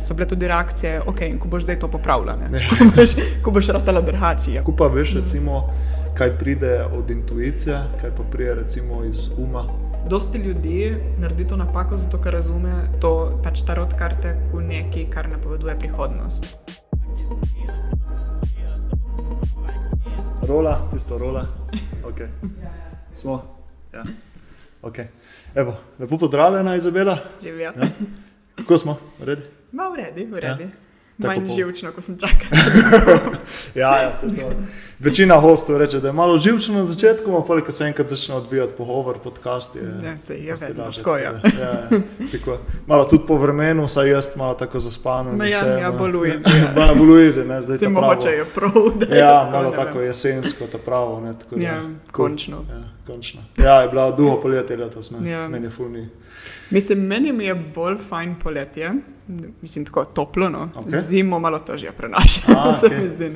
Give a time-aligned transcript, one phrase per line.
[0.00, 2.38] so bile tudi reakcije, ok, in ko boš zdaj to popravljal,
[2.78, 4.52] ko boš, ko boš ratala drugače.
[4.52, 4.64] Ja.
[4.64, 5.64] Ko pa veš, recimo,
[6.18, 9.66] kaj pride od intuicije, kaj pa pride recimo iz uma.
[10.10, 15.28] Dosti ljudi naredi to napako, zato ker razume to pač tarot karte kot nekaj, kar
[15.28, 16.46] napoveduje prihodnost.
[20.46, 21.46] Rola, tisto rola.
[22.06, 22.28] Okay.
[23.12, 23.42] Smo.
[23.94, 24.04] Ja.
[24.82, 25.06] Okay.
[25.54, 27.18] Evo, lepo pozdravljena, Izabela.
[27.42, 27.72] Živijo.
[27.76, 27.88] Ja.
[28.54, 28.96] Kako smo?
[29.20, 29.42] Redi?
[29.76, 30.62] Ma, v redu, v redu.
[30.62, 30.66] Ja.
[30.66, 30.84] Ja.
[31.18, 32.48] Tako Manj po- živčno, ko sem čakal.
[33.74, 34.50] Ja, ja, se to.
[34.98, 38.74] Večina hostov reče, da je malo živčno na začetku, pa ko se enkrat začne odvijati
[38.74, 39.82] pogovor, podcast je.
[40.04, 41.22] Ja, saj je vedno lažje, tako, ja.
[41.24, 42.00] ja, ja,
[42.32, 42.58] tako.
[42.86, 45.44] Malo tudi po vremenu, saj jaz malo tako zaspano.
[45.44, 45.98] Ja, vse, ja, no.
[45.98, 46.94] bolj Luizi, ja.
[46.94, 48.72] Bolj Luizi, ne, zdaj Se mogoče je prav,
[49.10, 50.06] je Ja, tako, malo tako vem.
[50.06, 51.20] jesensko, ta pravo.
[51.20, 52.56] Ne, tako, da- Ja, končno.
[52.68, 53.40] Ja, končno.
[53.58, 55.30] Ja, je bila duho poletje letos, ne.
[55.30, 55.48] Ja.
[55.48, 56.08] meni je fulni.
[56.70, 58.92] Mislim, meni mi je bolj fajn poletje,
[59.62, 60.68] mislim, tako toplo, no.
[60.76, 60.86] Ok.
[60.86, 61.00] Okay.
[61.00, 63.32] Zimo malo težje prenašam, A, se mi zdi.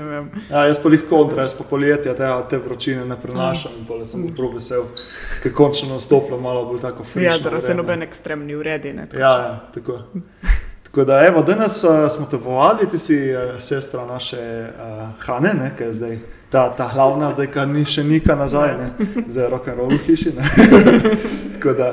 [0.50, 4.06] Ja, jaz pa jih kontra, jaz pa poletje te, te vročine ne prenašam in pole
[4.06, 4.82] sem prav vesel,
[5.42, 7.30] ker končno nastopilo malo bolj tako frišno.
[7.30, 7.82] Ja, da se vreme.
[7.82, 9.06] noben ekstremni uredi, ne.
[9.08, 9.98] tako Ja, ja, tako.
[10.82, 15.54] Tako da, evo, danes uh, smo te povabili, ti si uh, sestra naše uh, Hane,
[15.54, 16.18] ne, ki je zdaj
[16.50, 18.88] ta, ta glavna, zdaj ka ni še nika nazaj, ne,
[19.28, 20.32] zdaj je rock and roll v hiši.
[20.34, 20.48] Ne.
[21.54, 21.90] tako da,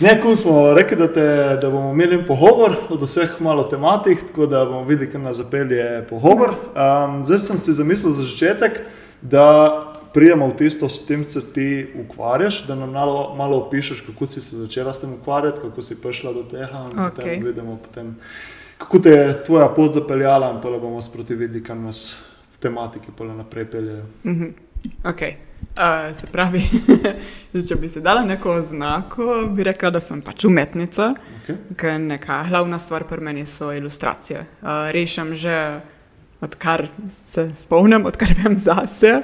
[0.00, 1.26] ne, kul smo rekli, da, te,
[1.62, 6.06] da bomo imeli pogovor od vseh malo tematik, tako da bomo videli, kam nas zapelje
[6.10, 6.56] pogovor.
[6.72, 8.80] Um, zdaj sem si zamislil za začetek,
[9.22, 9.46] da
[10.14, 11.68] prijemo v tisto, s tem se ti
[12.00, 16.00] ukvarjaš, da nam malo, malo opišeš, kako si se začela s tem ukvarjati, kako si
[16.02, 16.86] prišla do tega.
[16.90, 17.14] in Okej.
[17.14, 18.16] Potem vidimo, potem,
[18.78, 22.29] kako te je tvoja pot zapeljala, in pa bomo sproti videli, kam nas
[22.60, 24.04] tematike pole naprej peljejo.
[24.24, 24.50] Mhm.
[25.04, 25.22] Ok.
[25.76, 26.62] Uh, se pravi,
[27.68, 31.10] če bi se dala neko oznako, bi rekla, da sem pač umetnica,
[31.42, 31.56] Okay?
[31.76, 34.40] ker neka glavna stvar pri meni so ilustracije.
[34.62, 35.80] Uh, rešim že
[36.40, 39.20] odkar se spomnim, odkar vem zase.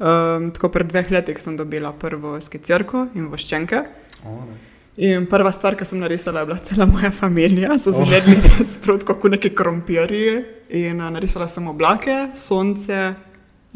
[0.00, 3.84] Um, tako pred dveh letih sem dobila prvo skicirko in voščenke.
[4.24, 4.72] Oh, nice.
[4.96, 8.00] In prva stvar, ki sem narisala, je bila cela moja družina, so Oh.
[8.00, 10.44] zgledali sprot kot neki krompirji.
[10.74, 13.14] In uh, narisala sem oblake, sonce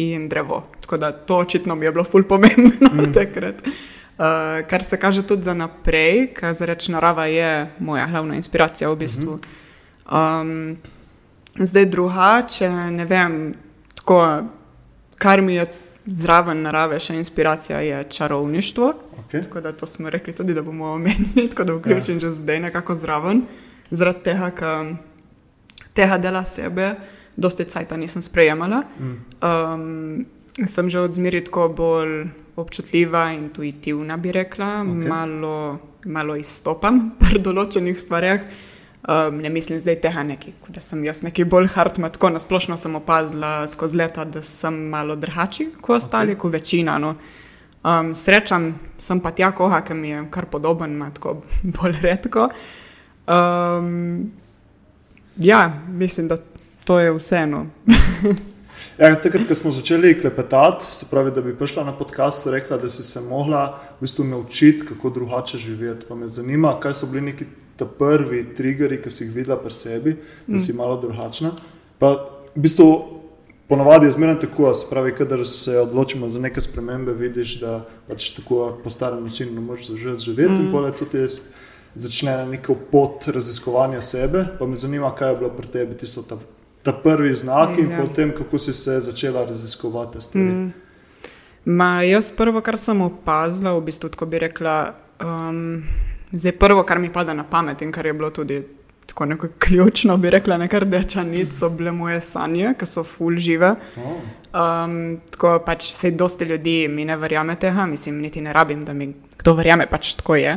[0.03, 0.64] in drevo.
[0.81, 3.12] Tako da to očitno mi je bilo ful pomembno mm.
[3.19, 3.62] takrat.
[3.62, 8.91] Uh, kar se kaže tudi za naprej, ker za reč narava je moja glavna inspiracija
[8.91, 9.38] v bistvu.
[10.10, 10.76] Um,
[11.58, 13.54] zdaj drugače, ne vem,
[13.94, 14.42] tako,
[15.19, 15.69] kar mi je
[16.06, 18.92] zraven narave še inspiracija, je čarovništvo.
[19.22, 19.42] Okay.
[19.42, 22.20] Tako da to smo rekli tudi, da bomo omenili, tako da vključim ja.
[22.20, 23.44] že zdaj nekako zraven.
[23.91, 24.97] Zaradi tega, ker
[25.98, 26.92] tega dela sebe,
[27.36, 28.82] dosti cajta nisem sprejemala.
[28.98, 29.16] Mm.
[29.42, 30.26] Um,
[30.66, 32.28] sem že od zmeri tako bolj
[32.59, 35.08] občutljiva, intuitivna, bi rekla, okay.
[35.08, 38.48] malo, malo izstopam pri določenih stvareh.
[39.08, 42.76] Um, ne mislim zdaj tega neki, kot da sem jaz neki bolj hardma, tako nasplošno
[42.76, 46.41] sem opazila skozi leta, da sem malo drugačen kot ostali, okay.
[46.42, 46.98] kot večina.
[47.00, 47.14] No.
[47.87, 51.38] Um, srečam sem pa tja koga, ki mi je kar podoben, ima tako
[51.78, 52.50] bolj redko.
[53.31, 54.32] Um,
[55.38, 56.37] ja, mislim, da
[56.84, 57.66] to je vseeno.
[58.99, 62.88] Ja, takrat, ko smo začeli klepetati, se pravi, da bi prišla na podcast, rekla, da
[62.91, 66.06] si se mogla v bistvu naučiti, kako drugače živeti.
[66.09, 69.71] Pa me zanima, kaj so bili neki ta prvi triggeri, ki si jih videla pri
[69.72, 70.16] sebi,
[70.47, 71.53] da si malo drugačna.
[71.99, 72.10] Pa
[72.56, 72.88] v bistvu
[73.69, 78.32] ponavadi je zmerno tako, se pravi, kadar se odločimo za neke spremembe, vidiš, da pač
[78.34, 80.66] tako po starem načinu ne moreš že živeti mm.
[80.66, 81.41] in pole tudi jaz
[81.94, 84.44] začne neko pot raziskovanja sebe.
[84.59, 86.37] Pa me zanima, kaj je bilo pri tebi tisto ta,
[86.82, 88.03] ta prvi znak in Ja.
[88.03, 90.44] potem, kako si se začela raziskovati stvari.
[90.44, 90.72] Mm.
[91.65, 95.82] Ma, jaz prvo, kar sem opazila, v bistvu tako bi rekla, um,
[96.32, 98.62] zdaj prvo, kar mi pada na pamet in kar je bilo tudi
[99.06, 103.37] tako neko ključno, bi rekla, nekaj rdeča nit, so bile moje sanje, ki so full
[103.37, 103.75] žive.
[103.97, 108.93] Um, tako pač se dosti ljudi mi ne verjame tega, mislim, niti ne rabim, da
[108.93, 110.56] mi kdo verjame, pač tako je.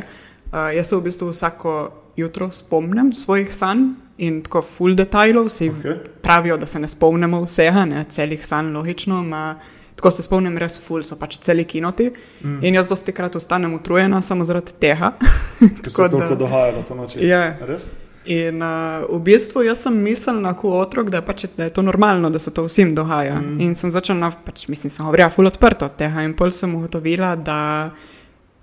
[0.52, 5.52] Uh, jaz se v bistvu vsako jutro spomnim svojih sanj in tako full detajlov, Ok.
[5.52, 5.98] okay.
[6.22, 9.22] pravijo, da se ne spomnimo vsega, ne celih sanj, logično.
[9.22, 9.56] Ma,
[9.96, 12.10] tako se spomnim, res full so pač celi kinoti.
[12.44, 12.60] Mm.
[12.64, 15.12] In jaz dosti krat ostanem utrujena samo zaradi tega.
[15.58, 17.22] Ker se toliko dogajalo po noči.
[17.26, 17.56] Ja.
[17.66, 17.88] Res?
[18.24, 22.30] In uh, v bistvu jaz sem mislila kot otrok, da pač, da je to normalno,
[22.30, 23.40] da se to vsem dogaja.
[23.40, 23.60] Mm.
[23.64, 26.22] In sem začela, pač, mislim, sem govorila ful odprto od tega.
[26.22, 27.58] In pol sem ugotovila, da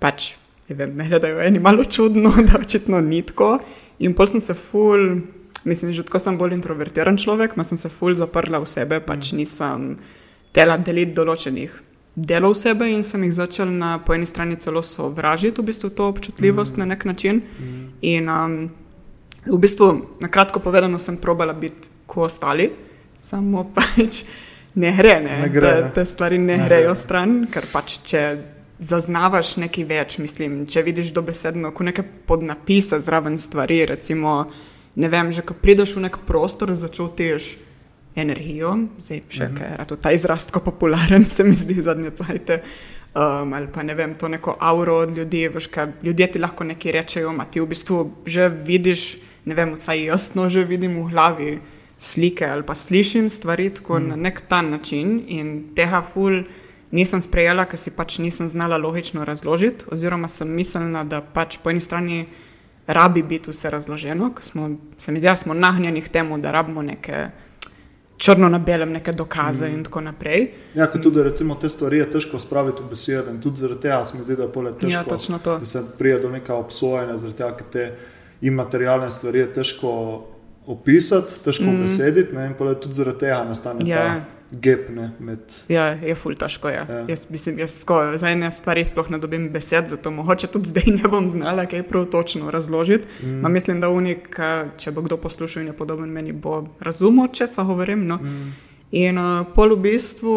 [0.00, 0.30] pač,
[0.70, 3.58] ne vem, me gledajo eni malo čudno, da očitno ni tako.
[4.00, 5.20] In pol sem se ful,
[5.64, 9.34] mislim, že tako sem bolj introvertiran človek, ma sem se ful zaprla v sebe, pač
[9.36, 9.96] nisem
[10.56, 11.78] tela deliti določenih
[12.20, 16.08] delov sebe in sem jih začela na po eni strani celo sovražiti, v bistvu to
[16.10, 16.80] občutljivost mm.
[16.82, 17.42] na nek način.
[17.60, 17.84] Mm.
[18.02, 18.56] In um,
[19.46, 22.70] V bistvu, na kratko povedano, sem probala biti kot ostali,
[23.16, 24.24] samo pač
[24.74, 25.92] ne gre, ne, Ne gre, te, ne.
[25.94, 27.00] te stvari ne, Ne ne grejo gre.
[27.00, 28.20] stran, ker pač če
[28.80, 34.44] zaznavaš nekaj več, mislim, če vidiš dobesedno, ko neke podnapise zraven stvari, recimo,
[34.96, 37.56] ne vem, že ko prideš v nek prostor, začutiš
[38.16, 39.62] energijo, zdaj še Mhm.
[39.78, 42.62] je to ta izraz tako popularen, se mi zdi zadnje cajte.
[43.10, 46.64] Um, ali pa ne vem, to neko auro od ljudi, veš, kaj, ljudje ti lahko
[46.64, 51.10] nekaj rečejo, a ti v bistvu že vidiš, ne vem, vsaj jasno že vidim v
[51.10, 51.58] glavi
[51.98, 54.08] slike ali pa slišim stvari tako mm.
[54.08, 56.44] na nek ta način in tega ful
[56.90, 61.70] nisem sprejela, ker si pač nisem znala logično razložiti, oziroma sem mislila, da pač po
[61.70, 62.24] eni strani
[62.86, 66.50] rabi biti vse razloženo, ker smo, se mi zdi, da smo nagnjeni k temu, da
[66.50, 67.28] rabimo neke
[68.20, 69.74] črno na belem, neke dokaze mm.
[69.74, 70.48] in tako naprej.
[70.74, 74.02] Ja, ker tudi recimo, te stvari je težko spraviti v besede in tudi zaradi tega
[74.04, 74.92] se mi zdi, da je pole težko.
[74.92, 75.58] Ja, točno to.
[75.58, 77.86] Da se prije do neka obsojanja, zaradi tega, ker te
[78.40, 79.94] imaterialne stvari je težko
[80.66, 81.86] opisati, težko mm.
[81.86, 83.96] besediti ne, in pole tudi zaradi tega nastane Ja.
[84.04, 85.40] ta gap ne, med.
[85.68, 86.68] Ja, je ful težko.
[86.68, 86.84] Ja.
[86.88, 86.98] Ja.
[87.00, 87.04] Ja.
[87.08, 90.90] Jaz, mislim, jaz sko, za ene stvari sploh ne dobim besed, zato mogoče tudi zdaj
[90.96, 93.08] ne bom znala kaj prav točno razložiti.
[93.22, 93.52] Mm.
[93.52, 94.40] Mislim, da unik,
[94.76, 98.06] če bo kdo poslušal in je podoben meni, bo razumel, če se govorim.
[98.06, 98.16] No.
[98.16, 98.52] Mm.
[98.90, 100.36] In uh, pol v bistvu.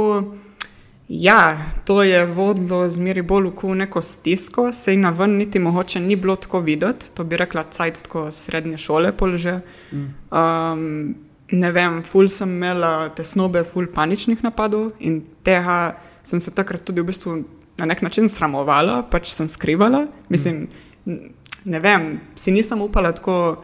[1.07, 6.15] Ja, to je vodilo zmeri bolj v neko stisko, sej na ven niti mogoče ni
[6.15, 9.59] bilo tako videti, to bi rekla cajt tako srednje šole polže.
[9.91, 11.15] Um,
[11.53, 15.95] ne vem, ful sem imela tesnobe, ful paničnih napadov in tega
[16.25, 17.35] sem se takrat tudi v bistvu
[17.77, 20.07] na nek način sramovala, pač sem skrivala.
[20.33, 20.67] Mislim,
[21.05, 23.63] ne vem, si nisem upala tako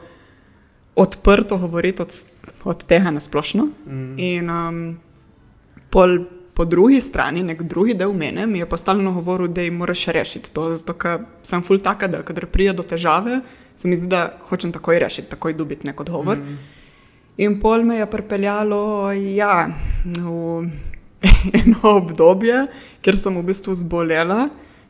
[1.00, 2.16] odprto govoriti od,
[2.64, 3.70] od tega na splošno.
[3.88, 4.18] Mm.
[4.20, 4.82] In um,
[5.90, 6.18] pol,
[6.54, 10.10] po drugi strani, nek drugi del mene mi je pa stalno govoril, da jim moraš
[10.14, 13.40] rešiti to, zato ker sem ful taka, da kadar pride do težave,
[13.76, 16.38] se mi zdi, da hočem takoj rešiti, takoj dobiti nek odgovor.
[16.38, 16.79] Mm.
[17.40, 19.70] In pol me je pripeljalo ja,
[20.04, 20.70] v
[21.60, 22.66] eno obdobje,
[23.02, 24.50] kjer sem v bistvu zbolela.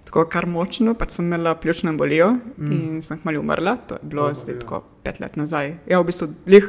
[0.09, 2.71] Tako kar močno, pač sem imela pljučno embolijo mm.
[2.73, 3.75] in sem kmalo umrla.
[3.85, 4.61] To je bilo Oh, zdaj ja.
[4.63, 5.75] tako pet let nazaj.
[5.85, 6.65] Ja, v bistvu lih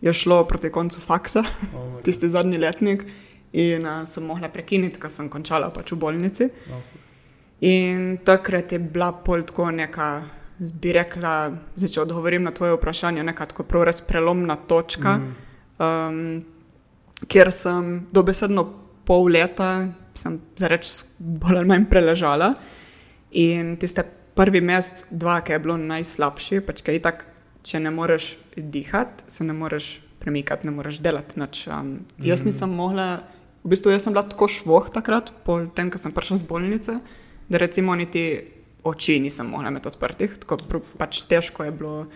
[0.00, 1.44] je šlo proti koncu faksa,
[1.76, 3.04] Oh tisti zadnji letnik,
[3.52, 6.48] in uh, sem mogla prekiniti, ker sem končala pač v bolnici.
[6.70, 6.80] No.
[7.68, 10.08] In takrat je bila pol tako neka,
[10.58, 15.34] bi rekla, zdaj, če odgovorim na tvoje vprašanje, neka tako prav res prelomna točka, Mm.
[15.78, 16.44] um,
[17.26, 18.64] kjer sem dobesedno
[19.06, 22.54] pol leta, sem zareč bolj ali manj preležala.
[23.30, 27.24] In tiste prvi mesec, dva, ki je bilo najslabši, pač kaj tak,
[27.62, 31.38] če ne moreš dihati, se ne moreš premikati, ne moreš delati.
[31.38, 31.66] Nič.
[31.68, 33.22] Um, jaz nisem mogla,
[33.64, 36.98] v bistvu jaz sem bila tako švoh takrat, po tem, ko sem prišla z bolnice,
[37.48, 42.06] da recimo niti oči nisem mogla imeti odprtih, tako pač težko je bilo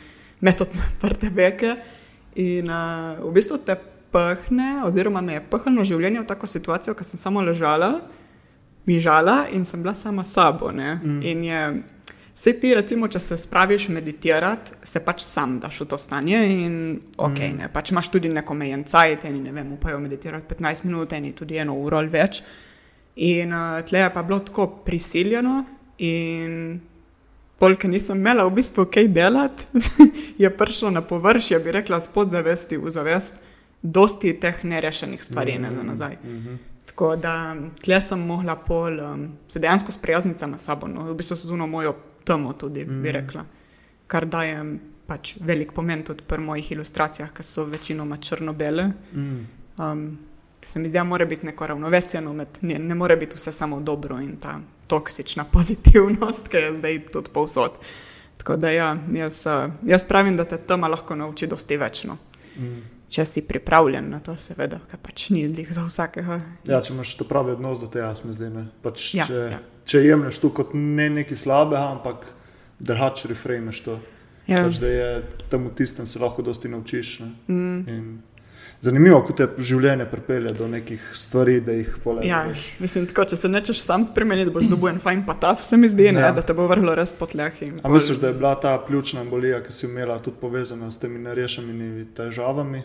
[0.43, 1.77] imeti odprte veke.
[2.41, 3.77] In uh, v bistvu te
[4.13, 7.95] pahne, oziroma me je pahnilo življenje v tako situacijo, ko sem samo ležala,
[8.89, 10.73] mižala in sem bila sama sabo.
[10.73, 11.21] Mm.
[11.29, 11.61] In je,
[12.35, 16.75] vse ti, recimo, če se spraviš meditirati, se pač sam daš v to stanje in
[17.17, 17.61] ok, mm.
[17.61, 21.35] ne, pač imaš tudi neko omejen cajt, eni ne vem, upajo meditirati 15 minut, eni
[21.37, 22.43] tudi eno uro ali več.
[23.23, 25.61] In uh, tle je pa bilo tako prisiljeno
[26.03, 26.81] in
[27.63, 29.67] polk nisem imela v bistvu kaj delati,
[30.43, 33.39] je prišlo na površje, bi rekla, spod zavesti v zavest,
[33.83, 35.77] dosti teh nerešenih stvari mm -hmm.
[35.77, 36.17] za nazaj.
[36.25, 36.57] Mm -hmm.
[36.87, 41.15] Tako da tle sem mogla pol um, se dejansko sprijazniti sama s sabo, no, v
[41.15, 41.95] bistvu se zuno mojo
[42.25, 43.03] temo tudi, mm.
[43.03, 43.45] bi rekla,
[44.07, 48.93] kar dajem pač velik pomen tudi pri mojih ilustracijah, ki so večinoma črno-bele.
[49.13, 49.47] Mm.
[49.79, 50.19] Um,
[50.65, 53.53] se mi zdi, da mora biti neko ravnovesje, no, med, ne, ne more biti vse
[53.53, 57.71] samo dobro in ta toksična pozitivnost, ki je zdaj tudi povsod.
[58.37, 62.05] Tako da ja, jaz, uh, jaz pravim, da te tema lahko nauči dosti več.
[62.05, 62.17] No.
[62.57, 62.81] Mm.
[63.13, 66.41] Če si pripravljen na to, seveda, ker pač ni lih za vsakega.
[66.65, 68.49] Ja, če imaš to pravi odnos do tega, mi zdi.
[68.51, 68.65] ne.
[68.83, 69.59] Pač, Ja, če, ja.
[69.85, 72.25] če jemliš to kot ne nekaj slabega, ampak
[72.81, 73.99] drugače refrejmeš to.
[74.49, 74.65] Ja.
[74.65, 75.11] Pač, da je
[75.53, 77.21] tam v tistem se lahko dosti naučiš.
[77.21, 77.31] ne.
[77.49, 77.85] Mm.
[77.89, 78.07] In
[78.83, 82.63] Zanimivo, kako te življenje pripelje do nekih stvari, da jih Ja, polažeš.
[82.81, 86.09] mislim, tako, če se nečeš sam spremeniti, boš dobil en fajn pataf, se mi zdi,
[86.11, 86.33] ne, Ja.
[86.33, 87.53] da te bo vrlo res po tleh.
[87.63, 90.91] in A pol- misliš, da je bila ta pljučna embolija, ki si imela, tudi povezana
[90.91, 92.83] s temi nerešenimi težavami,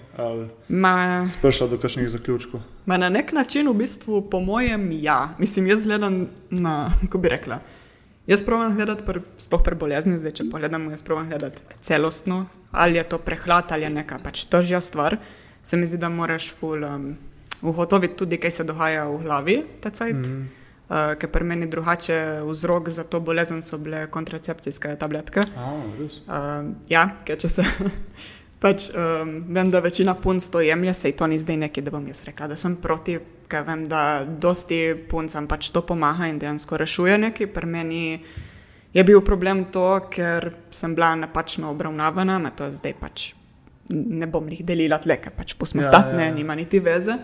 [0.70, 2.62] Ma, si prišla do kakšnih zaključkov?
[2.86, 5.34] ma na nek način, v bistvu, po mojem, ja.
[5.39, 7.60] Mislim, jaz gledam na, kako bi rekla.
[8.27, 12.98] Jaz provam gledati, pr, sploh pri bolezni, zdaj če pogledamo, jaz provam gledati celostno, ali
[12.98, 15.18] je to prehlad ali je neka pač težja stvar.
[15.63, 17.09] Se mi zdi, da moraš ful um,
[17.61, 20.15] ugotoviti tudi, kaj se dogaja v glavi, ta cajt.
[20.15, 20.47] Mm.
[20.89, 25.43] uh, ker pri meni drugače vzrok za to bolezen so bile kontracepcijske tabletke.
[25.57, 25.71] A.
[25.73, 27.65] Uh, ja, ker če se.
[28.57, 32.07] Pač, um, vem, da večina punc to jemlje, sej to ni zdaj nekaj, da bom
[32.09, 36.79] jaz rekla, da sem proti, ker vem, da dosti puncam pač to pomaga in dejansko
[36.81, 37.51] rešuje nekaj.
[37.53, 38.01] Pri meni
[38.97, 43.37] je bil problem to, ker sem bila napačno obravnavana, me to zdaj pač
[43.89, 46.36] ne bom jih delila tle, ker pač Ja, posmo statne, ja, ja.
[46.36, 47.17] nima niti veze.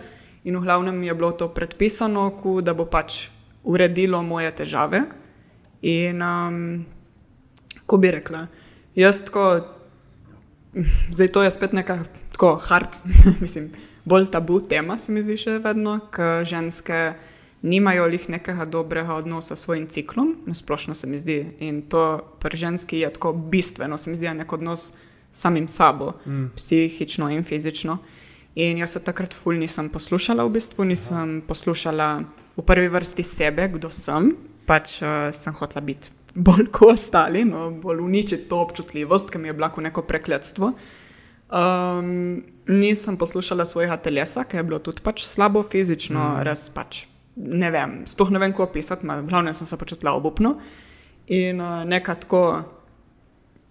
[0.43, 3.29] In v glavnem mi je bilo to predpisano, ku, da bo pač
[3.63, 5.03] uredilo moje težave.
[5.87, 6.57] In um,
[7.87, 8.47] ko bi rekla,
[8.95, 9.47] jaz tako
[11.13, 11.99] Zdaj to je spet neka
[12.33, 12.97] tako hard,
[13.45, 13.71] mislim,
[14.05, 17.13] bolj tabu tema, se mi zdi še vedno, ker ženske
[17.61, 21.37] nimajo lih nekega dobrega odnosa s svojim ciklom, nasplošno se mi zdi.
[21.59, 24.91] In to pri ženski je tako bistveno, se mi zdi, nek odnos
[25.33, 26.53] samim sabo, mm.
[26.55, 27.97] psihično in fizično.
[28.55, 32.09] In jaz se takrat ful nisem poslušala, v bistvu nisem poslušala
[32.57, 34.35] v prvi vrsti sebe, kdo sem,
[34.69, 39.49] pač uh, sem hotela biti bolj kot ostali, no, bolj uničiti to občutljivost, ki mi
[39.49, 40.73] je bila kot neko prekletstvo.
[41.53, 46.45] Um, nisem poslušala svojega telesa, ki je bilo tudi pač slabo fizično, mm.
[46.45, 50.55] res pač ne vem, sploh ne vem, kako opisati, glavno sem se počutila obupno.
[51.27, 52.43] In uh, neka tako,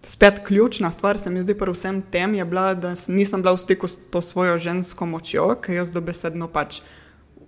[0.03, 3.59] spet ključna stvar, se mi zdi pri vsem tem, je bila, da nisem bila v
[3.59, 6.81] stiku s to svojo žensko močjo, ker jaz dobesedno pač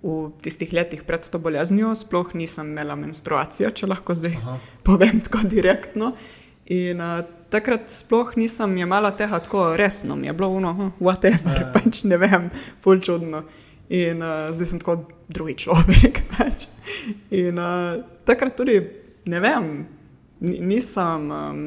[0.05, 4.57] v tistih letih pred to boleznijo sploh nisem imela menstruacije, če lahko zdaj Aha.
[4.87, 6.13] povem tako direktno.
[6.65, 7.19] In uh,
[7.49, 11.71] takrat sploh nisem jemala tega tako resno, mi je bilo uno, hm, whatever, Ja.
[11.73, 12.49] pač ne vem,
[12.81, 13.43] ful čudno.
[13.89, 14.95] In uh, zdaj sem tako
[15.29, 16.21] drugi človek.
[16.37, 16.65] Pač.
[17.29, 18.79] In uh, takrat tudi,
[19.29, 19.67] ne vem,
[20.41, 21.59] ni- nisem, um,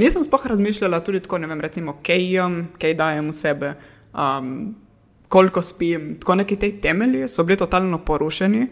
[0.00, 3.74] nisem sploh razmišljala tudi tako, ne vem, recimo, kaj jem, kaj dajem v sebe.
[4.10, 4.54] Um,
[5.30, 8.66] koliko spim, tako neki te temelji so bili totalno porušeni.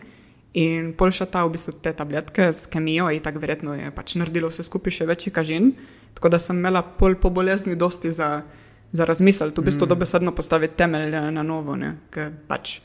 [0.59, 4.17] In pol še ta v bistvu te tabletke s kemijo, in tako verjetno je pač
[4.19, 5.71] naredilo vse skupaj še večji kažin.
[6.17, 8.43] Tako da sem imela pol po bolezni dosti za,
[8.91, 9.93] za razmisel, v bistvu mm.
[9.93, 11.77] dobesedno postaviti temelje na novo,
[12.11, 12.81] ker pač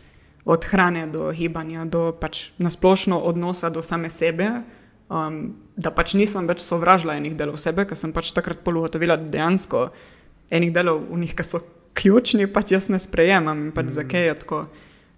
[0.46, 4.52] od hrane do gibanja, do pač nasplošno odnosa do same sebe.
[5.12, 9.18] Um, da pač nisem več sovražila enih delov sebe, ker sem pač takrat pol ugotovila,
[9.20, 9.88] da dejansko
[10.54, 11.62] enih delov v njih, ki so
[11.98, 13.96] ključni, pač jaz ne sprejemam in pač mm.
[14.00, 14.62] zakaj je tako.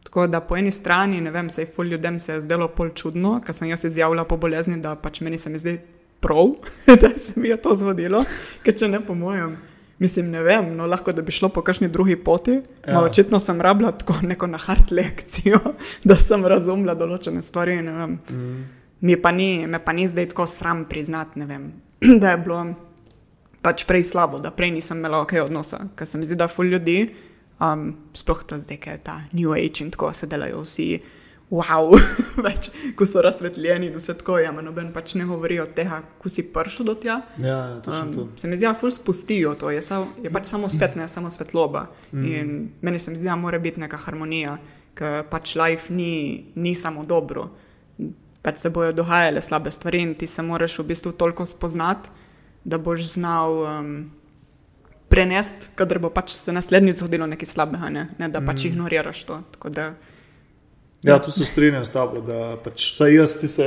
[0.06, 3.40] Tako da po eni strani, ne vem, sej ful ljudem se je zdelo pol čudno,
[3.46, 5.80] ker sem jaz izjavila po bolezni, da pač meni se mi zdi
[6.22, 6.56] prav,
[7.02, 8.22] da se mi je to zgodilo,
[8.66, 9.58] ker če ne po mojem.
[10.00, 12.58] Mislim, ne vem, no, lahko da bi šlo po kakšni drugi poti.
[12.84, 12.98] Ja.
[12.98, 13.04] Ja.
[13.08, 15.60] Očitno sem rabila tako neko na hard lekcijo,
[16.10, 17.78] da sem razumela določene stvari.
[17.82, 18.66] Mm.
[19.02, 21.72] Mi pa ni, me pa ni zdaj tako sram priznati, ne vem,
[22.22, 22.62] da je bilo
[23.66, 26.70] pač prej slabo, da prej nisem imela ok odnosa, ker se mi zdi, da ful
[26.70, 27.10] ljudi,
[27.60, 30.88] um, sploh to zdaj, ki je ta New Age in tako se delajo vsi,
[31.50, 31.94] wow,
[32.46, 36.30] več, ko so razsvetljeni in vse tako, ja, noben pač ne govori od tega, ko
[36.32, 37.20] si prišel do tja.
[37.42, 37.94] Ja, ja, to.
[37.94, 41.10] Um, se mi zdi, da ful spustijo to, je, sav, je pač samo spet, ne
[41.12, 41.88] samo svetloba.
[42.12, 42.26] Mm.
[42.26, 44.58] In meni se mi zdi, da mora biti neka harmonija,
[44.96, 47.50] ker pač life ni, ni samo dobro.
[48.46, 52.12] Pač se bojo dogajale slabe stvari in ti se moraš v bistvu toliko spoznati,
[52.64, 53.96] da boš znal um,
[55.10, 58.68] prenesti, kadar bo pač se naslednjič zgodilo nekaj slabega, ne, ne da pač mm.
[58.68, 59.40] ignoriraš to.
[59.58, 59.94] Tako da,
[61.06, 63.66] Ja, tu se strinjam s tabo, da pač vsaj jaz tiste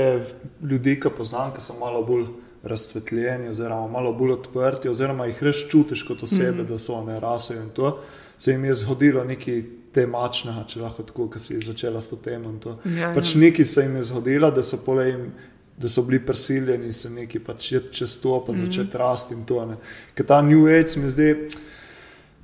[0.59, 2.25] ljudi, ki poznam, ki so malo bolj
[2.67, 6.67] razsvetljeni, oziroma malo bolj odprti, oziroma jih res čutiš kot osebe, mm.
[6.67, 7.93] da so ne rasejo in to,
[8.39, 9.63] se jim je zgodilo nekaj
[9.99, 12.55] temačnega, če lahko tako, ki si začela s to temo.
[12.63, 12.79] to.
[12.97, 13.43] Ja, pač ja.
[13.45, 15.31] nekaj se jim je zgodilo, da so pole jim.
[15.79, 18.99] Da so bili prisiljeni, so neki pač čez to, pa začeti mm.
[18.99, 19.61] rasti in to.
[19.63, 19.77] Ne.
[20.19, 21.29] Ker ta New Age se mi zdi,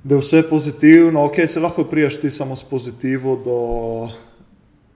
[0.05, 3.59] da je vse pozitivno, ok, se lahko prijaš ti samo s pozitivo do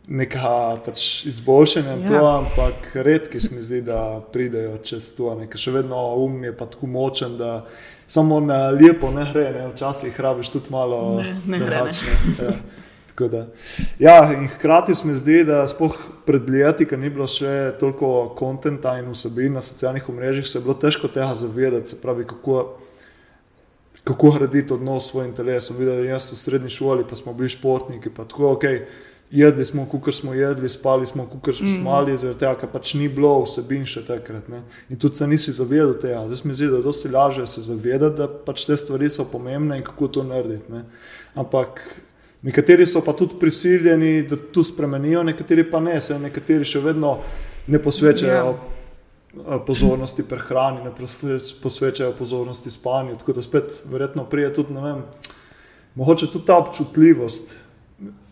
[0.08, 1.96] nekega pač izboljšanja, Ja.
[1.96, 2.08] ja.
[2.08, 6.52] to, ampak redki se mi zdi, da pridejo čez to, ker še vedno um je
[6.56, 7.66] pa tako močen, da
[8.08, 9.68] samo na lepo ne gre, ne.
[9.68, 12.08] včasih rabiš tudi malo Ne, ne drugačne,
[12.42, 12.52] Ja.
[13.08, 13.46] Tako da.
[13.98, 15.94] Ja, in hkrati se mi zdi, da spoh
[16.26, 20.62] pred leti, ker ni bilo še toliko konta in vsebin na socialnih omrežjih, se je
[20.62, 22.78] bilo težko tega zavedati, se pravi, kako,
[24.04, 25.80] kako graditi odnos s svojim telesom.
[25.80, 28.68] Videli jaz v srednji šoli, pa smo bili športniki, pa tako, ok,
[29.30, 31.80] jedli smo, kukar smo jedli, spali smo, kukar smo Mm.
[31.80, 34.48] spali, zaradi tega, ker pač ni bilo vsebin še takrat.
[34.48, 34.62] Ne?
[34.90, 36.24] In tudi se nisi zavedal tega.
[36.26, 39.24] Zdaj se mi zdi, da je dosti lažje se zavedati, da pač te stvari so
[39.24, 40.72] pomembne in kako to narediti.
[40.72, 40.84] Ne?
[41.34, 41.80] Ampak
[42.42, 47.18] nekateri so pa tudi prisiljeni, da to spremenijo, nekateri pa ne, se nekateri še vedno
[47.66, 48.32] ne posvečajo.
[48.46, 48.54] Ja.
[49.60, 53.16] Pozornosti prehrani, ne posveč- posvečajo pozornosti spanju.
[53.16, 55.02] Tako da spet, verjetno, prije tudi, ne vem,
[55.94, 57.52] mogoče tudi ta občutljivost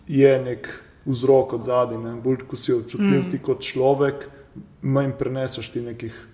[0.06, 0.68] je nek
[1.06, 1.98] vzrok od zadaj.
[2.24, 3.30] Bolj ko si občutljiv mm.
[3.30, 4.28] ti kot človek,
[4.82, 6.26] manj preneseš ti nekih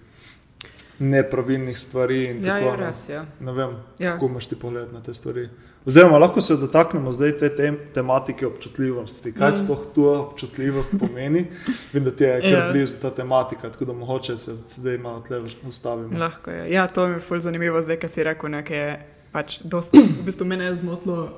[0.98, 2.24] nepravilnih stvari.
[2.24, 3.08] Ja, tako, je res.
[3.08, 3.26] Ja.
[3.40, 4.12] Ne vem, Ja.
[4.12, 5.48] kako imaš ti pogled na te stvari.
[5.86, 9.32] Oziroma, lahko se dotaknemo zdaj te tem, tematike občutljivosti.
[9.32, 9.52] Kaj mm.
[9.52, 11.46] sploh tu občutljivost pomeni?
[11.92, 12.68] Vem, da ti je kar Ja.
[12.72, 16.18] blizu ta tematika, tako da mogoče se zdaj malo tle ustavimo.
[16.18, 16.72] Lahko je.
[16.72, 18.96] Ja, to mi je ful zanimivo, zdaj, ki si rekel, nekaj
[19.32, 19.98] pač dosti.
[19.98, 21.32] V bistvu mene je zmotilo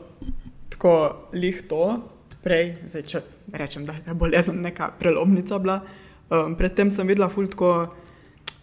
[0.68, 2.00] tako lih to,
[2.44, 3.22] prej, zdaj, če
[3.56, 5.80] rečem, da je bolezen neka prelomnica bila.
[6.30, 7.72] Um, predtem sem videla ful tako,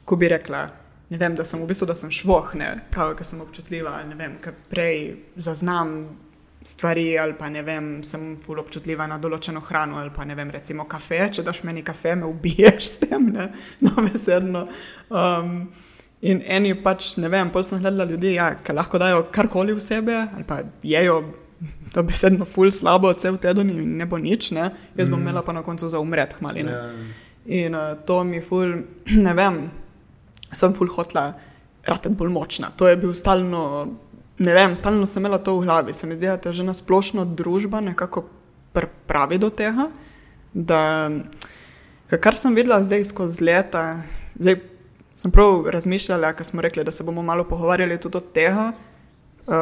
[0.05, 0.65] ko bi rekla.
[1.11, 3.97] Ne vem, da sem v bistvu da sem švoh, ne, pravi, ker sem občutljiva.
[4.07, 5.01] Ne vem, ker prej
[5.35, 5.95] zaznam
[6.63, 10.51] stvari, ali pa ne vem, sem ful občutljiva na določeno hrano, ali pa ne vem,
[10.53, 11.23] recimo kafe.
[11.37, 13.49] Če daš meni kafe, me ubiješ s tem, ne,
[13.81, 14.67] dobesedno.
[15.09, 15.55] Um,
[16.21, 19.83] in eni pač, ne vem, pol sem gledala ljudi, ja, ki lahko dajo karkoli v
[19.83, 21.21] sebe, ali pa jejo.
[21.93, 24.69] To besedno ful slabo, cel teden in ne bo nič, ne?
[24.95, 25.27] jaz bom Mm.
[25.27, 26.71] imela pa na koncu za umret, hmalina.
[26.71, 26.89] Ja,
[27.45, 28.83] In uh, to mi ful,
[29.25, 29.71] ne vem,
[30.51, 31.33] sem ful hotla
[31.87, 32.69] ratati bolj močna.
[32.77, 33.87] To je bil stalno,
[34.39, 35.93] ne vem, stalno sem imela to v glavi.
[35.93, 38.23] Se mi zdi, da te že na splošno družba nekako
[38.73, 39.89] pripravi do tega,
[40.53, 41.09] da
[42.07, 44.03] kar sem videla zdaj skozi leta,
[44.35, 44.61] zdaj
[45.15, 48.71] sem prav razmišljala, ker smo rekli, da se bomo malo pogovarjali tudi od tega.
[49.41, 49.53] Uh,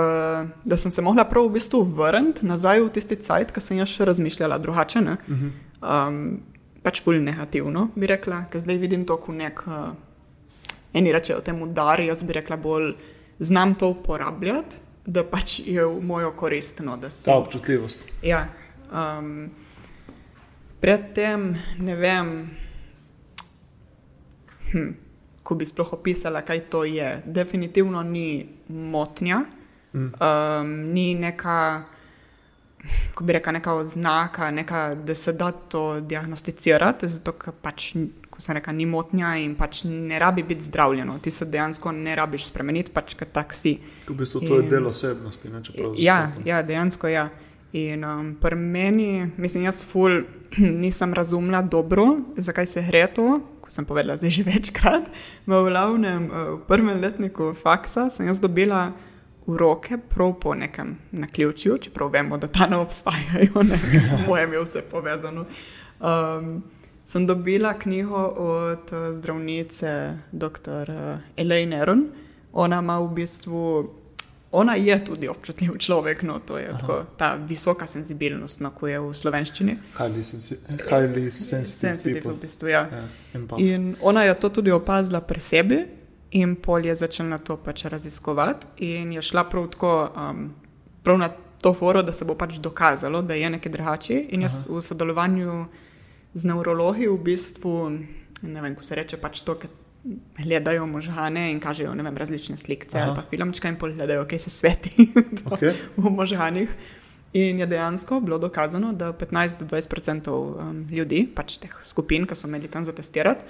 [0.65, 3.87] da sem se mogla prav v bistvu vrniti nazaj v tisti cajt, ki sem jaz
[3.89, 5.01] še razmišljala drugače.
[5.01, 5.17] Ne?
[5.27, 5.49] Mhm.
[5.81, 6.39] um,
[6.83, 9.89] pač ful negativno, bi rekla, ker zdaj vidim to kot nek, uh,
[10.93, 12.93] eni rečejo temu dar, jaz bi rekla bolj,
[13.39, 16.79] znam to uporabljati, da pač je v mojo korist.
[16.79, 18.07] No, da si- Ta občutljivost.
[18.23, 18.47] Ja.
[18.91, 19.49] Um,
[20.79, 22.49] predtem ne vem,
[24.71, 24.91] hm,
[25.43, 27.21] ko bi sploh opisala, kaj to je.
[27.25, 29.41] Definitivno ni motnja,
[29.93, 30.13] Mm.
[30.21, 31.83] um, ni neka,
[33.15, 37.93] ko bi rekla, neka oznaka, neka, da se da to diagnosticirati, zato ker pač.
[38.29, 42.13] Ko sem rekla, ni motnja in pač ne rabi biti zdravljeno, ti se dejansko ne
[42.15, 43.73] rabiš spremeniti, pač ker tak si.
[44.07, 45.49] V bistvu to je In- del osebnosti.
[45.49, 46.47] Ne, čeprav Ja, zastopan.
[46.47, 47.25] ja, dejansko ja.
[47.73, 50.21] In um, pri meni, mislim, jaz ful
[50.83, 52.05] nisem razumela dobro,
[52.37, 53.27] zakaj se gre to.
[53.61, 55.09] Ko sem povedala, zdaj že večkrat.
[55.45, 58.93] V glavnem, uh, v prvem letniku faksa sem jaz dobila
[59.49, 63.79] v roke, prav po nekem naključju, čeprav vemo, da ta ne obstajajo, ne
[64.27, 65.45] mojem je vse povezano.
[65.99, 66.63] Um,
[67.05, 70.91] sem dobila knjigo od uh, zdravnice dr.
[70.91, 72.05] Uh, Elaine Aron.
[72.53, 73.89] Ona ima v bistvu
[74.51, 78.99] ona je tudi občutljiv človek, no, to je tako, ta visoka senzibilnost, no, ko je
[78.99, 79.75] v slovenščini.
[79.97, 80.57] Highly, sensi
[80.89, 82.87] highly sensitive Sensitive v bistvu, ja.
[82.91, 83.61] Ja, empath.
[83.61, 85.79] In ona je to tudi opazila pri sebi,
[86.31, 90.49] in pol je začela to pač raziskovati, in je šla prav tako, um,
[91.03, 91.29] prav na
[91.61, 94.19] to foro, da se bo pač dokazalo, da je nekaj drugače.
[94.29, 95.65] In jaz v sodelovanju
[96.33, 97.75] z neurologi v bistvu,
[98.41, 99.69] ne vem, ko se reče pač to, ker
[100.39, 103.03] gledajo možgane in kažejo vem, različne slike Aha.
[103.03, 105.11] ali pa filmčke in pol gledajo, kaj se sveti
[105.51, 105.73] Okay.
[105.97, 106.69] v možganih.
[107.33, 112.35] In je dejansko bilo dokazano, da 15 do 20 um, ljudi, pač teh skupin, ki
[112.35, 113.45] so imeli tam za testirati,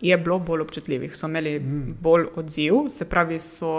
[0.00, 1.96] je bilo bolj občutljivih, so imeli mm.
[2.00, 3.72] bolj odziv, se pravi, so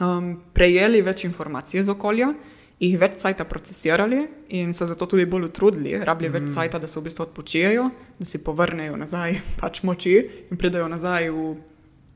[0.00, 2.32] um, prejeli več informacij iz okolja,
[2.80, 4.24] jih več cajta procesirali
[4.58, 6.38] in se zato tudi bolj utrudili, rabili mm.
[6.38, 10.16] več cajta, da se v bistvu odpočijejo, da si povrnejo nazaj pač moči
[10.50, 11.54] in pridejo nazaj v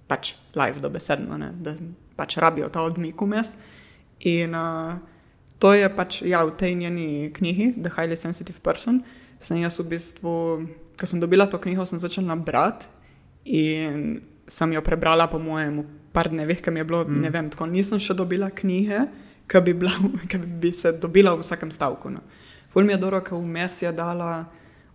[0.08, 1.76] pač live dobesedno, ne, da
[2.16, 3.56] pač rabijo ta odmik vmes.
[4.26, 4.96] In uh,
[5.62, 9.02] to je pač ja, v tej njeni knjigi, The Highly Sensitive Person,
[9.38, 10.32] sem jaz v bistvu,
[10.98, 12.90] ko sem dobila to knjigo, sem začela brati
[13.44, 17.20] in sem jo prebrala, po mojem, par dnevih, ki mi je bilo, mm.
[17.20, 19.04] ne vem, tako nisem še dobila knjige,
[19.48, 19.94] ki bi, bila,
[20.30, 22.10] ki bi se dobila v vsakem stavku.
[22.10, 22.24] No.
[22.72, 24.48] Ful mi je dobro, ker vmes je dala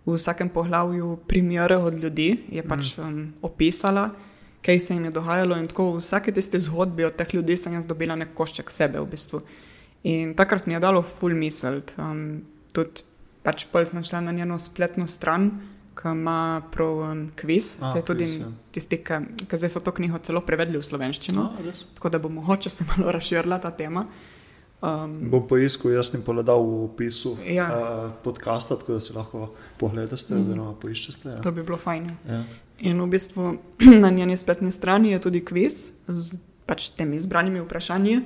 [0.04, 4.10] v vsakem poglavju primere od ljudi, je pač um, opisala,
[4.64, 7.72] kaj se jim je dogajalo in tako v vsaki tisti zgodbi od teh ljudi sem
[7.76, 9.40] jaz dobila nek košček sebe v bistvu.
[10.08, 11.80] In takrat mi je dalo ful misel.
[11.96, 12.44] Um,
[12.76, 13.04] tudi
[13.44, 15.50] pač pol sem šla na njeno spletno stran,
[15.94, 16.36] ki ima
[16.70, 17.76] prav um, kviz.
[17.80, 18.46] A, Se je tudi kviz, ja.
[18.70, 19.14] tisti, ki
[19.46, 21.42] ki zdaj so to knjigo celo prevedli v slovenščino.
[21.42, 21.74] A?
[21.94, 24.06] Tako da bo mogoče se malo razširila ta tema.
[24.82, 27.66] Um, Bom poiskal, jaz sem povedal v opisu Ja.
[27.66, 30.40] uh, podcasta, tako da si lahko pogledate, Mhm.
[30.40, 31.28] oziroma poiščete.
[31.28, 31.36] Ja.
[31.36, 32.10] to bi bilo fajn.
[32.28, 32.44] Ja.
[32.80, 33.56] In v bistvu
[34.02, 38.20] na njeni spletni strani je tudi kviz z pač temi izbranimi vprašanji.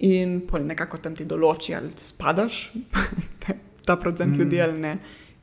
[0.00, 2.72] In nekako tam ti določi, ali ti spadaš,
[3.86, 4.38] ta procent mm.
[4.38, 4.98] ljudi ali ne.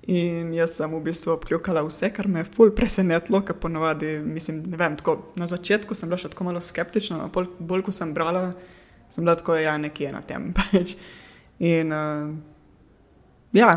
[0.09, 4.63] In jaz sem v bistvu obkljukala vse, kar me je ful presenetilo, ker ponovadi, mislim,
[4.71, 7.93] ne vem, tako na začetku sem bila še tako malo skeptična, a pol, bolj ko
[7.93, 8.49] sem brala,
[9.11, 10.49] sem bila tako, ja, nekje na tem.
[10.57, 10.95] Pač.
[11.59, 12.33] In uh,
[13.53, 13.73] ja,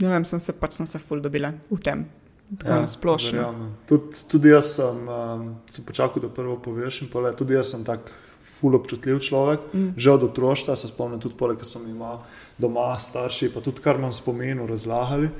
[0.00, 2.06] Ne vem, sem se pač sem se ful dobila v tem.
[2.50, 3.44] Tako ja, na splošno.
[3.86, 7.02] Tud, tudi jaz sem, um, sem počakal, da prvo poveš.
[7.04, 9.60] in pole, Tudi jaz sem tak ful občutljiv človek.
[9.72, 9.92] Mm.
[9.96, 12.24] Že od otroštva se spomnim, tudi poleg, ker sem imel
[12.58, 15.30] doma starši, pa tudi kar nam spominu razlagali.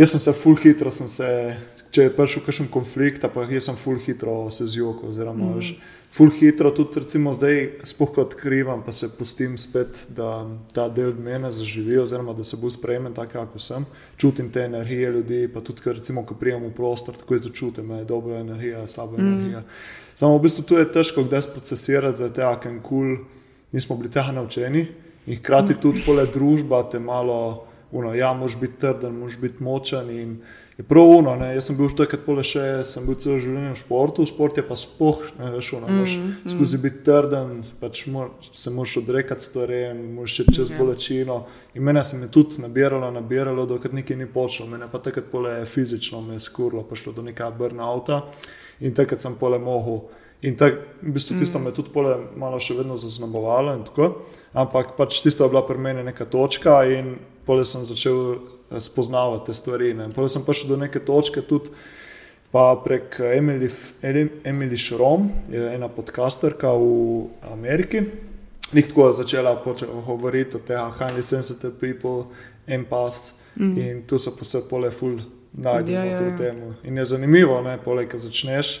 [0.00, 1.26] Jaz sem se ful hitro, sem se,
[1.92, 5.10] če je prišel kakšen konflikt, pa jaz sem ful hitro se zjokal.
[5.10, 5.90] Oziroma, mm.
[6.16, 7.58] ful hitro, tudi recimo zdaj,
[7.90, 12.56] spoh kot krivam, pa se pustim spet, da ta del mene zaživi, oziroma da se
[12.56, 13.84] bo sprejemem tako, kako sem.
[14.16, 17.92] Čutim te energije ljudi, pa tudi, ker recimo, ko prijem v prostor, tako je začutim,
[17.92, 19.26] da je dobra energija, slaba mm.
[19.26, 19.64] energija.
[20.14, 23.16] Samo v bistvu tu je težko kdaj sprocesirati, zato je kul, cool,
[23.76, 24.88] nismo bili tega naučeni.
[25.28, 30.10] In hkrati tudi pole družba te malo, uno, ja, moš biti trden, moš biti močen.
[30.10, 30.36] In
[30.78, 31.54] je prav uno, ne.
[31.54, 34.76] jaz sem bil takrat pole še, sem bil celo življenje v športu, šport je pa
[34.78, 36.52] spoh, ne veš, uno, moš Mm, mm.
[36.54, 37.50] skozi biti trden,
[37.80, 40.78] pač mo, se moš odrekati stvarem, moš še čez Ja.
[40.78, 41.44] bolečino.
[41.74, 44.68] In mene se je tudi nabiralo, nabiralo, dokler nekaj ni počelo.
[44.70, 48.22] Mene pa takrat pole fizično me je skurlo, pa šlo do nekega burnouta
[48.80, 50.08] in takrat sem pole mogel.
[50.42, 53.74] In tak, v bistvu tisto me je tudi pole malo še vedno zaznamovalo.
[53.74, 54.24] in tako.
[54.54, 57.18] Ampak pač tisto je bila pri meni neka točka in
[57.50, 58.18] pole sem začel
[58.70, 59.90] eh, spoznavati te stvari.
[59.98, 60.06] Ne.
[60.14, 61.74] Pole sem prišel do neke točke tudi
[62.50, 68.00] pa prek Emily, F- Eli- Emily Šrom, je ena podcasterka v Ameriki.
[68.72, 69.52] Nik tako je začela
[70.06, 72.24] govoriti o tem, highly sensitive people,
[72.66, 73.78] empaths mm.
[73.78, 75.18] in tu se vse pole ful
[75.52, 76.36] najdemo Ja, ja, ja.
[76.38, 76.74] temu.
[76.84, 78.80] In je zanimivo, ne, pole, ko začneš.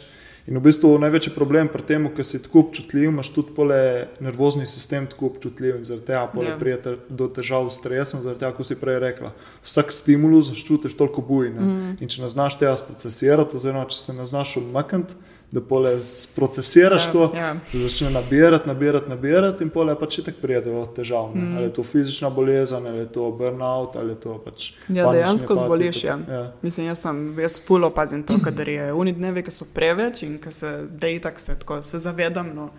[0.50, 4.66] In v bistvu največji problem pri tem, ker si tako občutljiv, imaš tudi pole nervozni
[4.66, 6.56] sistem tako občutljiv in zaradi tega pole Ja.
[6.56, 6.58] yeah.
[6.58, 9.30] prijete do težav s stresom, zaradi tega, kot si prej rekla.
[9.62, 11.60] Vsak stimulus začutiš toliko bujno.
[11.62, 11.92] Mm.
[12.02, 15.14] In če ne znaš tega procesirati, oziroma če se ne znaš umakniti,
[15.52, 15.96] da pole
[16.34, 17.56] procesiraš Ja, to, ja.
[17.64, 21.32] se začne nabirati, nabirati, nabirati in pole pač tako pride do težav.
[21.34, 21.56] Mm.
[21.56, 24.72] Ali je to fizična bolezen, ali je to burnout, ali je to pač.
[24.88, 26.04] Ja, dejansko napad, zboliš.
[26.04, 26.18] Ja.
[26.28, 26.52] Ja.
[26.62, 30.38] Mislim, jaz sem, jaz ful opazim to, kadar je uni dnevi, ki so preveč in
[30.38, 32.70] ki se zdaj tako se, tako se zavedam, no,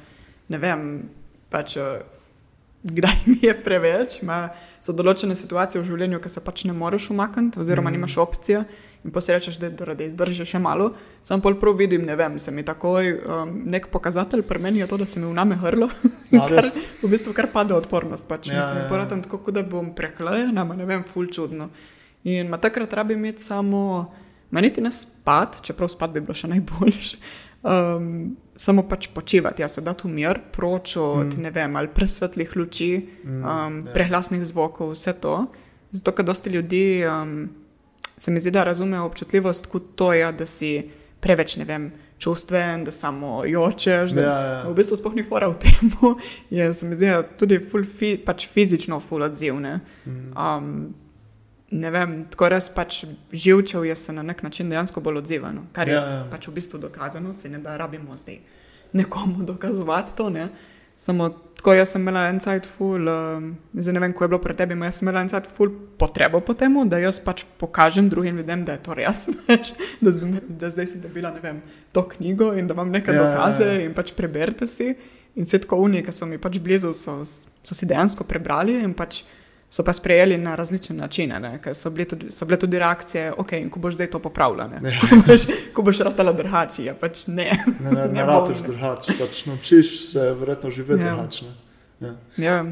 [0.47, 0.88] ne vem,
[1.49, 1.99] pač, eh,
[2.84, 4.22] kdaj mi je preveč.
[4.26, 4.50] Ma,
[4.82, 7.98] so določene situacije v življenju, ki se pač ne moreš umakniti, oziroma mm.
[7.98, 8.63] nimaš opcije.
[9.02, 10.91] In posrečeš, da da izdržiš še malo.
[11.26, 14.89] Sam pol prav vidim, ne vem, se mi takoj um, nek pokazatelj pri meni je
[14.89, 15.89] to, da se mi vname hrlo.
[16.38, 16.70] A, kar,
[17.02, 18.28] v bistvu kar pade odpornost.
[18.30, 18.50] Pač.
[18.50, 18.89] Ja, Mislim, ja, ja.
[18.89, 21.72] poratam tako, da bom prehlajena, ne vem, ful čudno.
[22.30, 23.82] In ma takrat rabi imeti samo,
[24.54, 27.17] ma niti ne spat, čeprav spat bi bilo še najboljše.
[27.62, 31.41] Um, samo pač počivati, ja, se da tu mir, proč od, mm.
[31.41, 32.91] ne vem, ali presvetlih luči,
[33.24, 33.86] Mm, um, ja.
[33.86, 33.93] ja.
[33.93, 35.45] prehlasnih zvokov, vse to.
[35.91, 37.50] Zato, ker dosti ljudi um,
[38.17, 40.89] se mi zdi, da razumejo občutljivost kot to, ja, da si
[41.21, 44.12] preveč, ne vem, čustven, da samo jočeš.
[44.12, 44.62] Da, Ja, ja.
[44.69, 45.91] V bistvu sploh ni fora v tem,
[46.58, 49.80] je se mi zdi tudi ful fi, pač fizično ful odzivne.
[50.06, 50.34] Mm.
[50.38, 50.93] Um,
[51.71, 55.88] ne vem, tako res pač živčev je se na nek način dejansko bolj odzivano, kar
[55.88, 58.41] je Ja, ja, pač v bistvu dokazano, se ne da rabimo zdaj
[58.93, 60.29] nekomu dokazovati to.
[60.29, 60.49] Ne?
[60.97, 61.29] Samo
[61.62, 64.57] tako jaz sem imela en cajt ful, um, zdaj ne vem, ko je bilo pred
[64.57, 68.38] tebi, jaz sem imela en cajt ful potrebo po tem, da jaz pač pokažem drugim
[68.41, 70.12] ljudem, da je to res, pač, da,
[70.49, 71.62] da zdaj sem dobila vem,
[71.93, 73.81] to knjigo in da imam neke Ja, ja, ja, dokaze ja.
[73.86, 74.95] in pač preberite si.
[75.36, 77.21] In vse tako unije, ki so mi pač blizu, so,
[77.63, 79.21] so si dejansko prebrali in pač
[79.71, 81.39] so pa sprejeli na različne načine.
[81.39, 84.67] ne, ker So, tudi, so bile tudi reakcije, ok, in ko boš zdaj to popravila,
[84.67, 84.91] ne?
[84.91, 84.99] Ja.
[85.10, 85.41] ko boš,
[85.73, 87.63] ko boš ratala drhači, ja pač ne.
[87.79, 91.15] Ne, ne, ne Ne rataš drugače, pač naučiš se verjetno živeti Ja.
[91.15, 91.45] drugače.
[92.01, 92.13] Ja.
[92.38, 92.65] Ja,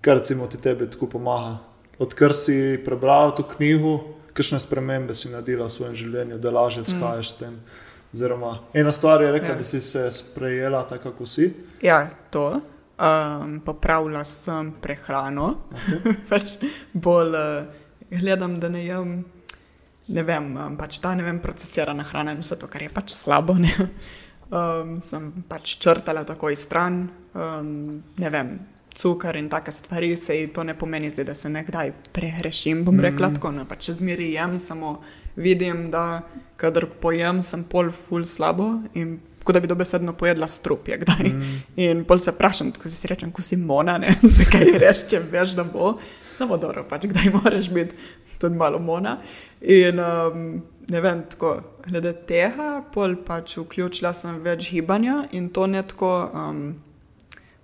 [0.00, 1.58] Kar recimo ti tebi tako pomaga.
[1.98, 4.00] Odkar si prebral to knjigo,
[4.34, 7.54] kakšne spremembe si naredila v svojem življenju, da lažje shajaš s tem.
[8.12, 9.54] Oziroma, ena stvar je rekla, ja.
[9.54, 11.52] da si se sprejela tako, kako si.
[11.82, 12.60] ja to.
[12.96, 16.14] Um, popravila sem prehrano, Okay.
[16.30, 16.52] pač
[16.94, 17.64] bolj uh,
[18.10, 19.24] gledam, da ne jem.
[20.08, 23.10] Ne vem, um, pač ta ne vem, procesirana hrana in vse to, kar je pač
[23.10, 23.54] slabo.
[23.58, 23.72] Ne?
[24.52, 28.54] Um, sem pač črtala takoj stran, um, ne vem,
[28.94, 32.84] cukor in take stvari, se to ne pomeni, zdaj, da se nekdaj prehrešim.
[32.84, 33.34] Bom rekla Mhm.
[33.34, 35.00] tako, ne, pač zmeri jem, samo
[35.36, 36.22] vidim, da
[36.56, 41.30] kadar pojem, sem pol ful slabo in kot da bi dobesedno pojedla strup, je kdaj.
[41.30, 41.62] Mm.
[41.84, 45.56] In pol se vprašam, ko si rečem, ko si mona, ne, zakaj rečeš, če veš,
[45.58, 45.94] da bo.
[46.34, 47.98] Samo dobro, pač kdaj moraš biti
[48.40, 49.18] tudi malo mona.
[49.60, 50.48] In um,
[50.90, 56.16] ne vem, tako, glede tega, pol pač vključila sem več gibanja in to ne tako.
[56.32, 56.66] Um,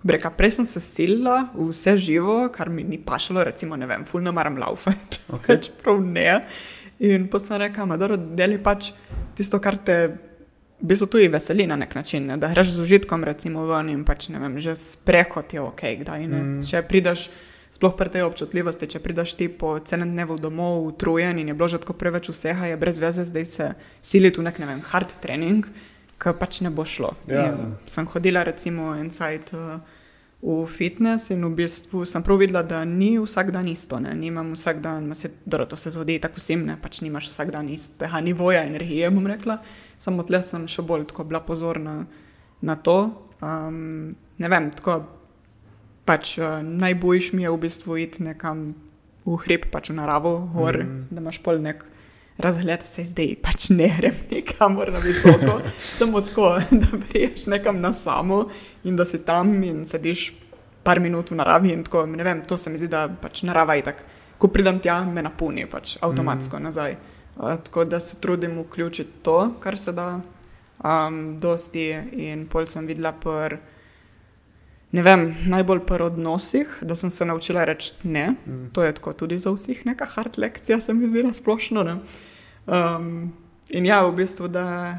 [0.01, 4.01] Breka, prej sem se silila v vse živo, kar mi ni pašalo, recimo, ne vem,
[4.09, 5.19] fulno maram laufati.
[5.37, 5.59] Okej.
[5.67, 6.39] Čeprav ne.
[7.05, 8.89] In pa sem rekla, da deli pač
[9.37, 9.99] tisto, kar te
[10.81, 12.37] v bistvu tudi veseli na nek način, ne?
[12.37, 16.25] da greš z užitkom, recimo, ven in pač ne vem, že sprehod je ok, kdaj
[16.25, 16.41] ne.
[16.41, 16.65] Mm.
[16.65, 17.29] Če prideš
[17.71, 21.69] sploh pri tej občutljivosti, če prideš ti po celem dnevu domov, utrujen in je bilo
[21.69, 25.15] že tako preveč vsega, je brez veze zdaj se siliti v nek ne vem, hard
[25.21, 25.69] trening,
[26.21, 27.13] ki pač ne bo šlo.
[27.29, 27.53] Ja.
[27.53, 29.53] In Sem hodila recimo inside.
[29.53, 29.99] Uh,
[30.41, 33.99] V fitness in v bistvu sem prav videla, da ni vsak dan isto.
[34.01, 34.09] Ne.
[34.17, 37.69] Nimam vsak dan, se, dobro, to se zgodi tako vsem, ne pač nimaš vsak dan
[37.69, 39.59] istega nivoja energije, bom rekla.
[40.01, 42.05] Samo tle sem še bolj tako bila pozorna
[42.65, 42.97] na to.
[43.41, 45.01] Um, ne vem, tako
[46.05, 48.71] pač uh, najboljš mi je v bistvu iti nekam
[49.25, 51.13] v hrib, pač v naravo, gor, mm.
[51.13, 51.83] da imaš pol nek
[52.41, 57.93] razgled, se zdaj pač ne grem nikamor na visoko, samo tako, da priješ nekam na
[57.93, 58.47] samo
[58.83, 60.31] in da si tam in sediš
[60.83, 63.77] par minut v naravi in tako, ne vem, to se mi zdi, da pač narava
[63.77, 64.09] je tako,
[64.41, 66.63] ko pridem tja, me napuni pač avtomatsko mm.
[66.65, 66.97] nazaj.
[67.37, 70.21] Tako da se trudim vključiti to, kar se da,
[70.83, 73.57] um, dosti in pol sem videla pr.
[74.91, 78.33] Ne vem, najbolj pri odnosih, da sem se naučila reči ne.
[78.45, 78.65] Mm.
[78.73, 81.83] To je tako tudi za vseh neka hard lekcija, se mi zdi na splošno.
[81.83, 81.95] Ne?
[82.67, 83.31] Um,
[83.69, 84.97] in ja, v bistvu, da,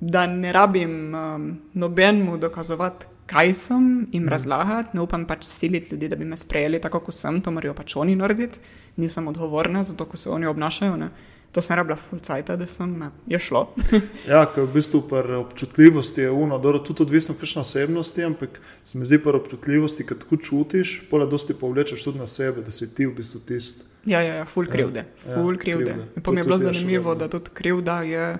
[0.00, 4.28] da ne rabim um, nobenemu dokazovati, kaj sem jim mm.
[4.28, 7.74] razlagati, ne upam pač siliti ljudi, da bi me sprejeli tako, kot sem, to morajo
[7.76, 8.60] pač oni narediti,
[8.96, 10.96] nisem odgovorna za to, kako se oni obnašajo.
[10.96, 11.10] Ne?
[11.52, 12.92] To sem rabila fulcajta, da sem
[13.26, 13.62] je šlo.
[14.32, 18.98] ja, ker v bistvu pri občutljivosti je uno, dobro, tudi odvisno od osebnosti, ampak se
[18.98, 22.94] mi zdi pri občutljivosti, ki tako čutiš, pole dosti povlečeš tudi na sebe, da si
[22.94, 23.84] ti v bistvu tisti.
[24.04, 25.92] Ja, ja, ja, ful krivde, ja, ful ja, krivde.
[25.92, 26.22] krivde.
[26.24, 28.38] Pa mi je bilo zanimivo, da tudi krivda je,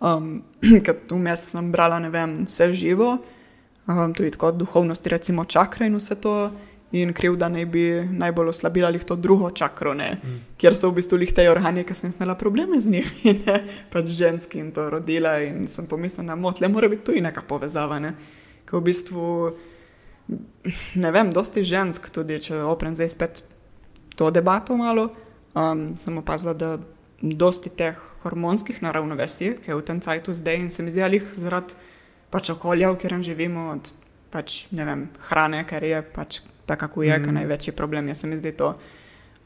[0.00, 0.42] um,
[0.86, 3.16] ker tu mes sem brala, ne vem, vse živo,
[3.86, 6.50] um, tudi tako duhovnosti, recimo čakra in vse to
[6.94, 10.54] in krivda naj bi najbolj oslabila to drugo čakro, mm.
[10.56, 13.64] kjer so v bistvu te organi, ki sem imela probleme z njimi, ne?
[13.90, 15.40] pač ženski in to rodila.
[15.42, 17.98] In sem pomislila, da le mora biti tu neka povezava.
[17.98, 18.14] Ne?
[18.64, 19.56] Ker v bistvu
[20.94, 23.42] ne vem, dosti žensk, tudi če oprem zdaj spet
[24.14, 25.10] to debato malo,
[25.54, 26.78] um, sem opazila, da
[27.20, 31.20] dosti teh hormonskih naravnovesij, ki je v tem cajtu zdaj in se mi zdi, ali
[31.36, 31.74] zaradi
[32.34, 33.94] pač okolja, v katerem živimo, od
[34.34, 37.34] pač, vem, hrane, ker je pač tako, kako je, mm.
[37.38, 38.74] največji problem je, se mi zdi to.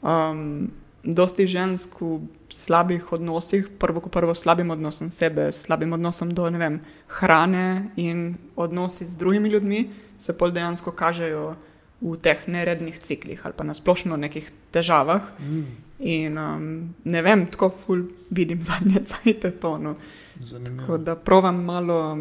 [0.01, 0.70] Um,
[1.05, 6.81] dosti žensk v slabih odnosih, prvo, ko prvo slabim odnosom sebe, slabim odnosom do vem,
[7.20, 11.57] hrane in odnosi z drugimi ljudmi, se pol dejansko kažejo
[12.01, 15.22] v teh nerednih ciklih ali pa na splošno nekih težavah.
[15.40, 15.66] Mm.
[15.98, 19.79] In um, ne vem, tako ful vidim zadnje cajte to.
[19.79, 19.96] No.
[20.38, 22.18] Tako da provam malo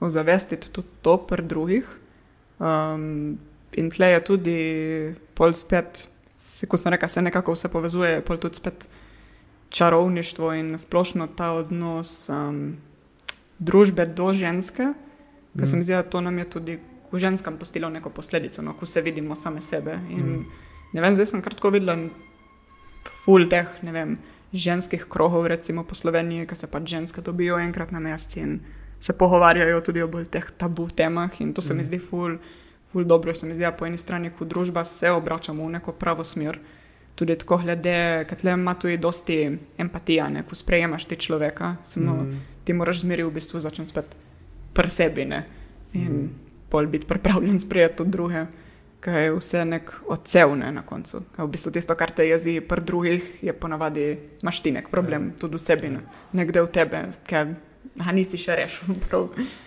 [0.00, 1.88] ozavestiti tudi to pri drugih.
[2.58, 3.38] Um,
[3.76, 4.58] in tle je tudi
[5.36, 6.06] pol spet,
[6.68, 8.88] kot sem rekel, se nekako vse povezuje, pol tudi spet
[9.68, 12.76] čarovništvo in splošno ta odnos um,
[13.58, 15.58] družbe do ženske, mm.
[15.58, 16.78] ker se mi zdi, da to nam je tudi
[17.12, 19.98] v ženskem postilo neko posledico, no, ko se vidimo same sebe.
[20.10, 20.46] In, mm.
[20.92, 21.96] Ne vem, zdaj sem kratko videla
[23.24, 24.16] ful teh, ne vem.
[24.56, 28.60] Ženskih krohov, recimo po Sloveniji, ki se pač ženske dobijo enkrat na mesec in
[29.00, 32.38] se pogovarjajo tudi o bolj teh tabu temah, in to se mi zdi ful,
[32.92, 36.24] ful dobro, se mi zdi, po eni strani, ko družba se obračamo v neko pravo
[36.24, 36.58] smer.
[37.16, 39.38] Tudi tako, glede, ker tle ima tudi dosti
[39.78, 42.40] empatije, ko sprejemaš ti človeka, samo mm.
[42.64, 44.16] ti moraš zmeri v bistvu začeti spet
[44.76, 45.44] pri sebi ne?
[45.92, 46.28] in mm.
[46.68, 48.42] pol biti pripravljen sprejeti tudi druge,
[49.00, 51.22] ker je vse nek odsevne na koncu.
[51.36, 54.06] Kaj v bistvu tisto, kar te jezi pri drugih, je ponavadi,
[54.42, 55.38] imaš ti nek problem ja.
[55.40, 56.04] tudi v sebi, ne?
[56.36, 57.54] nekde v tebe, ker
[58.04, 58.94] A nisi še rešil.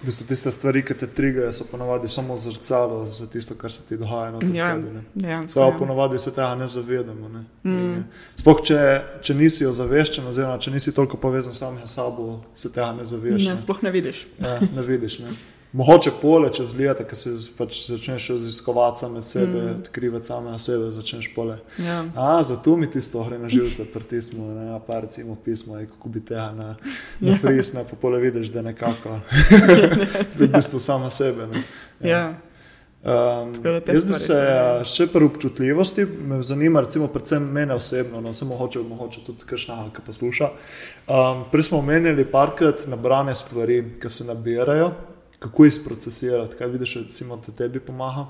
[0.01, 3.87] V bistvu tiste stvari, ki te trigajo, so ponovadi samo zrcalo za tisto, kar se
[3.87, 4.37] ti dogaja.
[4.53, 4.77] Ja,
[5.15, 5.77] ja, Samo ja.
[5.79, 7.29] ponovadi se tega ne zavedamo.
[7.29, 7.43] Ne?
[7.63, 8.03] Mm.
[8.39, 8.79] Sploh, če,
[9.25, 13.47] če nisi ozaveščen, oziroma če nisi toliko povezan s samim sabo, se tega ne zavedaš.
[13.49, 14.27] Ne, sploh ne vidiš.
[14.37, 15.33] Ja, ne vidiš ne?
[15.71, 19.75] Mogoče pole, če zlijete, ker se pač začneš raziskovati same sebe, mm.
[19.83, 21.59] odkrivati same sebe, začneš pole.
[21.85, 21.99] Ja.
[22.15, 26.47] A, zato mi tisto gre na živce, pritismo, ne, pa recimo pismo, kako bi tega
[26.57, 26.75] na,
[27.19, 27.37] na ja.
[27.37, 29.19] frisna, pa pole vidiš, da nekako,
[30.39, 31.47] da v bistvu sama sebe.
[31.47, 31.63] Ne.
[31.99, 32.17] Ja.
[32.17, 32.29] Ja.
[32.99, 33.53] Um,
[33.87, 34.39] jaz bi se
[34.89, 39.77] še pri občutljivosti, me zanima, recimo, predvsem mene osebno, no, samo hoče, mogoče tudi kakšna,
[39.95, 40.49] ki posluša.
[41.05, 44.91] Um, prej smo omenjali parkrat nabrane stvari, ki se nabirajo
[45.39, 48.27] kako jih procesirati, kaj vidiš, recimo, da tebi pomaga.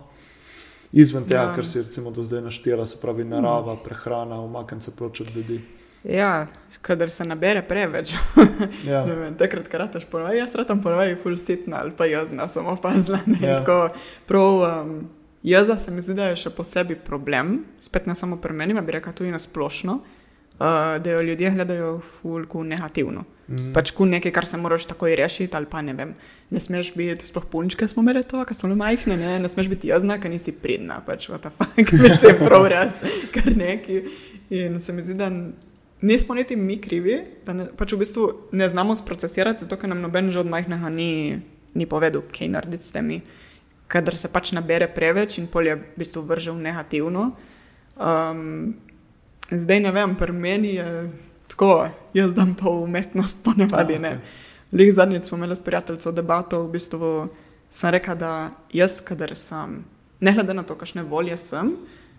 [0.91, 1.55] Izven tega, ja.
[1.55, 5.61] kar si recimo, do zdaj naštela, se pravi narava, prehrana, umaknjen se proč od ljudi.
[6.03, 6.47] Ja,
[6.81, 8.13] kadar se nabere preveč.
[8.89, 9.05] ja.
[9.37, 13.19] Takrat, ko rataš ponovaj, jaz ratam ponovaj, full sitna ali pa jazna, sem opazila.
[13.41, 13.89] Ja.
[14.27, 15.09] Prav, um,
[15.43, 18.95] jaza se mi zdi, da je še posebej problem, spet ne samo pri meni, bi
[18.95, 23.25] rekel tudi na splošno, uh, da jo ljudje gledajo full negativno.
[23.49, 23.71] Mm.
[23.73, 26.13] Pač ku nekaj, kar se moraš takoj rešiti, ali pa ne vem,
[26.53, 29.71] ne smeš biti, sploh punčke smo imeli to, ker smo bili majhne, ne, ne smeš
[29.71, 33.01] biti jazna, ker nisi pridna, pač what the fuck, mislim, prav res,
[33.33, 34.03] kar neki.
[34.53, 35.31] In se mi zdi, da
[36.05, 40.05] nismo niti mi krivi, da ne, pač v bistvu ne znamo sprocesirati, zato ker nam
[40.05, 41.41] noben že od majhnega ni,
[41.73, 43.23] ni povedal, kaj narediti s temi
[43.89, 47.31] kadar se pač nabere preveč in polje v bistvu vrže v negativno.
[47.97, 48.77] Um,
[49.49, 51.09] zdaj ne vem, pri meni je
[51.49, 53.93] tako, jaz dam to umetnost ponavadi.
[53.93, 54.17] Ja, okay.
[54.71, 57.13] Lih zadnjič smo imeli s prijateljem debato, v bistvu
[57.69, 59.83] sem rekel, da jaz, kadar sem,
[60.19, 61.73] ne glede na to, kakšne volje sem,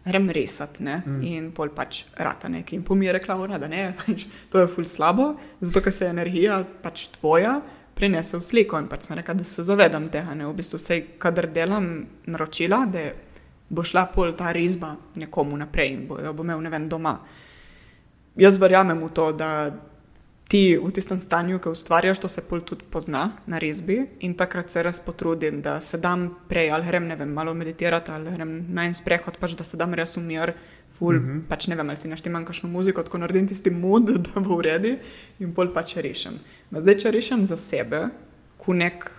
[0.05, 1.21] grem resati mm.
[1.23, 2.79] in pol pač rata nekaj.
[2.79, 6.09] In po mi je rekla, da ne, pač, to je ful slabo, zato ker se
[6.09, 7.61] energija pač tvoja
[7.95, 10.35] prenese v sliko in pač sem rekel, da se zavedam tega.
[10.35, 10.49] Ne?
[10.49, 11.90] V bistvu se, kadar delam
[12.27, 13.11] naročila, da
[13.71, 17.19] bo šla pol ta risba nekomu naprej in bo jo bo imel ne vem doma.
[18.37, 19.71] Jaz verjamem v to, da
[20.51, 24.71] ti v tistem stanju, ki ustvarjaš, to se pol tudi pozna na risbi in takrat
[24.71, 28.57] se res potrudim, da se dam prej ali grem ne vem, malo meditirati ali grem
[28.75, 30.55] na en sprehod, pač da se dam res umir
[30.90, 31.45] ful, mm -hmm.
[31.49, 34.62] pač ne vem, ali si naštemam kakšno muziko, tako naredim tisti mod, da bo v
[34.62, 34.97] redu
[35.38, 36.40] in pol pač rešim.
[36.71, 38.09] Ma zdaj, če rešim za sebe,
[38.59, 39.11] ko nek,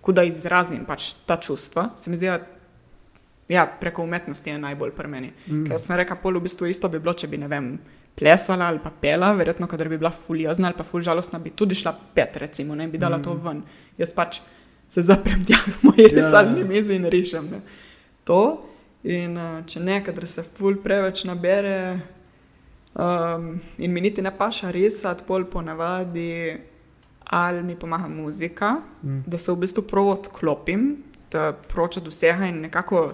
[0.00, 2.46] ko da izrazim pač ta čustva, se mi zdi, da
[3.48, 5.32] ja, preko umetnosti je najbolj pri meni.
[5.46, 5.68] Mm -hmm.
[5.68, 7.78] Ker sem rekel, pol v bistvu isto bi bilo, če bi ne vem.
[8.20, 11.74] Plesala ali pa pela, verjetno, kadar bi bila fuljazna ali pa fulj žalostna, bi tudi
[11.74, 13.24] šla pet, recimo, ne bi dala mm.
[13.24, 13.62] to ven.
[13.98, 14.42] Jaz pač
[14.90, 16.12] se zaprem tja v moji yeah.
[16.12, 16.18] Ja.
[16.20, 17.48] resalni mizi in rešim.
[17.54, 17.62] Ne.
[18.28, 18.42] To,
[19.02, 22.00] In uh, če nekaj se ful preveč nabere,
[22.92, 26.58] um, in mi niti ne paša risati, pol ponavadi,
[27.24, 29.22] ali mi pomaga muzika, mm.
[29.26, 30.90] da se v bistvu prav odklopim,
[31.32, 33.12] da pročem od vsega in nekako,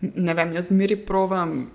[0.00, 1.66] ne vem, jaz zmeri provam.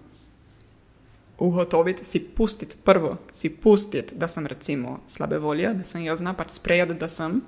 [1.40, 6.52] Ugotoviti, si pustiti prvo, si pustiti, da sem recimo slabe volje, da sem jaz pač
[6.58, 7.42] sprejeti, da sem,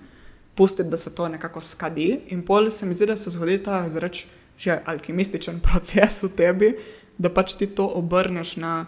[0.56, 3.90] pustiti, da se to nekako skadi, in pol se mi zdi, da se zgodi ta
[3.90, 4.28] zreč
[4.58, 6.74] že alkimističen proces v tebi,
[7.18, 8.86] da pač ti to obrneš na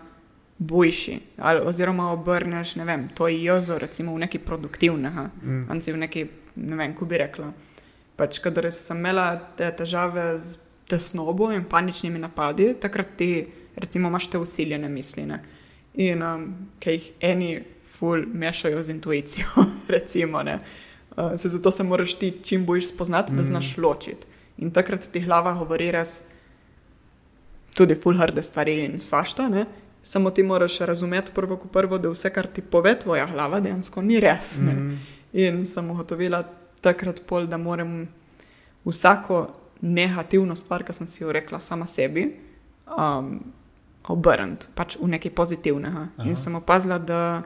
[0.58, 1.20] boljši.
[1.38, 5.66] Ali, oziroma obrneš, ne vem, to jezo, recimo v neki produktivnega, mm.
[5.70, 7.52] ali v neki, ne vem, ko bi rekla.
[8.16, 13.32] Pač, kadar sem imela te težave z tesnobo in paničnimi napadi, takrat ti,
[13.76, 15.26] recimo, imaš te usiljene misli.
[15.26, 15.44] Ne?
[15.94, 16.48] In um,
[16.80, 20.42] ki jih eni ful mešajo z intuicijo, recimo.
[21.18, 23.38] Uh, se zato se moraš ti čim bolj spoznati, mm.
[23.38, 24.28] da znaš ločiti.
[24.58, 26.24] In takrat ti glava govori res
[27.74, 29.50] tudi fulharde stvari in svašta.
[29.50, 29.66] Ne?
[30.04, 34.02] Samo ti moraš razumeti prvo, ko prvo, da vse, kar ti pove tvoja glava, dejansko
[34.02, 34.60] ni res.
[34.60, 34.98] Mm -hmm.
[35.34, 36.44] In sem ugotovila
[36.82, 38.08] takrat, pol, da moram
[38.86, 39.48] vsako
[39.82, 42.38] negativno stvar, ki sem si jo rekla sama sebi,
[42.88, 43.40] um,
[44.12, 46.08] obrniti pač v nekaj pozitivnega.
[46.18, 46.28] Aha.
[46.28, 47.44] In sem opazila, da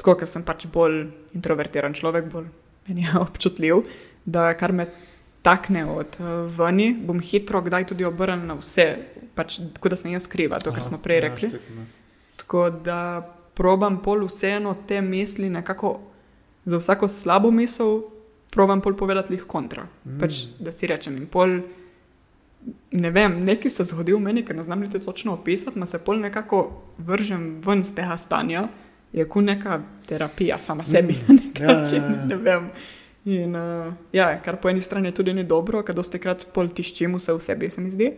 [0.00, 2.50] tako, ker sem pač bolj introvertiran človek, bolj
[2.88, 3.84] meni je občutljiv,
[4.24, 4.88] da kar me
[5.42, 8.86] takne od uh, vani, bom hitro kdaj tudi obrnil na vse,
[9.34, 11.50] pač, tako da sem jaz kriva, to, kar smo prej ja, rekli.
[11.50, 11.86] Ja,
[12.38, 12.98] tako da
[13.58, 15.96] probam pol vseeno te misli, nekako
[16.64, 18.04] za vsako slabo misel,
[18.54, 19.88] probam pol povedati jih kontra.
[20.04, 20.18] Mm.
[20.22, 21.60] Pač, da si rečem in pol.
[22.92, 25.98] Ne vem, nekaj se zgodi v meni, ker ne znam niti točno opisati, ma se
[25.98, 28.66] pol nekako vržem ven z tega stanja,
[29.12, 31.24] je kot neka terapija sama sebi mm.
[31.28, 32.02] na nek ja, način.
[32.02, 32.26] Ja, ja.
[32.26, 32.68] Ne vem.
[33.24, 37.14] In, uh, ja, kar po eni strani tudi ni dobro, ker dosti krat pol tiščim
[37.14, 38.08] vse v sebi, se mi zdi.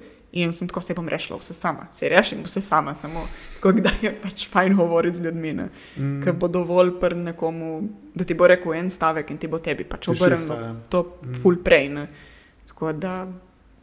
[0.40, 3.26] In sem tako se bom rešila vse sama, se rešim vse sama, samo
[3.58, 5.52] tako, da je pač fajn govoriti z ljudmi.
[5.54, 6.22] Mm.
[6.24, 7.74] Ker bo dovolj pr nekomu,
[8.14, 10.72] da ti bo rekel en stavek in ti bo tebi pač obrnil ja.
[10.90, 11.36] to mm.
[11.42, 11.90] full prej.
[11.92, 12.08] Ne.
[12.66, 13.18] Tako da,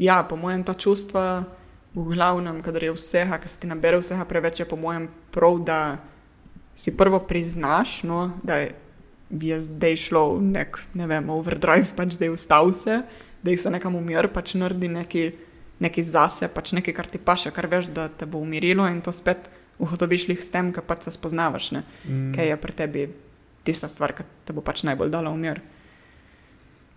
[0.02, 1.46] ja, po mojem ta čustva,
[1.94, 5.60] v glavnem, kadar je vsega, kar se ti nabere vsega preveč, je po mojem prav,
[5.68, 5.80] da
[6.76, 8.72] si prvo priznaš, no, da je
[9.40, 13.02] je zdaj šlo v nek, ne vem, overdrive, pač zdaj vstal se,
[13.42, 15.24] da jih se nekam umir, pač naredi neki,
[15.80, 19.14] neki zase, pač nekaj, kar ti paše, kar veš, da te bo umirilo in to
[19.16, 19.50] spet
[19.82, 22.34] uhotoviš jih s tem, kar pač se spoznavaš, mm.
[22.36, 23.08] kaj je pri tebi
[23.64, 25.62] tista stvar, ki te bo pač najbolj dala umir.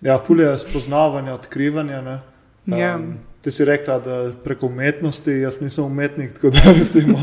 [0.04, 2.02] Ja, fulje je spoznavanje, odkrivanje.
[2.66, 2.98] Um, ja.
[3.44, 7.20] Ti si rekla, da preko umetnosti, jaz nisem umetnik, tako da recimo.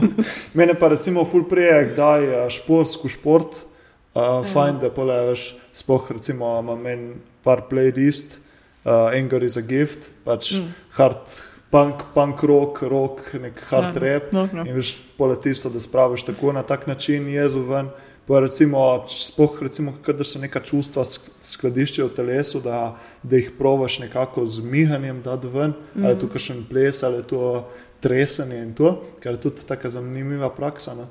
[0.53, 3.65] Mene pa recimo ful prije, da je športsko šport.
[4.13, 7.05] Uh, fajn, da poleješ, spoh recimo, imam en
[7.43, 8.37] par playlist,
[8.83, 10.73] uh, Anger is a gift, pač mm.
[10.97, 11.31] hard
[11.71, 14.33] punk, punk rock, rock, nek hard ja, rap.
[14.35, 14.65] No, no.
[14.67, 17.89] In veš, poletiš to, da spraviš tako na tak način, jezu ven.
[18.27, 23.99] Pa recimo, spoh, recimo, kadar se neka čustva skladiščijo v telesu, da, da jih provaš
[23.99, 26.03] nekako z mihanjem, da ven, mm.
[26.03, 26.33] ali je to mm.
[26.35, 27.67] kakšen ples, ali je to
[27.99, 30.95] tresenje in to, kar je tudi tako zanimiva praksa.
[30.95, 31.07] No?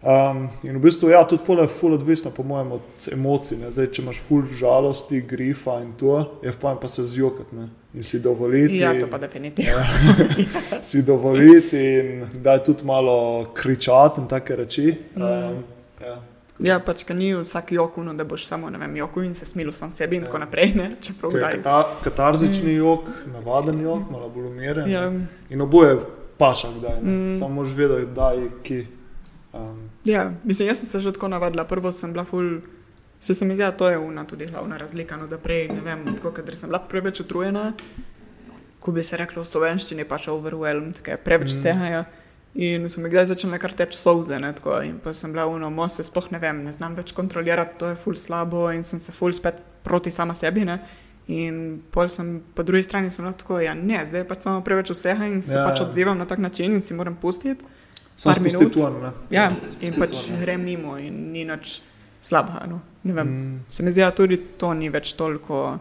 [0.00, 3.58] Um, in v bistvu, ja, tudi pole je ful odvisno, po mojem, od emocij.
[3.60, 3.68] Ne.
[3.70, 7.68] Zdaj, če imaš ful žalosti, grifa in to, je pa pa se zjokati ne.
[7.94, 8.78] in si dovoliti.
[8.80, 9.76] Ja, to pa definitivno.
[9.76, 14.94] Ja, si dovoliti in da je tudi malo kričati in take reči.
[15.16, 15.64] Um,
[16.00, 16.16] ja.
[16.60, 19.72] Ja, pač, ker ni vsak jok, no, da boš samo vem, joku in se smilil
[19.72, 20.28] sam sebi in ja.
[20.28, 20.74] tako naprej.
[20.76, 22.76] Ne, kata, katarzični mm.
[22.76, 24.90] jok, navaden jok, malo bolj umiren.
[24.90, 25.06] Ja.
[25.50, 25.96] In oboje
[26.38, 27.00] paša, kdaj.
[27.00, 27.34] Mm.
[27.38, 28.80] Samo mož vedeti, da je ki.
[29.52, 31.64] Um, ja, mislim, jaz sem se že tako navadila.
[31.64, 32.60] Prvo sem bila ful,
[33.20, 35.16] se, mi zdi, da to je una tudi glavna razlika.
[35.16, 37.72] No, da prej, ne vem, tako, ker sem bila preveč utrujena,
[38.80, 41.56] ko bi se reklo v slovenščini, pač overwhelmed, ker preveč mm.
[41.56, 42.04] vsehaja.
[42.54, 45.86] In sem kdaj začela kar teč solze, ne, tako, in pa sem bila uno, mo
[45.88, 49.14] se sploh ne vem, ne znam več kontrolirati, to je ful slabo in sem se
[49.14, 50.64] ful spet proti sama sebi.
[50.66, 50.80] Ne.
[51.30, 54.90] In pol sem po drugi strani sem bila tako, ja ne, zdaj pač samo preveč
[54.90, 55.86] vseha in se ja, pač ja.
[55.86, 57.62] odzivam na tak način in si moram pustiti.
[58.20, 58.74] Samo minut.
[58.74, 59.46] Tuan, ja,
[59.80, 61.78] in pač grem mimo in ni nič
[62.20, 62.66] slabega.
[62.66, 62.82] No.
[63.06, 63.62] Mm.
[63.70, 65.78] Se mi zdi, da tudi to ni več toliko.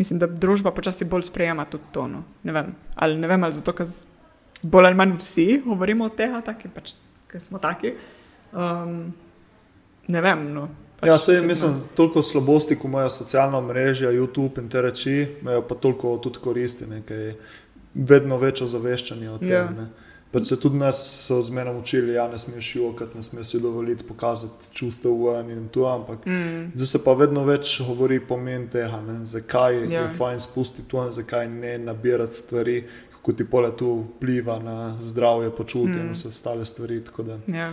[0.00, 2.08] Mislim, da družba počasi bolj sprejema tudi to.
[2.10, 2.24] No.
[2.42, 3.86] Ne vem, ali ne vem, ali zato, ker
[4.70, 6.94] bolj ali manj vsi govorimo o tega, taki, pač,
[7.38, 7.92] smo taki.
[8.52, 9.14] Um,
[10.08, 10.48] ne vem.
[10.54, 10.68] No.
[11.00, 15.16] Pač, ja, se jim mislim, toliko slabosti, ko imajo socialna mreža, YouTube in te reči,
[15.42, 17.32] imajo pa toliko tudi koristi, nekaj
[17.94, 19.50] vedno večjo zaveščanje o tem.
[19.50, 19.88] Ja.
[20.30, 24.04] Pa se tudi nas zmeraj učili, da ja, ne smeš jokati, ne smeš si dovoliti
[24.04, 25.86] pokazati čustev v eni in tu.
[25.86, 26.72] Ampak mm.
[26.74, 29.20] zdaj se pa vedno več govori pomen tega, ne?
[29.26, 29.92] zakaj yeah.
[29.92, 30.10] je ja.
[30.18, 32.84] fajn spustiti tu, zakaj ne nabirati stvari,
[33.26, 36.06] kako ti pole tu vpliva na zdravje, počutje mm.
[36.06, 37.00] in vse ostale stvari.
[37.00, 37.40] Yeah.
[37.46, 37.72] Ja.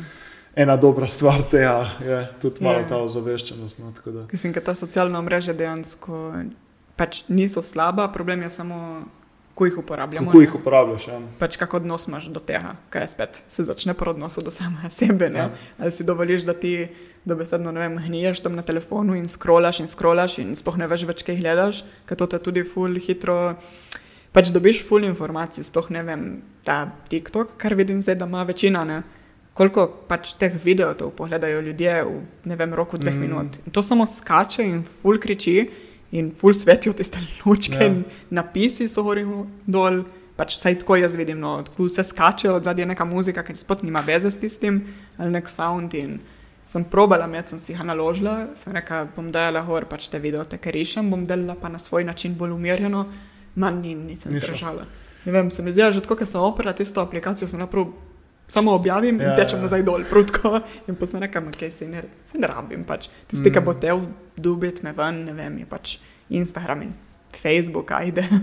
[0.55, 2.89] Ena dobra stvar tega je tudi malo yeah.
[2.89, 3.79] ta ozaveščenost.
[3.79, 3.93] No,
[4.31, 6.33] Mislim, da ta socialna mreža dejansko
[6.95, 9.05] pač niso slaba, problem je samo
[9.53, 10.31] ko jih uporabljamo.
[10.31, 11.07] Kako jih uporabljaš?
[11.07, 11.21] Ja.
[11.39, 15.29] Pač kako odnos imaš do tega, kaj spet, se začne po odnosu do samega sebe.
[15.35, 15.51] Ja.
[15.77, 16.87] Ali si dovoliš, da ti
[17.25, 17.71] dobesedno
[18.07, 21.85] gniješ tam na telefonu in scrollaš in scrollaš in sploh ne veš več, kaj gledaš,
[22.09, 23.55] ker to te tudi ful hitro.
[24.33, 26.23] Pač dobiš ful informacij, sploh ne vem,
[26.65, 28.81] ta TikTok, kar vidim zdaj, da ima večina.
[28.83, 29.03] Ne?
[29.53, 33.21] Koliko pač teh videov pogledajo ljudje v ne vem, roku dveh mm.
[33.21, 33.59] minut.
[33.65, 35.69] In to samo skače in ful kriči
[36.13, 37.85] in full svetijo tiste lučke ja.
[37.85, 39.25] in napisi so gori
[39.65, 40.03] dol.
[40.33, 43.83] Pač vsaj tako jaz vidim, no, tako se skače od zadnje neka muzika, ki sploh
[43.85, 44.79] nima veze s tistim,
[45.21, 45.93] ali nek sound.
[45.93, 46.15] In
[46.65, 50.41] sem probala, med sem si jih naložila, sem rekla, bom dala gor pač te video,
[50.49, 53.05] te kar išem, bom delala pa na svoj način bolj umirjeno,
[53.55, 54.87] manj ni, nisem zdržala.
[55.25, 57.93] Ne vem, se mi zdi, že tako, ker sem operala tisto aplikacijo, sem naprav
[58.47, 59.63] samo objavim ja, in tečem ja.
[59.63, 60.59] nazaj dol, prutko.
[60.87, 62.83] In pa sem rekel, okay, se, ne, se ne rabim.
[62.87, 63.07] Pač.
[63.27, 63.53] Tisti, mm.
[63.53, 65.95] ki bo te vdubiti me ven, ne vem, je pač
[66.33, 66.93] Instagram in
[67.39, 68.27] Facebook, ajde.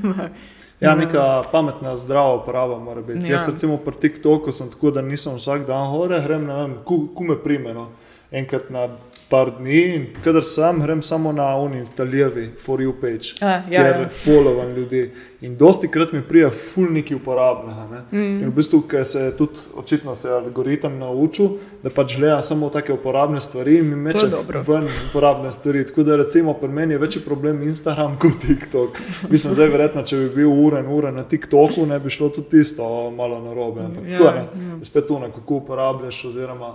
[0.80, 3.28] Ja, neka pametna, zdrava uporaba mora biti.
[3.28, 3.36] Ja.
[3.36, 7.02] Jaz, recimo, pri TikToku sem tako, da nisem vsak dan hore, grem, ne vem, ku,
[7.12, 7.90] ku me primeno.
[8.32, 8.86] Enkrat na
[9.31, 13.62] par dni in kadar sem, grem samo na oni italijevi, for you page, A, ja,
[13.70, 14.09] kjer ja.
[14.09, 15.11] followam ljudi.
[15.41, 18.03] In dosti krat mi prija fulniki uporabnega.
[18.12, 18.18] Mm.
[18.43, 21.49] In v bistvu, ker se je tudi očitno se algoritem naučil,
[21.83, 24.26] da pač gleda samo take uporabne stvari in mi meče
[24.66, 25.87] ven uporabne stvari.
[25.87, 28.99] Tako da recimo pri meni je večji problem Instagram kot TikTok.
[29.31, 32.59] Mislim, zdaj verjetno, če bi bil ure in ure na TikToku, ne bi šlo tudi
[32.59, 33.81] tisto malo narobe.
[33.81, 34.78] Ampak ja, tako je, ja.
[34.83, 36.74] spet tu nekako uporabljaš oziroma.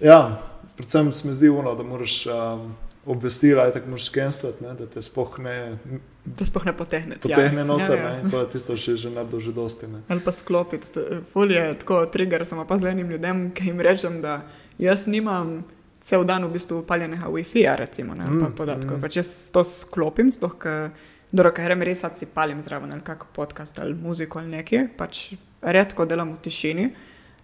[0.00, 2.74] Ja, predvsem se mi zdi uno, da moraš um,
[3.06, 5.78] obvestiti, da te moraš skenslati, da te spoh ne.
[6.24, 7.18] Da spoh ne potehne.
[7.22, 7.64] Potehne ja.
[7.64, 8.30] noter, ja, ja.
[8.30, 9.90] pa tisto še že ne doži dosti.
[9.90, 10.02] Ne.
[10.08, 11.06] Ali pa sklopiti.
[11.32, 14.42] Folje je tako trigger, samo pa zelenim ljudem, ki jim rečem, da
[14.78, 15.62] jaz nimam.
[16.02, 18.96] Cel dan v bistvu upaljenega WiFi-ja, recimo, ne, mm, pa podatkov.
[18.96, 19.02] Mm.
[19.04, 20.90] Pač jaz to sklopim, sploh, ker
[21.30, 26.32] grem res si palim zraven ali kakšen podcast ali muziko ali nekaj, pač redko delam
[26.34, 26.88] v tišini.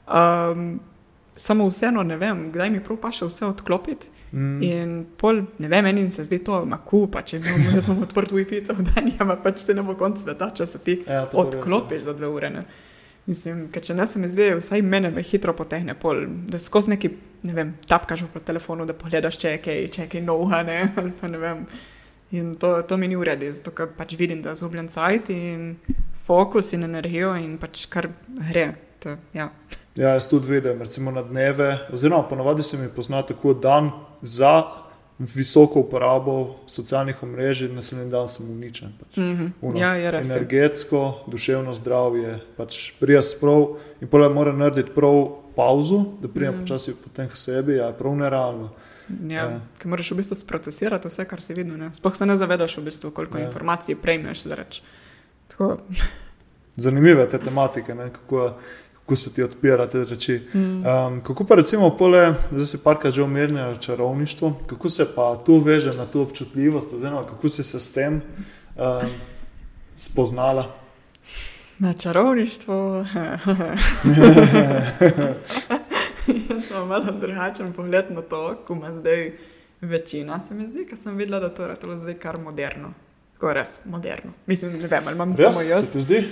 [0.09, 0.81] Um,
[1.39, 4.11] samo vseeno ne vem, kdaj mi prav paše vse odklopiti.
[4.33, 4.63] Mm.
[4.63, 8.35] In pol, ne vem, meni se zdi to maku, pa če vem, jaz imam odprt
[8.35, 12.05] WiFi v dan, ja, pač se ne bo konc sveta, če se ti ja, odklopiš
[12.11, 12.51] za dve ure.
[12.53, 12.65] Ne.
[13.29, 16.93] Mislim, ker če ne se mi zdi, vsaj mene me hitro potehne pol, da skozi
[16.93, 17.13] neki,
[17.49, 20.83] ne vem, tapkaš po telefonu, da pogledaš, če je kaj, če je kaj noha, ne,
[21.01, 21.65] ali pa ne vem.
[22.37, 25.71] In to, to mi ni v redu, zato ker pač vidim, da zubljen cajt in
[26.29, 28.11] fokus in energijo in pač kar
[28.51, 28.75] gre.
[29.01, 29.49] To, ja.
[29.99, 33.91] Ja, jaz tudi vidim, recimo na dneve, oziroma ponovadi se mi pozna tako dan
[34.23, 34.63] za
[35.19, 38.93] visoko uporabo socialnih omrežij, naslednji dan sem uničen.
[39.01, 39.17] Pač.
[39.17, 39.79] Mm -hmm.
[39.81, 43.67] ja, je energetsko, duševno zdravje, pač prijas prav
[44.01, 46.63] in poleg mora narediti prav pauzo, da prijem mm -hmm.
[46.63, 48.71] počasi potem k sebi, ja, prav nerealno.
[49.29, 49.61] Ja, ja.
[49.79, 51.91] Ker moraš v bistvu procesirati vse, kar si videl.
[51.93, 53.45] Sploh se ne zavedaš, v bistvu, koliko ja.
[53.45, 54.43] informacij prejmeš.
[56.77, 58.55] Zanimive te tematike, ne, kako
[59.09, 60.43] kako se ti odpira te reči.
[60.55, 65.61] Um, kako pa recimo, pole, zdaj si parka že omenjal čarovništvo, kako se pa tu
[65.61, 68.23] veže na to občutljivost, oziroma kako si se s tem um,
[69.97, 70.75] spoznala?
[71.79, 72.75] Na čarovništvo.
[76.51, 79.33] Jaz sem malo drugačen pogled na to, ko ima zdaj
[79.81, 80.41] večina.
[80.41, 82.93] Se mi zdi, ker sem videla, da to je to zdaj kar moderno.
[83.35, 84.33] Tako res moderno.
[84.47, 85.87] Mislim, ne vem, ali imam Res, samo jaz.
[85.87, 86.25] se ti zdi?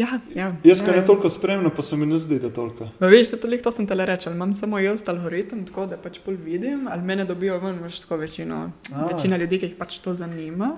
[0.00, 0.54] Ja, ja.
[0.64, 2.88] Jaz, kar ja, ne toliko spremljam, pa se mi ne zdi, da toliko.
[3.00, 6.20] No, veš, se toliko to sem te rekel, imam samo jaz algoritem, tako da pač
[6.24, 8.62] bolj vidim, ali mene dobijo ven, veš, tako večino,
[8.94, 9.06] A.
[9.10, 10.72] večina ljudi, ki jih pač to zanima.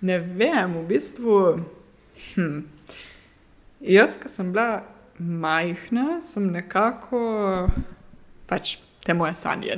[0.00, 1.36] Ne vem, v bistvu.
[2.34, 2.58] Hm.
[3.92, 4.82] Jaz, ki sem bila
[5.18, 7.20] majhna, sem nekako
[8.48, 9.76] pač te moje sanje.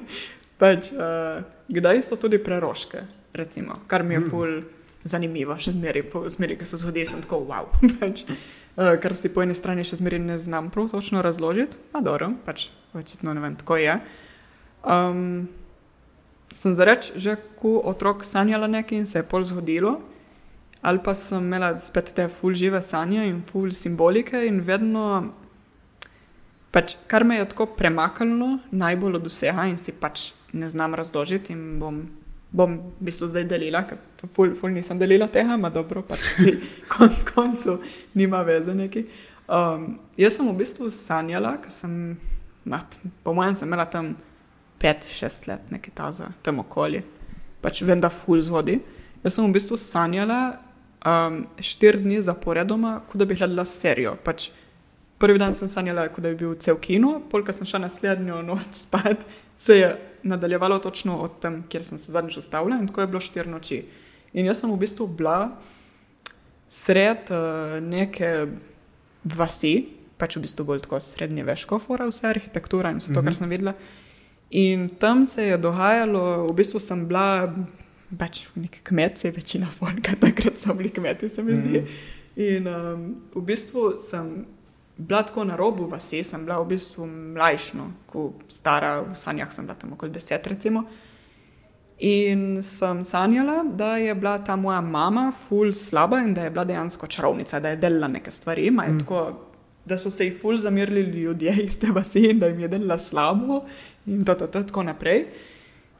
[0.62, 3.06] pač, uh, kdaj so tudi preroške,
[3.36, 4.30] recimo, kar mi je Mm.
[5.04, 7.68] Zanimivo, še zmeraj, po smeri, ki se zgodi, sem tako wow.
[8.00, 12.00] pač, uh, kar si po eni strani še zmeraj ne znam prav točno razložiti, a
[12.04, 13.98] dobro, pač očitno ne vem, tako je.
[14.84, 15.46] Um,
[16.54, 19.98] sem za reč, že ko otrok sanjala nekaj in se je pol zgodilo,
[20.84, 25.32] ali pa sem imela spet te ful žive sanje in ful simbolike in vedno,
[26.70, 31.52] pač, kar me je tako premaknilo, najbolj od vsega in si pač ne znam razložiti
[31.52, 32.04] in bom,
[32.54, 33.98] bom v bistvu zdaj delila, ker
[34.34, 36.54] ful, ful nisem delila tega, ima dobro, pač si
[36.92, 37.80] konc koncu
[38.14, 39.04] nima veze neki.
[39.50, 42.14] Um, jaz sem v bistvu sanjala, ker sem,
[42.70, 42.84] ma,
[43.26, 44.14] po mojem, sem imela tam
[44.78, 47.02] 5-6 let, nekaj taza, tam okolje.
[47.64, 48.78] Pač vem, da ful zgodi.
[49.24, 50.40] Jaz sem v bistvu sanjala
[51.02, 54.14] um, štiri dni zaporedoma, kot da bi gledala serijo.
[54.22, 54.52] Pač
[55.18, 58.84] prvi dan sem sanjala, kot da bi bil cel kino, polka sem šla naslednjo noč
[58.84, 59.26] spat,
[59.58, 59.94] se je
[60.24, 63.82] nadaljevalo točno od tam, kjer sem se zadnjič ustavila in tako je bilo štiri noči.
[64.34, 65.52] In jaz sem v bistvu bila
[66.68, 68.46] sred uh, neke
[69.24, 69.76] vasi,
[70.18, 73.76] pač v bistvu bolj tako srednjeveško, fora, vse arhitektura in vse to, kar sem videla.
[74.54, 77.52] In tam se je dogajalo, v bistvu sem bila
[78.18, 81.84] pač nek kmet, se je večina folka, takrat so bili kmeti, se mi zdi.
[82.44, 84.44] In um, v bistvu sem
[84.96, 89.66] bila tako na robu vasi, sem bila v bistvu mlajšno, ko stara, v sanjah sem
[89.66, 90.84] bila tam okoli deset, recimo.
[91.98, 96.64] In sem sanjala, da je bila ta moja mama ful slaba in da je bila
[96.64, 98.70] dejansko čarovnica, da je delala neke stvari.
[98.70, 98.98] Mm.
[99.00, 99.24] Tako,
[99.84, 102.98] da so se ji ful zamerili ljudje iz te vasi in da jim je delala
[102.98, 103.64] slabo
[104.06, 105.26] in da tako naprej.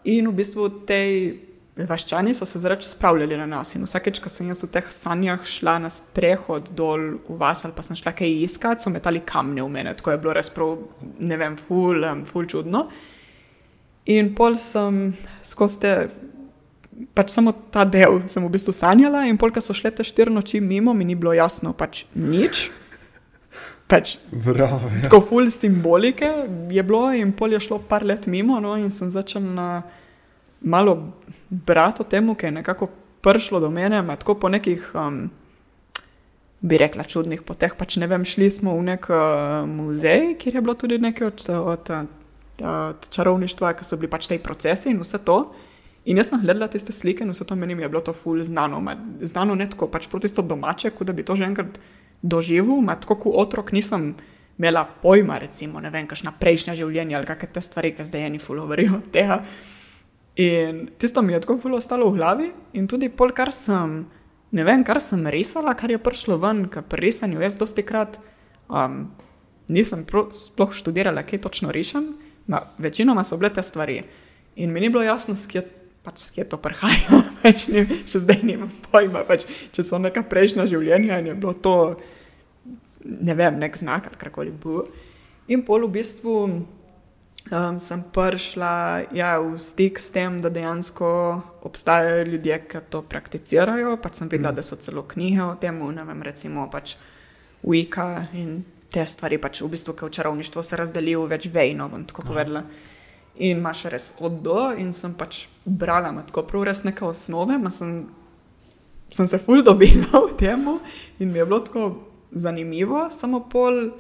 [0.05, 1.38] In v bistvu tej
[1.76, 3.74] vaščani so se zrač spravljali na nas.
[3.74, 7.74] In vsakeč, ko sem jaz v teh sanjah šla na sprehod dol v vas ali
[7.74, 9.94] pa sem šla kaj iskat, so metali kamne v mene.
[9.98, 10.76] Tako je bilo res prav,
[11.18, 12.86] ne vem, ful, ful čudno.
[14.14, 15.92] In pol sem skozi te,
[17.16, 20.30] pač samo ta del sem v bistvu sanjala, in pol, ko so šle te štiri
[20.30, 22.68] noči mimo, mi ni bilo jasno pač nič.
[23.90, 24.78] Pač Bravo.
[24.88, 25.02] Ja.
[25.04, 26.28] tako ful simbolike
[26.72, 29.82] je bilo, in pol je šlo par let mimo, no, in sem začela
[30.64, 31.12] malo
[31.50, 32.88] brati o tem, ki je nekako
[33.24, 35.28] prišlo do mene, ma tako po nekih, um,
[36.60, 37.76] bi rekla, čudnih poteh.
[37.76, 41.46] Pač ne vem, šli smo v nek uh, muzej, kjer je bilo tudi nekaj od,
[41.48, 45.38] od, od, od čarovništva, ki so bili pač te procesi in vse to.
[46.04, 48.80] In jaz sem gledala tiste slike in vse to meni je bilo to ful znano.
[48.80, 51.78] Ma, znano ne tako, pač proti to domače, kot da bi to že enkrat
[52.22, 54.14] doživel, ma tako kot otrok nisem
[54.58, 58.38] imela pojma, recimo, ne vem, kakšna prejšnja življenja ali kakšne te stvari, ki zdaj eni
[58.38, 59.40] ful govorijo od tega.
[60.37, 64.01] In tisto mi je tako ful ostalo v glavi in tudi pol, kar sem,
[64.51, 68.18] ne vem, kar sem risala, kar je prišlo ven, ker pri risanju jaz dosti krat
[68.66, 69.12] um,
[69.70, 72.11] nisem pro, sploh študirala, kaj točno rišem,
[72.51, 74.03] ma, večinoma so bile te stvari.
[74.57, 75.62] In mi ni bilo jasno, skje,
[76.03, 80.66] pač, skje to prihaja, pač, ne, še zdaj nimam pojma, pač, če so neka prejšnja
[80.70, 81.76] življenja in je bilo to,
[83.05, 84.82] ne vem, nek znak ali karkoli bo.
[85.47, 86.35] In pol v bistvu
[87.51, 91.09] um, sem prišla ja, v stik s tem, da dejansko
[91.62, 93.97] obstajajo ljudje, ki to prakticirajo.
[94.01, 94.57] Pač sem videla, mm.
[94.57, 96.97] da so celo knjige o tem, ne vem, recimo pač
[97.64, 102.05] Wika in te stvari, pač v bistvu, ki v čarovništvu se razdelijo več vejno, bom
[102.07, 102.64] tako povedala.
[103.34, 107.57] In imaš res od do, in sem pač brala, ima tako prav res neke osnove,
[107.59, 108.05] ma sem,
[109.11, 110.62] sem se ful dobila v tem
[111.18, 111.88] in mi je bilo tako
[112.30, 113.90] zanimivo, samo pol,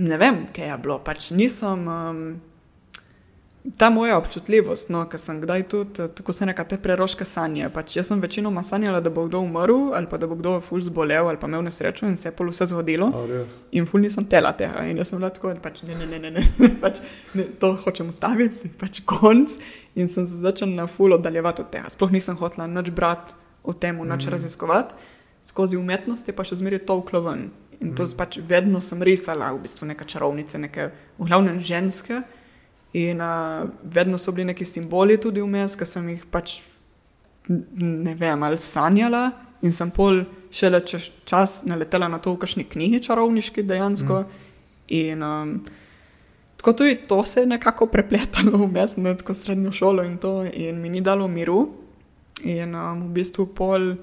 [0.00, 1.88] ne vem, kaj je bilo, pač nisem.
[1.88, 2.22] Um,
[3.76, 7.66] Ta moja občutljivost, no, ker sem kdaj tudi, tako se neka te preroške sanje.
[7.74, 10.80] Pač jaz sem večinoma sanjala, da bo kdo umrl, ali pa da bo kdo ful
[10.80, 13.10] zbolel, ali pa imel nesrečo in se je pol vse zgodilo.
[13.12, 13.60] A, res.
[13.76, 14.86] In ful nisem tela tega.
[14.88, 17.04] In jaz sem bila tako, pač, ne, ne, ne, ne, ne, pač,
[17.36, 19.60] ne, to hočem ustaviti, pač konc.
[19.92, 21.92] In sem se začela na ful oddaljevati od tega.
[21.92, 24.38] Sploh nisem hotela nič brati o tem, nič mm.
[24.38, 24.96] raziskovati.
[25.44, 27.50] Skozi umetnost je pa še zmeraj to vklo ven.
[27.80, 28.16] In to mm.
[28.16, 32.20] pač vedno sem risala, v bistvu neke čarovnice, neke, v glavnem ženske.
[33.00, 36.58] In uh, vedno so bili neki simboli tudi vmes, ki sem jih pač
[37.48, 39.30] ne vem, ali sanjala.
[39.64, 44.22] In sem pol šele čez čas naletela na to v kakšni knjigi čarovniški dejansko.
[44.24, 44.46] Mm.
[45.00, 45.52] In um,
[46.60, 50.88] tako tudi to se je nekako prepletalo vmes med srednjo šolo in to, in mi
[50.88, 51.68] ni dalo miru.
[52.44, 53.94] In um, v bistvu pol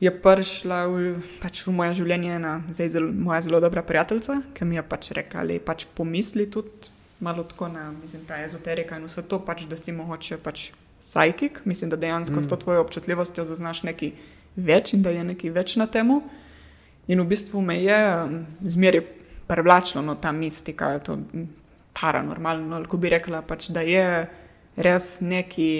[0.00, 4.76] je prišla v, pač v moje življenje ena zelo, moja zelo dobra prijateljica, ki mi
[4.76, 6.92] je pač rekla, da pač pomisli tudi
[7.24, 10.70] malo tako na mislim, ta ezoterika in vse to, pač, da si mogoče pač
[11.00, 12.42] psihik, mislim, da dejansko mm.
[12.42, 14.12] s to tvojo občutljivostjo zaznaš nekaj
[14.56, 16.22] več in da je nekaj več na temu.
[17.08, 19.04] In v bistvu me je um, zmeraj
[19.46, 21.18] privlačilo no, ta mistika, to
[21.94, 24.04] paranormalno, ali ko bi rekla, pač, da je
[24.76, 25.70] res neki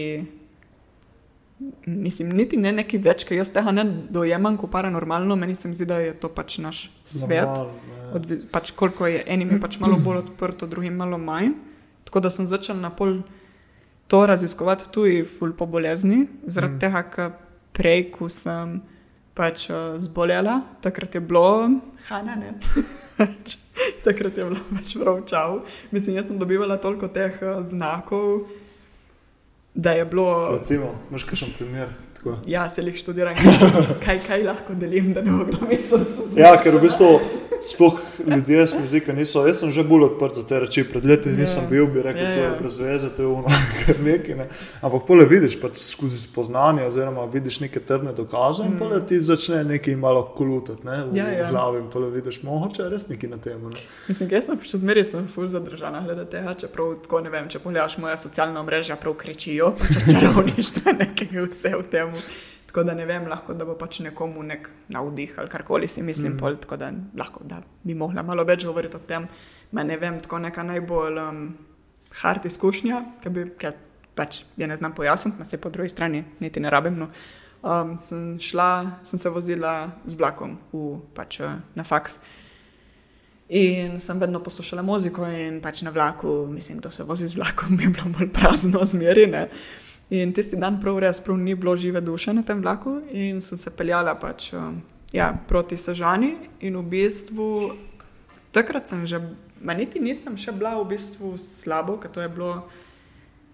[1.86, 5.86] mislim, niti ne nekaj več, ker jaz tega ne dojemam kot paranormalno, meni se zdi,
[5.88, 7.62] da je to pač naš svet.
[8.14, 11.54] Odvi, pač koliko je enim je pač malo bolj odprto, drugim malo manj.
[12.04, 13.22] Tako da sem začel na pol
[14.10, 15.24] to raziskovati tudi
[15.58, 16.80] po bolezni, zaradi mm.
[16.82, 17.30] tega, ker
[17.74, 18.76] prej, ko sem
[19.34, 21.70] pač uh, zbolela, takrat je bilo,
[22.06, 22.52] hana ne.
[23.18, 23.56] Pač,
[24.04, 24.94] takrat je bilo pač
[25.30, 25.64] čau.
[25.90, 28.44] Mislim, jaz sem dobivala toliko teh uh, znakov
[29.74, 30.56] da je bilo.
[30.56, 31.88] Recimo, imaš kakšen primer?
[32.46, 33.36] Ja, se jih študiram,
[34.04, 36.40] kaj, kaj lahko delim, da ne bo kdo mislil, da sem se.
[36.40, 37.10] Ja, ker v bistvu
[37.64, 39.46] sploh ljudje z jezika niso.
[39.46, 40.84] Jaz sem že bolj odprt za te reči.
[40.84, 41.36] Pred leti ja.
[41.36, 42.44] nisem bil, bi rekel, da ja, ja.
[42.44, 43.48] je brez veze, to je ono,
[43.86, 44.34] kar nekaj.
[44.34, 44.48] Ne.
[44.80, 48.78] Ampak pole vidiš pač skozi spoznanje, oziroma vidiš neke trdne dokaze in mm.
[48.78, 51.48] pole ti začne nekaj malo kolutati ne, v, ja, ja.
[51.48, 53.60] v glavi in pole vidiš, mogoče je res nekaj na tem.
[53.68, 53.84] Ne.
[54.08, 57.62] Mislim, jaz sem še zmeraj sem ful zadržana glede tega, čeprav tako ne vem, če
[57.64, 62.13] pogledaš moja socialna mreža, prav kričijo, pač čarovništvo, nekaj vse v tem.
[62.66, 66.32] Tako da ne vem, lahko da bo pač nekomu nek navdih ali karkoli si mislim,
[66.32, 66.38] mm.
[66.38, 69.28] pol, tako da lahko da bi mogla malo več govoriti o tem.
[69.72, 71.44] Ma ne vem, tako neka najbolj um,
[72.22, 73.70] hard izkušnja, ki bi, ki
[74.14, 76.98] pač je ne znam pojasniti, pa se po drugi strani niti ne rabim.
[76.98, 77.10] No.
[77.64, 82.18] Um, sem šla, sem se vozila z vlakom v, pač, uh, na faks.
[83.54, 87.78] In sem vedno poslušala muziko, in pač na vlaku, mislim, da se vozi z vlakom,
[87.82, 89.48] je bilo bolj prazno, zmerine.
[90.14, 93.58] In tisti dan prav res prav ni bilo žive duše na tem vlaku, in sem
[93.58, 94.78] se peljala pač, um,
[95.12, 96.34] ja, proti Sežani.
[96.62, 97.48] In v bistvu
[98.54, 99.18] takrat sem že,
[99.58, 102.62] maniti nisem še bila v bistvu slabo, ker to je bilo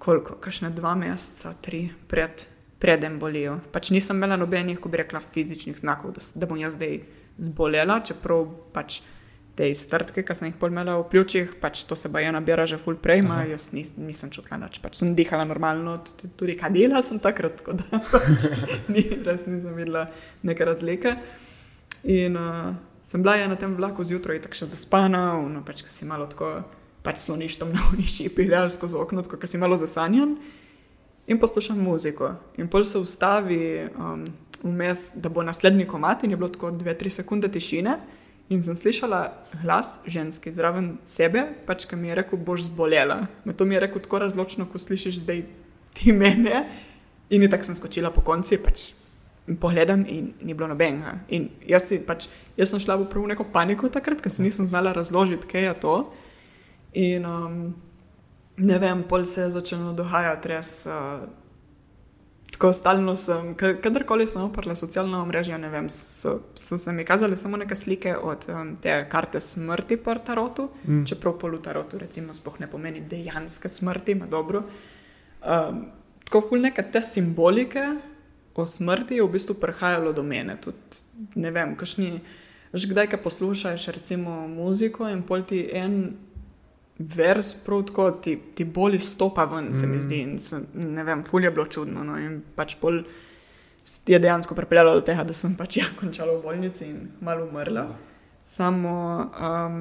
[0.01, 2.45] koliko, kašne dva meseca, tri pred,
[2.81, 3.61] predem bolijo.
[3.73, 7.01] Pač nisem imela nobenih, ko bi rekla, fizičnih znakov, da, da bom jaz zdaj
[7.41, 9.01] zbolela, čeprav pač
[9.61, 12.97] te iztrtke, ki sem jih polmela v pljučih, pač to se baje nabira že full
[12.97, 17.61] prej, jaz nis, nisem čutila nič, pač sem dihala normalno, tudi, tudi kadila sem takrat,
[17.61, 18.47] tako da pač
[18.89, 20.07] ni, res nisem videla
[20.41, 21.13] neke razlike.
[22.09, 22.71] In uh,
[23.05, 26.25] sem bila ja na tem vlaku zjutraj tako še zaspana, no pač, ki si malo
[26.31, 26.63] tako,
[27.05, 30.39] pač sloniš tam na uniši, piljaš skozi okno, tako, ki si malo zasanjan
[31.29, 32.33] in poslušam muziko.
[32.57, 33.61] In pol se ustavi
[33.93, 34.25] um,
[34.65, 37.99] vmes, da bo naslednji komat in je bilo tako 2-3 sekunde tišine.
[38.51, 39.31] In sem slišala
[39.63, 43.29] glas ženske zraven sebe, pač, ki mi je rekel, boš zbolela.
[43.47, 45.45] Me to mi je rekel tako razločno, ko slišiš zdaj
[45.95, 46.65] ti mene.
[47.31, 48.91] In tako sem skočila po konci, pač
[49.61, 51.21] pogledam in ni bilo nobenega.
[51.31, 52.27] In jaz, si, pač,
[52.59, 55.75] jaz sem šla v prvo neko paniko takrat, ker se nisem znala razložiti, kaj je
[55.87, 55.95] to.
[56.99, 57.61] In um,
[58.59, 60.73] ne vem, pol se je začelo dogajati res.
[60.91, 61.31] Uh,
[62.61, 67.37] tako stalno sem, kadarkoli sem oprla socialna omrežja, ne vem, so, so se mi kazale
[67.41, 71.07] samo neke slike od um, te karte smrti po tarotu, mm.
[71.09, 74.67] čeprav polu tarotu, recimo, spoh ne pomeni dejanske smrti, ima dobro.
[75.41, 75.87] Um,
[76.27, 77.87] tako ful neke te simbolike
[78.55, 80.59] o smrti je v bistvu prihajalo do mene.
[80.61, 81.01] Tudi,
[81.41, 82.21] ne vem, kašni,
[82.77, 86.13] že kdaj, ko poslušaš recimo muziko in pol ti en
[87.01, 89.75] vers, prav tako ti, ti bolj stopa ven, mm.
[89.75, 90.01] se mi mm.
[90.01, 90.39] zdi.
[90.39, 92.05] Sem, ne vem, fulje je bilo čudno.
[92.05, 93.03] No, in pač pol
[94.07, 97.87] je dejansko pripeljalo do tega, da sem pač ja končala v bolnici in malo umrla.
[98.43, 98.93] Samo
[99.33, 99.81] um,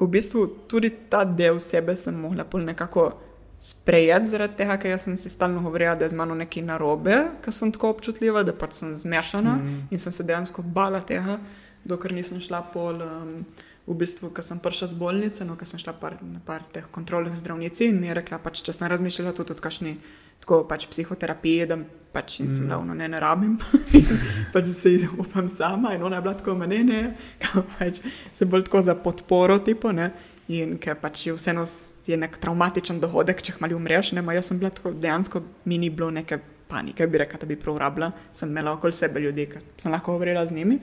[0.00, 3.10] v bistvu tudi ta del sebe sem mogla pol nekako.
[3.60, 7.52] Sprejeti zaradi tega, ker sem si stalno govorila, da je z mano nekaj narobe, ker
[7.52, 9.74] sem tako občutljiva, da pač sem zmešana mm.
[9.92, 11.36] in sem se dejansko bala tega,
[11.84, 13.02] dokler nisem šla pol.
[13.04, 13.34] Um,
[13.86, 16.84] v bistvu, ko sem prišla z bolnice, no, ko sem šla par, na par teh
[16.92, 19.96] kontrolnih zdravnici in mi je rekla, pač, če sem razmišljala tudi o kakšni
[20.40, 21.78] tako pač psihoterapiji, da
[22.14, 22.56] pač mm.
[22.56, 23.58] sem ravno ne, ne rabim,
[24.54, 27.00] pač se upam sama in ona je bila tako mene, ne,
[27.78, 28.00] pač
[28.32, 30.10] se bolj tako za podporo tipo, ne,
[30.48, 31.66] in ker pač je vseeno
[32.06, 35.78] je nek traumatičen dohodek, če mali umreš, ne, ma jaz sem bila tako dejansko, mi
[35.78, 39.46] ni bilo neke panike, bi rekla, da bi prav rabila, sem imela okoli sebe ljudi,
[39.52, 40.78] ki sem lahko govorila z njimi.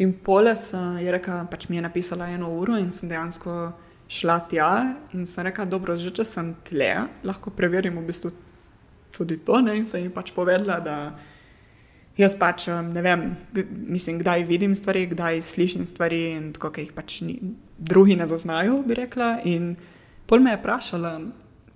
[0.00, 3.72] In pole sem, je rekla, pač mi je napisala eno uro in sem dejansko
[4.12, 4.70] šla tja
[5.12, 6.90] in sem rekla, dobro, že če sem tle,
[7.24, 8.32] lahko preverim v bistvu
[9.12, 9.60] tudi to.
[9.60, 9.76] Ne?
[9.80, 10.96] In sem jim pač povedala, da
[12.16, 13.26] jaz pač ne vem,
[13.68, 17.36] mislim, kdaj vidim stvari, kdaj slišim stvari in tako, ki jih pač ni,
[17.76, 19.34] drugi ne zaznajo, bi rekla.
[19.48, 19.74] In
[20.28, 21.12] pol me je vprašala,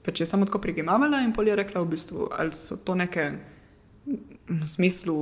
[0.06, 3.28] pač je samo tako prigimavala in pol je rekla v bistvu, ali so to neke
[4.46, 5.16] v smislu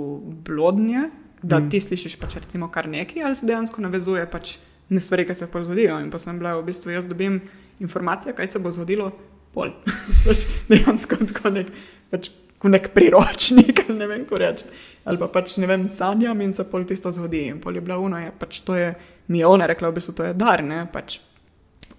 [0.47, 1.09] blodnje
[1.45, 1.71] da mm.
[1.71, 4.57] ti slišiš pač recimo kar nekaj, ali se dejansko navezuje pač
[4.89, 5.99] na stvari, ki se pa zgodijo.
[6.01, 7.41] In pa sem bila v bistvu, jaz dobim
[7.85, 9.11] informacije, kaj se bo zgodilo,
[9.53, 9.75] pol.
[10.27, 11.73] pač dejansko tako nek,
[12.11, 12.31] pač
[12.65, 14.71] nek priročnik, ne vem, ko reči.
[15.05, 17.45] Ali pa pač ne vem, sanjam in se pol tisto zgodi.
[17.53, 18.95] In pol je bila uno, je pač to je,
[19.29, 21.19] mi je ona rekla, v bistvu to je dar, ne, pač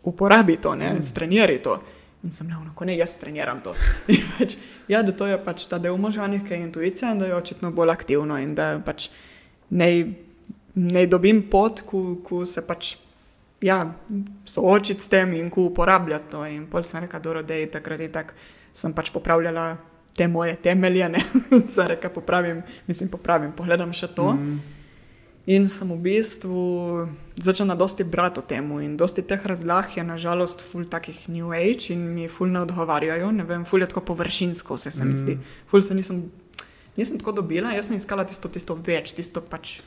[0.05, 1.05] uporabi to, ne, mm.
[1.05, 1.77] strenjeri to.
[2.25, 3.75] In sem rekel, ko ne jaz treniram to.
[4.37, 4.55] Pač,
[4.89, 7.69] ja, da to je pač ta del možganov, ki je intuicija in da je očitno
[7.69, 9.11] bolj aktivno in da pač
[9.69, 9.89] ne,
[10.75, 12.95] ne dobim pot, ko, ko se pač
[13.65, 13.79] ja,
[14.45, 16.45] soočiti s tem in ko uporabljati to.
[16.45, 18.33] In pol sem rekel, da je takrat in tako
[18.75, 19.77] sem pač popravljala
[20.15, 21.21] te moje temelje, ne
[21.73, 24.33] sem rekel, popravim, mislim, popravim, pogledam še to.
[24.33, 24.59] Mm.
[25.45, 26.61] In sem v bistvu
[27.37, 31.93] začela dosti brati o tem, in dosti teh razlah je nažalost ful takih New Age
[31.93, 35.35] in mi ful ne odgovarjajo, ne vem, ful je tako površinsko, vse se mi zdi.
[35.35, 35.53] Mm.
[35.69, 36.23] Ful se nisem
[36.97, 39.79] nisem tako dobila, jaz sem iskala tisto, tisto več, tisto pač.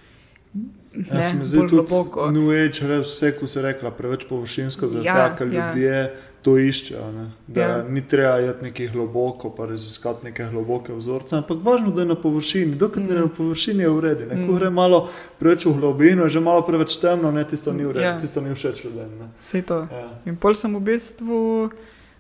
[0.95, 2.33] Jaz sem zdaj tudi.
[2.33, 5.69] Nuječ, vse, ko se rekla, preveč površinsko, zato ja, ker ja.
[5.69, 6.01] ljudje
[6.43, 7.05] to iščejo.
[7.13, 7.25] Ne?
[7.47, 7.77] Da ja.
[7.89, 12.17] ni treba jeti nekaj globoko, pa raziskati neke globoke vzorce, ampak važno, da je na
[12.21, 12.79] površini.
[12.79, 13.11] Dokler mm.
[13.11, 14.29] je na površini, je v redu.
[14.31, 14.47] Mm.
[14.47, 15.03] Ko gre malo
[15.39, 18.17] preveč v globino, je že malo preveč temno, ne tisto ni v redu, ja.
[18.21, 19.29] tisto ni všeč ljudem.
[19.39, 19.85] Vse to.
[19.93, 20.09] Ja.
[20.31, 21.45] In pol sem v bistvu.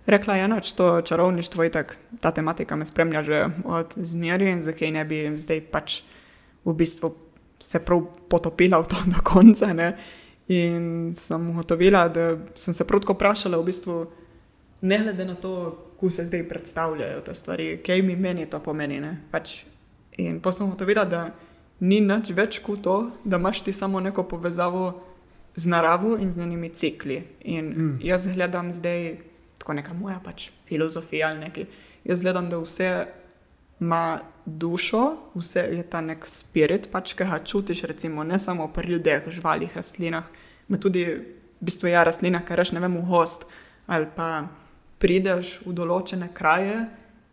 [0.08, 4.62] Rekla je, da to čarovništvo je tako, ta tematika me spremlja že od zmerja in
[4.62, 6.00] zakaj ne bi zdaj pač
[6.64, 7.14] v bistvu
[7.60, 9.72] se prav potopila v to do konca.
[9.72, 9.96] Ne?
[10.48, 14.06] In sem ugotovila, da sem se prav tako vprašala, v bistvu,
[14.80, 19.02] ne glede na to, kako se zdaj predstavljajo te stvari, kaj mi meni to pomeni.
[19.30, 19.64] Pač,
[20.16, 21.34] in pa sem ugotovila, da
[21.80, 25.02] ni nič več kot to, da imaš ti samo neko povezavo
[25.54, 27.22] z naravo in z njenimi cikli.
[27.40, 27.98] In mm.
[28.02, 29.16] jaz gledam zdaj
[29.68, 31.64] tako neka moja pač filozofija ali nekaj.
[32.04, 33.06] Jaz gledam, da vse
[33.80, 38.88] ima dušo, vse je ta nek spirit, pač, ki ga čutiš, recimo, ne samo pri
[38.88, 40.24] ljudeh, živalih, rastlinah,
[40.68, 43.44] ampak tudi v bistvu ja, rastlinah, kar rečeš, ne vem, v host
[43.88, 44.48] ali pa
[45.00, 46.88] prideš v določene kraje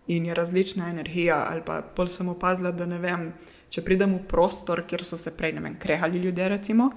[0.08, 1.46] in je različna energija.
[1.50, 3.32] Ali pa pol sem opazila, da ne vem,
[3.70, 6.92] če pridem v prostor, kjer so se prej, ne vem, krehali ljudje, recimo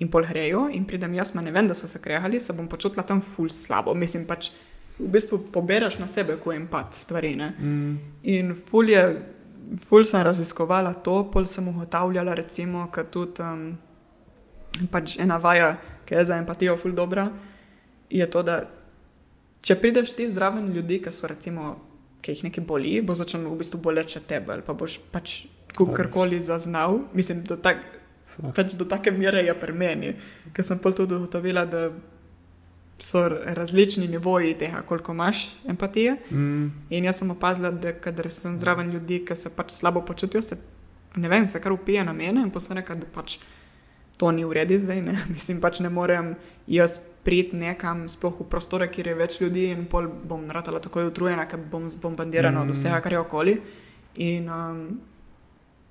[0.00, 2.68] in pol grejo, in pridem jaz, ma ne vem, da so se krehali, se bom
[2.68, 3.92] počutila tam ful slabo.
[3.94, 4.48] Mislim pač,
[5.00, 7.34] v bistvu poberaš na sebe, ko jim pad stvari.
[7.36, 7.98] Mm.
[8.22, 9.02] In ful je,
[9.88, 13.64] ful sem raziskovala to, pol sem ugotavljala, recimo, da tudi um,
[14.90, 15.76] pač ena vaja,
[16.06, 17.28] ki je za empatijo ful dobra,
[18.10, 18.64] je to, da
[19.62, 21.76] če prideš ti zraven ljudi, ki so recimo.
[22.20, 26.36] Ki jih nekaj boli, bo začel v bistvu boleče tebe, ali pa boš pač karkoli
[26.44, 26.98] zaznal.
[27.16, 28.00] Mislim, da tako
[28.54, 30.14] Pač do take mere je pri meni,
[30.54, 31.90] ker sem pol tudi ugotovila, da
[33.00, 36.16] so različni nivoji tega, koliko imaš empatije.
[36.30, 36.66] Mm.
[36.90, 40.56] In jaz sem opazila, da kadar sem zraven ljudi, ki se pač slabo počutijo, se
[41.16, 43.38] ne vem, se kar upije na mene in posebej, da pač
[44.16, 45.02] to ni v redu zdaj.
[45.02, 45.18] Ne?
[45.34, 46.34] Mislim pač ne morem
[46.66, 51.08] jaz priti nekam, sploh v prostore, kjer je več ljudi in pol bom ratala tako
[51.08, 52.68] utrujena, ker bom zbombardirana mm.
[52.68, 53.60] od vsega, kar je okoli.
[54.16, 55.00] In, um,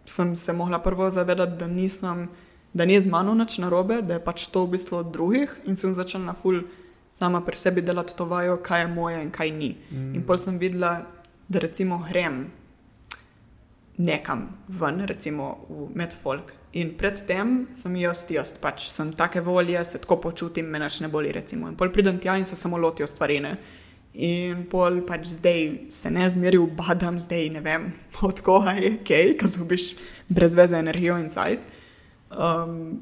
[0.09, 2.29] sem se mogla prvo zavedati, da, nisem,
[2.73, 5.75] da ni z mano nič narobe, da je pač to v bistvu od drugih in
[5.75, 6.63] sem začela na ful
[7.09, 9.75] sama pri sebi delati to vajo, kaj je moje in kaj ni.
[9.91, 10.15] Mm.
[10.15, 11.01] In pol sem videla,
[11.49, 12.47] da recimo grem
[13.97, 16.53] nekam ven, recimo v Medfolk.
[16.73, 21.09] In predtem sem jaz, jaz pač sem take volje, se tako počutim, me naš ne
[21.09, 21.31] boli.
[21.33, 21.67] Recimo.
[21.67, 23.39] In pol pridem tja in se samo lotijo stvari.
[23.41, 23.57] Ne?
[24.13, 27.91] In pol pač zdaj se ne zmeril, badam zdaj ne vem,
[28.29, 29.91] od koga je kaj, ki zgubiš
[30.29, 31.65] brez veze energijo in cajt.
[32.29, 33.01] Um,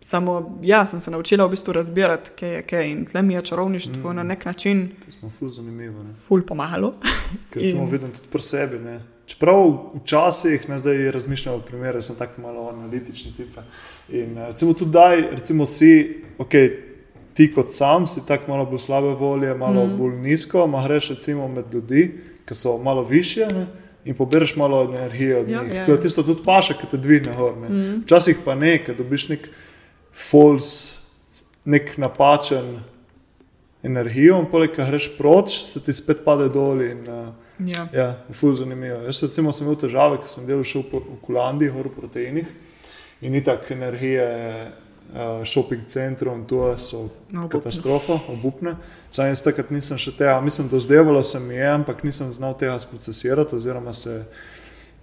[0.00, 3.42] samo jaz sem se naučila v bistvu razbirati, kaj je kaj in tle mi je
[3.42, 4.16] čarovništvo mm.
[4.16, 4.88] na nek način.
[5.04, 6.02] To smo ful zanimivo.
[6.02, 6.14] Ne?
[6.28, 6.94] Ful pomagalo.
[7.50, 7.68] Ker in...
[7.68, 8.78] smo videli tudi pri sebi.
[8.78, 9.00] Ne?
[9.26, 13.58] Čeprav včasih, ne zdaj razmišljam o primeru, sem tako malo analitični tip.
[14.08, 16.54] In recimo tudi daj, recimo si, ok
[17.36, 19.96] ti kot sam si tako malo bolj slabe volje, malo mm.
[19.98, 23.66] bolj nizko, ma greš recimo med ljudi, ki so malo više ne,
[24.04, 25.74] in pobereš malo energije od ja, njih.
[25.74, 26.00] Ja, ja.
[26.00, 27.56] Tisto tudi paše, ki te dvigne gor.
[27.56, 27.68] Ne.
[27.68, 28.02] Mm.
[28.04, 29.50] Včasih pa ne, ker dobiš nek
[30.16, 30.96] false,
[31.64, 32.78] nek napačen
[33.82, 36.82] energijo in poleg tega greš proč, se ti spet pade dol.
[36.82, 37.28] In, uh,
[37.68, 39.02] ja, ja je ful zanimivo.
[39.06, 42.50] Jaz recimo sem imel težave, ker sem delal še v, v Kulandiji, v proteinih.
[43.24, 44.26] In ni tako energije,
[45.14, 47.48] uh, shopping centrov in to so Obupne.
[47.52, 48.76] katastrofa, obupne.
[49.10, 52.78] Sam jaz takrat nisem še tega, mislim, dozdevalo se mi je, ampak nisem znal tega
[52.78, 54.24] sprocesirati oziroma se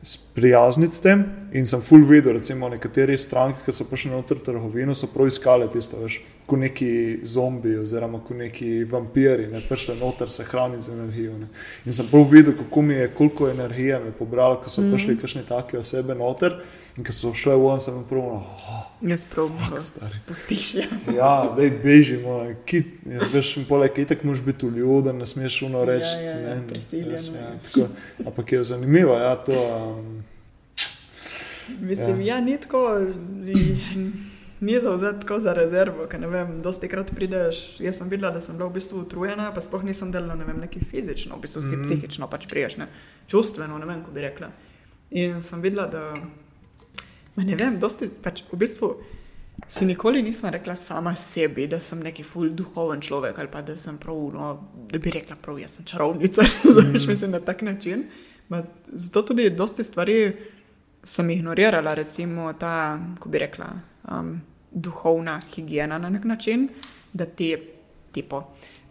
[0.03, 1.23] sprijazniti s tem.
[1.53, 5.29] In sem full videl, recimo nekatere stranke, ki so prišli noter v trgovino, so prav
[5.29, 6.89] iskali tisto, veš, kot neki
[7.23, 11.37] zombi oziroma kot neki vampiri, ne prišli noter se hraniti z energijo.
[11.39, 11.47] Ne.
[11.85, 14.91] In sem prav videl, kako mi je, koliko energije mi je pobralo, ko so mm.
[14.91, 16.59] prišli kakšne take osebe noter
[16.95, 20.11] in ko so šle v on, sem prav, oh, Jaz prav stari.
[20.11, 20.73] spustiš.
[20.75, 20.87] Ja.
[21.11, 22.35] ja, da bežimo,
[22.65, 26.19] kit, ja, veš, in poleg tega moraš biti vljuden, ne smeš uno reči.
[26.19, 27.41] Ja, ja, ja, ne, prisiljen, ja.
[27.41, 27.87] Ja, tako,
[28.25, 29.57] ampak je zanimivo, ja, to.
[29.57, 30.23] Um,
[31.81, 32.35] Mislim, ja.
[32.35, 32.99] ja, ni tako,
[33.35, 34.11] ni-
[34.59, 38.41] ni zauzet tako za rezervo, ker ne vem, dosti krat prideš, jaz sem videla, da
[38.41, 41.61] sem bila v bistvu utrujena, pa sploh nisem delala, ne vem, neki fizično, v bistvu
[41.61, 41.83] si Mhm.
[41.83, 42.87] psihično pač priješ, ne,
[43.27, 44.47] čustveno, ne vem, kako bi rekla.
[45.11, 46.13] In sem videla, da,
[47.35, 48.93] ma ne vem, dosti, pač v bistvu
[49.67, 53.77] si nikoli nisem rekla sama sebi, da sem neki ful duhoven človek ali pa da
[53.77, 54.49] sem prav, no,
[54.91, 58.07] da bi rekla prav, jaz sem čarovnica, razumeš, mislim na tak način.
[58.49, 60.17] Ma, zato tudi dosti stvari
[61.03, 63.69] sem ignorirala, recimo ta, ko bi rekla,
[64.11, 64.35] um,
[64.71, 66.67] duhovna higiena na nek način,
[67.13, 67.57] da ti,
[68.11, 68.43] tipo,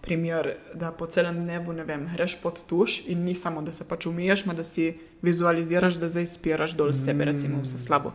[0.03, 3.87] primer, da po celem dnevu, ne vem, greš pod tuš in ni samo, da se
[3.89, 4.91] pač umiješ, ma da si
[5.23, 8.15] vizualiziraš, da zdaj spiraš dol sebe, recimo vse slabo.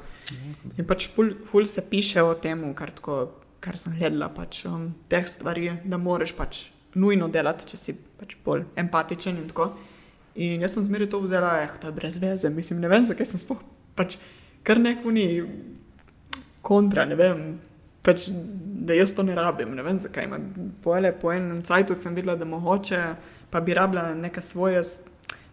[0.75, 3.19] In pač ful, ful se piše o tem, kar, tako,
[3.63, 6.65] kar sem gledala, pač um, teh stvari, da moraš pač
[6.97, 9.71] nujno delati, če si pač bolj empatičen in tako.
[10.37, 13.31] In jaz sem zmeraj to vzela, eh, to je brez veze, mislim, ne vem, zakaj
[13.31, 13.63] sem sploh
[13.97, 14.19] pač
[14.67, 15.27] kar neko ni
[16.61, 17.43] kontra, ne vem,
[18.05, 18.27] pač,
[18.87, 20.29] da jaz to ne rabim, ne vem zakaj.
[20.83, 23.03] Pojele, po enem cajtu sem videla, da mogoče
[23.49, 24.81] pa bi rabila neke svoje,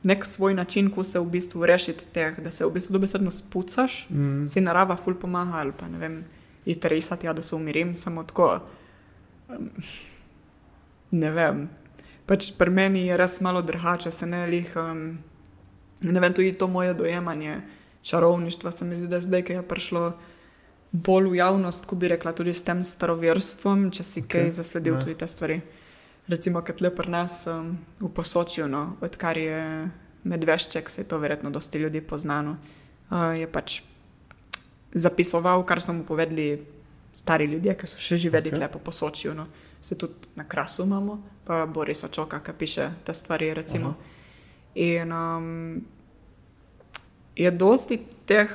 [0.03, 4.07] nek svoj način, ko se v bistvu rešiti teh, da se v bistvu dobesedno spucaš,
[4.11, 6.25] mm, si narava ful pomaga ali pa ne vem,
[6.67, 8.61] iti resati, ja, da se umirim, samo tako.
[9.49, 9.71] Um,
[11.11, 11.69] ne vem.
[12.27, 14.73] Pač pri meni je res malo drugače, se ne lih.
[14.77, 15.19] Um,
[16.03, 17.61] ne vem, tudi to moje dojemanje
[18.05, 20.13] čarovništva se mi zdi, da zdaj, ki je prišlo
[20.95, 24.47] bolj v javnost, ko bi rekla, tudi s tem staroverstvom, če si okay.
[24.47, 25.01] kaj zasledil ja.
[25.03, 25.59] tudi te stvari.
[26.31, 29.59] Recimo, kot le pri nas um, v Posočju, no, odkar je
[30.25, 32.57] medvešček, se je to verjetno dosti ljudi poznano,
[33.11, 33.83] uh, je pač
[34.95, 36.63] zapisoval, kar so mu povedali
[37.13, 38.71] stari ljudje, ki so še živeli okay.
[38.71, 39.35] po Posočju.
[39.35, 39.49] No.
[39.85, 43.51] Se tudi na krasu imamo, pa Borisa Čoka, ki piše te stvari.
[43.55, 43.93] Recimo.
[43.99, 44.13] Aha.
[44.75, 45.83] In um,
[47.37, 48.51] je dosti teh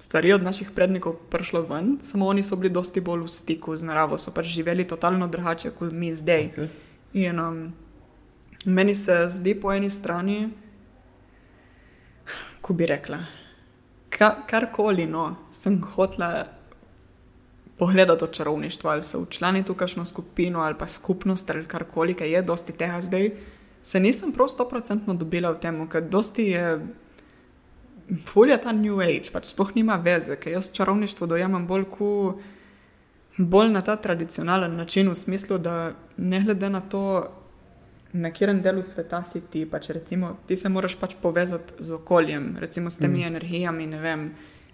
[0.00, 3.84] stvari od naših prednikov prišlo ven, samo oni so bili dosti bolj v stiku z
[3.84, 6.50] naravo, so pač živeli totalno drugače kot mi zdaj.
[6.56, 6.68] okay.
[7.12, 7.72] In um,
[8.64, 10.50] meni se zdi po eni strani,
[12.60, 13.18] ko bi rekla,
[14.10, 16.46] ka, karkoli no, sem hotla
[17.78, 22.24] pogledati od čarovništva, ali se včlaniti v kakšno skupino ali pa skupnost ali karkoli, ki
[22.24, 23.30] je dosti tega zdaj,
[23.82, 26.80] se nisem prav stoprocentno dobila v tem, ker dosti je.
[28.26, 32.40] Fulja ta New Age, pač sploh nima veze, ker jaz čarovništvo dojemam bolj kot
[33.38, 37.32] bolj na ta tradicionalen način, v smislu, da ne glede na to,
[38.12, 42.56] na katerem delu sveta si ti, pač recimo, ti se moraš pač povezati z okoljem,
[42.60, 43.26] recimo s temi mm.
[43.26, 44.30] energijami, ne vem,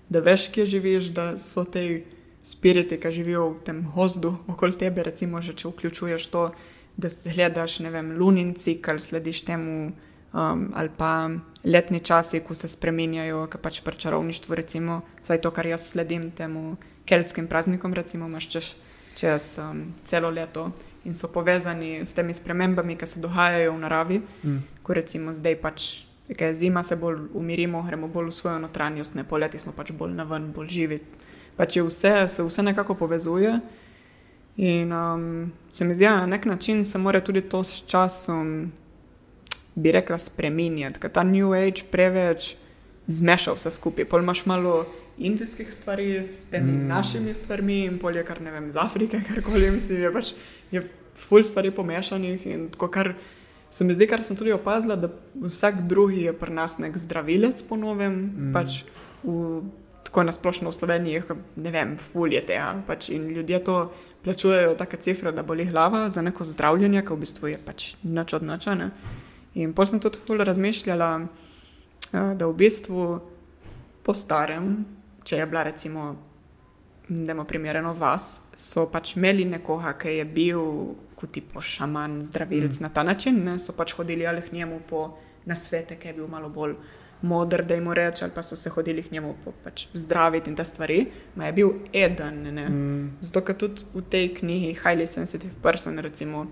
[0.08, 2.02] da veš, kje živiš, da so te
[2.42, 6.50] spiriti, ki živijo v tem gozdu okoli tebe, recimo, že če vključuješ to,
[6.96, 9.92] da gledaš, ne vem, lunin cikl, slediš temu.
[10.32, 11.30] Um, ali pa
[11.64, 16.30] letni časi, ko se spremenjajo, ki pač pri čarovništvu, recimo, vsaj to, kar jaz sledim
[16.30, 18.74] temu keltskim praznikom, recimo, imaš čez,
[19.16, 20.70] čez um, celo leto
[21.06, 24.20] in so povezani s temi spremembami, ki se dogajajo v naravi.
[24.44, 24.58] Mm.
[24.82, 25.86] Ko recimo zdaj pač,
[26.26, 29.94] ko je zima, se bolj umirimo, gremo bolj v svojo notranjost, ne poleti smo pač
[29.94, 31.00] bolj na ven, bolj živi.
[31.56, 33.60] Pač je vse, se vse nekako povezuje.
[34.56, 38.72] In um, se mi zdi, da na nek način se mora tudi to s časom,
[39.76, 42.54] bi rekla, spremenjati, ker ta New Age preveč
[43.06, 44.08] zmeša vse skupaj.
[44.08, 44.86] Pol imaš malo
[45.18, 46.88] indijskih stvari s temi Mm.
[46.88, 50.32] našimi stvarmi in polje, kar ne vem, z Afrike, karkoli mislim, je pač
[50.70, 53.14] je ful stvari pomešanih in tako kar.
[53.70, 57.62] Se mi zdi, kar sem tudi opazila, da vsak drugi je pri nas nek zdravilec
[57.62, 58.52] po novem, mm.
[58.54, 58.84] pač
[59.24, 59.60] v,
[60.04, 61.22] tako nasplošno v Sloveniji,
[61.56, 62.76] ne vem, ful je tega.
[62.86, 63.92] Pač in ljudje to
[64.24, 68.32] plačujejo take cifre, da boli glava za neko zdravljenje, ki v bistvu je pač nič
[68.38, 68.74] od niča.
[68.74, 68.90] ne.
[69.56, 73.06] In pol sem tudi ful razmišljala, eh, da v bistvu
[74.04, 74.84] po starem,
[75.24, 76.16] če je bila recimo,
[77.08, 80.62] da imamo primerjeno vas, so pač imeli nekoga, ki je bil
[81.16, 82.82] kot tipo šaman, zdravilc mm.
[82.82, 83.58] na ta način, ne?
[83.58, 85.08] so pač hodili ali k njemu po
[85.46, 86.74] nasvete, ki je bil malo bolj
[87.22, 90.56] moder, da jim reče, ali pa so se hodili k njemu po, pač, zdraviti in
[90.56, 92.42] te stvari, ma je bil eden.
[92.52, 93.16] Mm.
[93.20, 96.46] Zato, ker tudi v tej knjigi Highly Sensitive Person, recimo,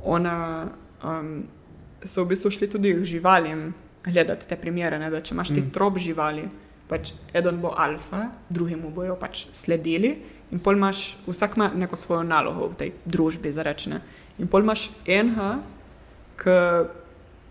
[0.00, 0.68] ona
[1.04, 1.42] um,
[2.04, 3.72] so v bistvu šli tudi živalim
[4.04, 5.70] gledati te primere, ne, da če imaš ti mm.
[5.74, 6.46] trop živali,
[6.88, 10.14] pač eden bo alfa, drugi mu bojo pač sledili.
[10.52, 14.00] In pol imaš, vsak ima neko svojo nalogo v tej družbi, za rečne.
[14.38, 15.58] In pol imaš enega,
[16.40, 16.56] ki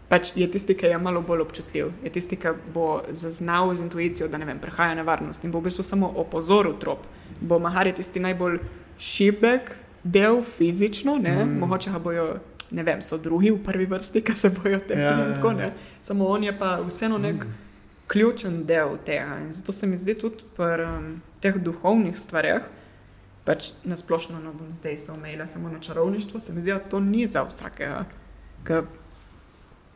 [0.07, 4.29] pač je tisti, ki je malo bolj občutljiv, je tisti, ki bo zaznal z intuicijo,
[4.31, 7.03] da ne vem, prehaja nevarnost in bo v bistvu samo opozoril trop.
[7.41, 8.61] Bo mahar je tisti najbolj
[8.97, 11.35] šibek del fizično, ne?
[11.45, 11.59] Mm.
[11.59, 12.29] mogoče ga bojo.
[12.71, 15.01] Ne vem, so drugi v prvi vrsti, ki se bojo tega.
[15.01, 15.71] Ja, ja, ja.
[16.01, 17.53] Samo on je pa vseeno nek mm.
[18.07, 19.39] ključen del tega.
[19.45, 21.09] In zato se mi zdi tudi pri um,
[21.39, 22.67] teh duhovnih stvareh,
[23.47, 26.79] pač na splošno, no bom zdaj se omejila samo na čarovništvo, se mi zdi, da
[26.79, 28.05] to ni za vsakega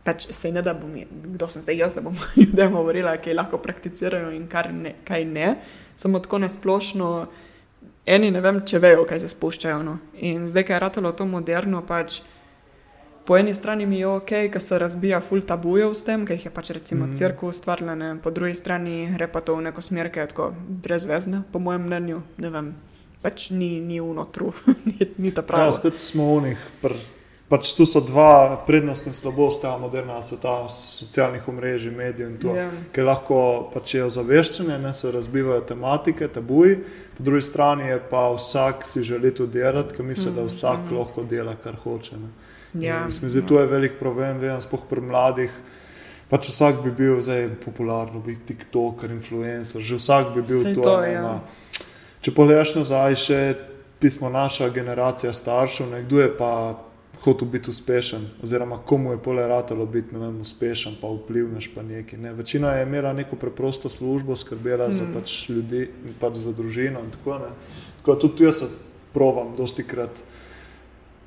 [0.04, 0.94] pač se ne da bom,
[1.36, 4.48] kdo sem zdaj jaz, da bom ljudem govorila, kaj lahko prakticirajo in
[4.82, 5.56] ne, kaj ne.
[5.96, 7.28] Samo tako nasplošno,
[8.06, 9.84] eni ne vem, če vejo, kaj se spuščajo.
[9.84, 9.98] No.
[10.14, 12.22] In zdaj, ker je ratalo to moderno, pač
[13.26, 16.46] po eni strani mi je ok, ker se razbija full tabujev s tem, ker jih
[16.46, 17.18] je pač recimo mm.
[17.18, 20.52] crkva ustvarila, po drugi strani gre pa to v neko smer, ki je tako
[20.84, 22.22] brezvezna, po mojem mnenju.
[22.38, 22.76] Ne vem.
[23.22, 24.54] Pač ni, ni unotru,
[24.90, 25.70] ni, ni ta pravi.
[25.70, 31.48] Ja, spet smo v njih prst pač tu so dva prednostna slabosti modernega sveta, socialnih
[31.52, 32.72] omrežij, medijev in to, yeah.
[32.72, 32.84] Ja.
[32.96, 33.40] ki lahko
[33.74, 36.78] pač je ozaveščene, ne se razbivajo tematike, tabuji,
[37.18, 40.38] po drugi strani je pa vsak si želi to delati, ker misli, mm.
[40.40, 40.96] da vsak mm.
[40.96, 42.22] lahko dela, kar hoče.
[42.74, 45.52] Ja, Mislim, da tu je velik problem, vem, spoh pri mladih.
[46.32, 50.82] Pač vsak bi bil zdaj popularen, biti TikToker, influencer, že vsak bi bil to.
[50.82, 51.42] to ja.
[52.24, 53.40] Če pogledaš nazaj, še
[54.00, 56.52] pismo naša generacija staršev, nekdo je pa
[57.24, 62.18] hotel biti uspešen, oziroma komu je pole ratalo biti vem, uspešen, pa vplivneš pa neki.
[62.18, 62.34] Ne.
[62.34, 64.94] Večina je imela neko preprosto službo, skrbela mm.
[64.94, 67.04] za pač ljudi in pač za družino.
[67.04, 67.40] In tako,
[68.00, 68.64] tako tudi jaz
[69.14, 70.24] provam, dosti krat.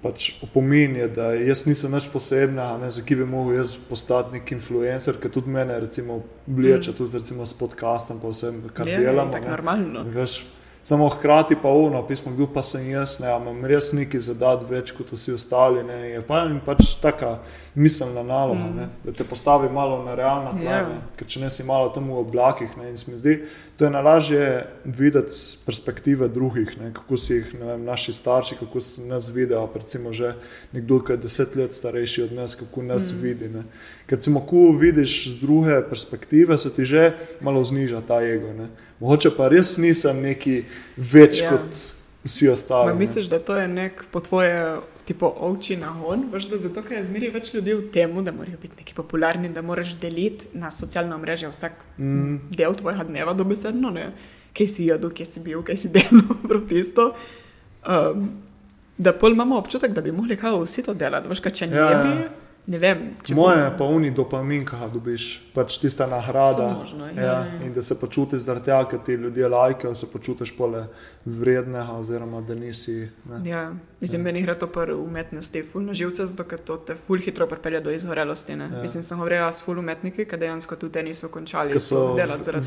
[0.04, 4.26] Pač opomin je, da jaz nisem več posebna, ne, za ki bi lahko jaz postal
[4.34, 6.96] nek influencer, ki tudi mene, recimo, vleče mm.
[6.98, 9.32] tudi recimo, s podcastom, pa vsem, kar ja, delamo.
[9.32, 10.04] Je, je, normalno.
[10.12, 10.36] Veš,
[10.84, 14.90] Samo hkrati pa uno, pismo, kdo pa sem jaz, ne, imam res neki zadat več
[14.92, 15.80] kot vsi ostali.
[15.80, 17.38] Ne, je pa jim pač taka
[17.74, 18.76] miselna naloga, mm.
[18.76, 20.92] ne, da te postavi malo na realna tla, yeah.
[20.92, 20.98] Ja.
[21.16, 22.76] ker če ne si malo tam v oblakih.
[22.76, 23.38] Ne, in se mi zdi,
[23.80, 24.44] to je najlažje
[24.84, 29.64] videti z perspektive drugih, ne, kako si jih vem, naši starši, kako si nas vidijo,
[29.74, 30.36] recimo že
[30.76, 33.24] nekdo, ki je deset let starejši od nas, kako nas mm.
[33.24, 33.48] vidi.
[33.48, 33.64] Ne.
[34.04, 38.52] Ker se lahko vidiš z druge perspektive, se ti že malo zniža ta ego.
[38.52, 38.68] Ne.
[39.04, 40.62] Mogoče pa res nisem neki
[40.96, 41.52] več ja.
[41.52, 41.80] kot
[42.24, 42.92] vsi ostali.
[42.92, 46.22] Ma, misliš, da to je nek po tvoje tipo ovči na hon?
[46.32, 49.50] Veš, da zato, ker je zmeri več ljudi v tem, da morajo biti neki popularni,
[49.52, 52.54] da moraš deliti na socialno mrežo vsak mm.
[52.56, 54.08] del tvojega dneva, dobesedno, ne?
[54.54, 57.10] kaj si jedel, kje si bil, kaj si delal proti isto.
[57.84, 58.30] Um,
[58.96, 61.76] da pol imamo občutek, da bi mogli kao vsi to delati, veš, kaj če ne
[61.76, 62.00] ja.
[62.00, 62.43] bi.
[62.66, 62.98] Ne vem,
[63.28, 66.70] Moje je pa uni dopamin, ga dobiš, pač tista nagrada.
[66.80, 67.64] Možno, ja, ja, ja.
[67.66, 70.86] In da se počutiš zaradi tega, ker ti ljudje lajkajo, se počutiš pole
[71.24, 73.10] vrednega, oziroma da nisi.
[73.44, 73.74] Ja.
[74.00, 74.24] Mislim, ja.
[74.24, 77.92] meni gre to pri umetnosti, fulno živce, zato ker to te ful hitro pripelje do
[77.92, 78.52] izgorelosti.
[78.52, 78.68] Ja.
[78.80, 81.72] Mislim, sem govorila s ful umetniki, ki dejansko tudi niso končali.
[81.72, 82.16] Ki so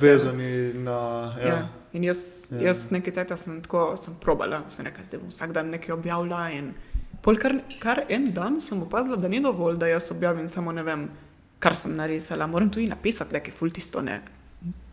[0.02, 1.00] vezani na.
[1.42, 1.48] Ja.
[1.48, 1.62] Ja.
[1.94, 2.68] In jaz, ja.
[2.70, 6.52] jaz nekaj časa sem tako sem probala, sem rekla, da bom vsak dan nekaj objavljala.
[7.22, 10.84] Pol kar, kar en dan sem opazila, da ni dovolj, da jaz objavim samo ne
[10.84, 11.08] vem,
[11.60, 12.48] kar sem narisala.
[12.48, 14.22] Moram tudi napisati nekaj fultisto, ne.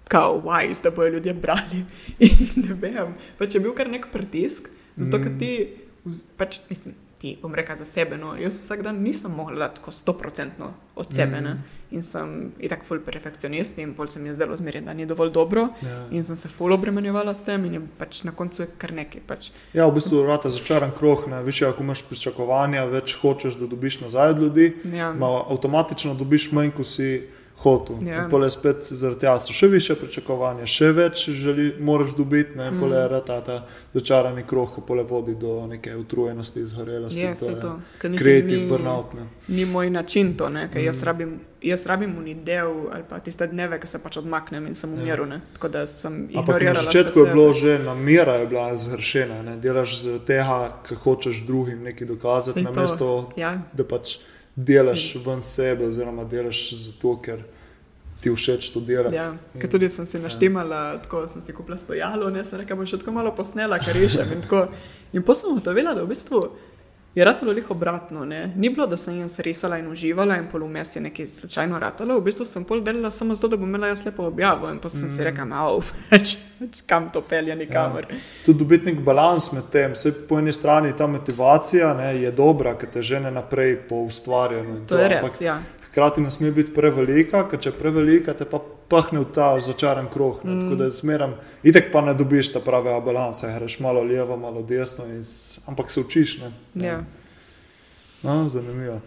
[0.09, 1.85] Kao wise, da bojo ljudje brali.
[2.27, 5.39] In ne vem, pač je bil kar nek pritisk, zato ker mm.
[5.39, 8.19] ti, pač mislim, ti bom rekel za sebe.
[8.21, 11.41] No, jaz vsak dan nisem mogla tako stoprocentno od sebe.
[11.41, 11.63] Mm.
[11.91, 15.07] In sem in tako ful perfekcionist, in pol se mi je zdelo zmeraj, da ni
[15.07, 15.69] dovolj dobro.
[15.83, 16.07] Ja.
[16.11, 19.23] In sem se ful obremenjevala s tem, in pač na koncu je kar nekaj.
[19.27, 19.51] Pač.
[19.73, 21.29] Ja, v bistvu je začaran krog.
[21.45, 24.73] Više, ako imaš pričakovanja, več hočeš, da dobiš nazaj od ljudi.
[24.95, 25.15] Ja.
[25.21, 27.97] Avtomatično dobiš manj, ko si hotel.
[27.97, 28.09] Yeah.
[28.09, 28.29] Ja.
[28.31, 32.81] Pole spet zaradi tega so še više pričakovanja, še več želi, moraš dobiti, ne mm.
[32.83, 33.59] pole je ta, ta
[33.95, 37.23] začarani krog, ki pole vodi do neke utrujenosti, izhorelosti.
[37.23, 37.75] Ja, to to.
[38.19, 39.15] Kreativ burnout.
[39.15, 39.29] Ne.
[39.49, 40.87] Ni moj način to, ker mm.
[40.87, 41.41] jaz rabim.
[41.65, 45.25] Jaz rabim unidel ali pa tiste dneve, ki se pač odmaknem in sem v miru.
[45.25, 45.39] Ja.
[45.65, 49.57] Na začetku je bilo že namera, je bila zgrešena.
[49.63, 53.55] Delaš z tega, kar hočeš drugim nekaj dokazati, namesto ja.
[53.73, 54.19] da pač
[54.57, 57.43] delaš ven sebe, oziroma delaš zato, ker
[58.21, 59.17] ti všeč to delati.
[59.17, 61.01] Ja, ker tudi sem si naštemala, ja.
[61.05, 64.31] tako sem si kupila stojalo, ne sem rekla, bom še tako malo posnela, kar rešem.
[64.37, 64.45] In,
[65.13, 66.41] in potem sem ugotovila, da v bistvu
[67.15, 68.25] je ratalo lih obratno.
[68.25, 68.53] Ne?
[68.57, 72.19] Ni bilo, da sem jaz risala in uživala in polumes je nekaj slučajno ratalo.
[72.19, 74.89] V bistvu sem pol delala samo zato, da bom imela jaz lepo objavo in pa
[74.89, 75.17] sem mm.
[75.17, 75.83] si rekla, malo,
[76.91, 78.07] kam to pelje nikamor.
[78.11, 78.19] Ja.
[78.47, 79.93] Tudi dobiti nek balans med tem.
[79.93, 84.81] Vse po eni strani ta motivacija ne, je dobra, ker te žene naprej po ustvarjanju.
[84.81, 85.59] To, to je res, ampak, ja
[85.95, 88.59] hkrati ne sme biti prevelika, ker če je prevelika, te pa
[88.91, 90.41] pahne v ta začaran krog.
[90.43, 90.65] Mm.
[90.65, 95.07] Tako da zmeram, itek pa ne dobiš ta prave balanse, greš malo levo, malo desno,
[95.07, 95.23] in,
[95.71, 96.41] ampak se učiš.
[96.75, 97.05] Ja.
[98.25, 98.99] No, zanimivo.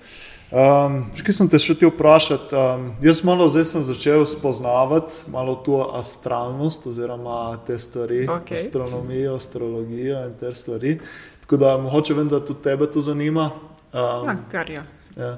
[0.48, 2.56] Um, kaj sem te še ti vprašati?
[2.56, 8.56] Um, jaz malo zdaj sem začel spoznavati malo to astralnost, oziroma te stvari, okay.
[8.56, 10.96] astronomijo, astrologijo in te stvari.
[11.44, 13.50] Tako da mogoče vem, da tudi tebe to zanima.
[13.92, 14.88] Um, ja, kar je.
[15.20, 15.36] Ja.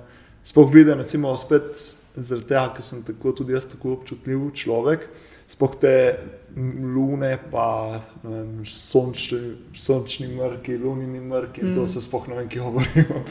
[0.49, 1.75] Sploh vidim, recimo, spet
[2.17, 5.03] zaradi tega, ker sem tako tudi jaz tako občutljiv človek,
[5.45, 5.93] sploh te
[6.55, 11.87] lune, pa vem, sončni, sončni mrki, lunini mrki, mm.
[11.87, 13.23] se sploh ne vem, ki govorimo.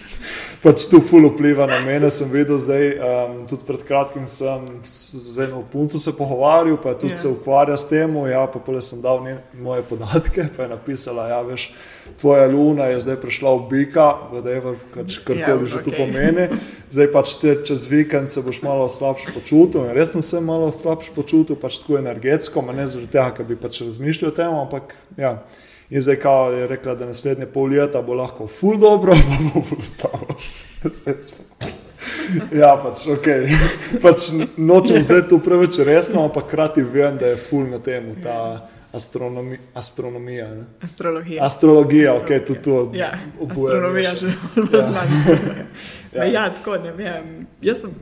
[0.62, 2.10] pač tu ful vpliva na mene.
[2.14, 7.14] Sem videl zdaj, um, tudi pred kratkim sem z eno punco se pogovarjal, pa tudi
[7.14, 7.22] yeah.
[7.22, 7.34] se ja.
[7.34, 8.14] ukvarja s tem.
[8.30, 9.24] Ja, pa pole sem dal
[9.58, 11.72] moje podatke, pa je napisala, ja, veš
[12.20, 15.84] tvoja luna je zdaj prišla v bika, whatever, pač, karkoli ja, že okay.
[15.84, 16.46] to pomeni.
[16.92, 19.86] Zdaj pač te čez vikend se boš malo slabše počutil.
[19.88, 23.58] In res sem se malo slabše počutil, pač tako energetsko, ne zaradi tega, ker bi
[23.58, 25.36] pač razmišljal o tem, ampak ja.
[25.92, 29.80] In zdaj, kao je rekla, da naslednje pol leta bo lahko ful dobro, pa bo
[29.82, 30.36] slabo.
[32.54, 33.50] Ja, pač, okay.
[34.02, 38.14] pač nočem zdaj tu preveč resno, ampak hkrati vem, da je ful na tem.
[38.22, 40.54] Ta, astronomi, astronomija.
[40.54, 40.64] Ne?
[40.82, 41.44] Astrologija.
[41.44, 42.90] Astrologija, ok, tudi to.
[42.94, 43.12] Ja,
[43.50, 44.82] astronomija že bolj ja.
[44.82, 45.36] znano.
[46.12, 46.24] ja.
[46.24, 47.46] ja, tako ne vem.
[47.62, 47.94] Jaz sem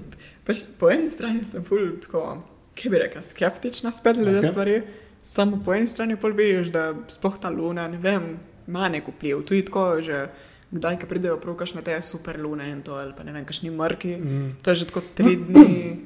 [0.47, 2.41] pač, po eni strani sem ful tako,
[2.81, 4.51] kaj bi rekel, skeptična spet glede okay.
[4.51, 4.83] stvari.
[5.23, 9.45] Samo po eni strani pa vidiš, da spoh ta luna, ne vem, ima nek vpliv.
[9.45, 10.29] Tu je tako, že
[10.71, 13.71] kdaj, ko pridejo prav kakšne te super lune in to, ali pa ne vem, kakšni
[13.71, 14.17] mrki.
[14.17, 14.49] Mm.
[14.63, 15.99] To je že tako tri dni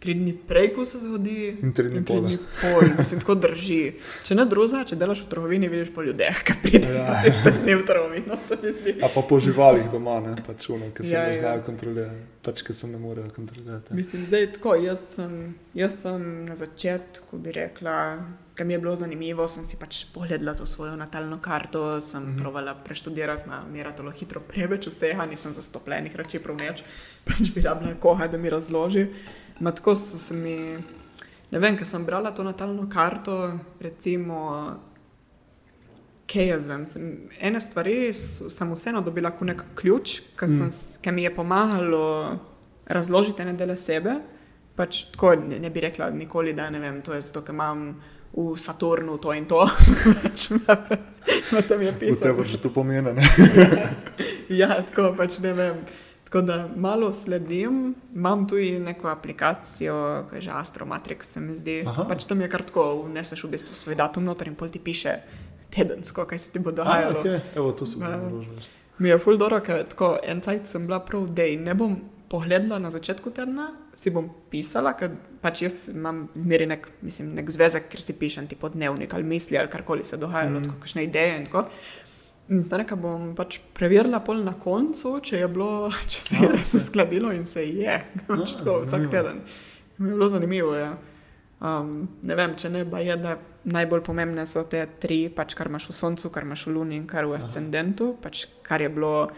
[0.00, 2.24] tri dni prej, ko se zgodi, in tri dni pol.
[2.98, 3.80] Mislim, tako drži.
[4.24, 7.18] Če ne druga, če delaš v trgovini, vidiš po ljudeh, ki pridejo ja.
[7.66, 8.38] ne v trgovino.
[9.04, 11.40] A pa po živalih doma, ne pa čuno, ki se ja, ne ja.
[11.42, 13.92] znajo kontrolirati, pač ki se ne morejo kontrolirati.
[13.94, 14.72] Mislim, da je tako.
[14.80, 15.34] Jaz sem,
[15.76, 17.96] jaz sem na začetku, bi rekla.
[18.56, 22.32] Kar mi je bilo zanimivo, sem si pač pogledala to svojo natalno karto, sem mm
[22.32, 22.40] -hmm.
[22.40, 26.82] provala preštudirati, mi je ratalo hitro preveč vsega, nisem zastopljenih reči prav več,
[27.24, 29.06] pač bi rabila koga, da mi razloži.
[29.60, 30.56] Ma tako so se mi,
[31.50, 33.34] ne vem, ker sem brala to natalno karto,
[33.80, 34.38] recimo,
[36.32, 36.86] kaj jaz vem.
[36.86, 41.14] Sem, ene stvari sem vseeno dobila kot nek ključ, ki mm.
[41.14, 42.04] mi je pomagalo
[42.86, 44.16] razložiti ene dele sebe.
[44.76, 47.92] Pač tako ne, ne bi rekla nikoli, da ne vem, to je zato, ker imam.
[48.30, 49.58] V Saturnu to in to,
[50.22, 50.44] pač
[51.66, 52.36] tam je pisalo.
[52.38, 53.10] Vse, kar to pomeni.
[54.60, 55.80] ja, tako pač ne vem.
[56.30, 61.80] Tako da malo sledim, imam tudi neko aplikacijo, ki je že Astromatrix, se mi zdi.
[61.86, 62.04] Aha.
[62.08, 65.16] Pač tam je kar tako, vneseš v bistvu svoj datum noter in pol ti piše
[65.74, 67.24] tedensko, kaj se ti bo dogajalo.
[67.24, 67.40] Okay.
[67.56, 68.38] Evo, to sem videl.
[68.38, 71.98] Uh, mi je ful dobro, ker tako en cajt sem bila prav, da ne bom
[72.30, 77.50] pogledala na začetku tedna, si bom pisala, ker pač jaz imam zmeri nek, mislim, nek
[77.50, 80.78] zvezek, ker si pišem ti podnevnik ali misli ali karkoli se dogajalo, mm.
[80.78, 81.66] kakšne ideje in tako.
[82.50, 86.74] In zdaj, ko bom pač preverila pol na koncu, če, bilo, če se je res
[86.80, 89.44] uskladilo in se je, pač tako vsak teden.
[90.00, 90.74] Mi je bilo zanimivo.
[90.74, 90.96] Ja.
[91.60, 93.36] Um, ne vem, če ne, je, da
[93.68, 97.06] najbolj pomembne so te tri, pač, kar imaš v Soncu, kar imaš v Luni in
[97.06, 99.28] kar v Ascendentu, pač, kar je bilo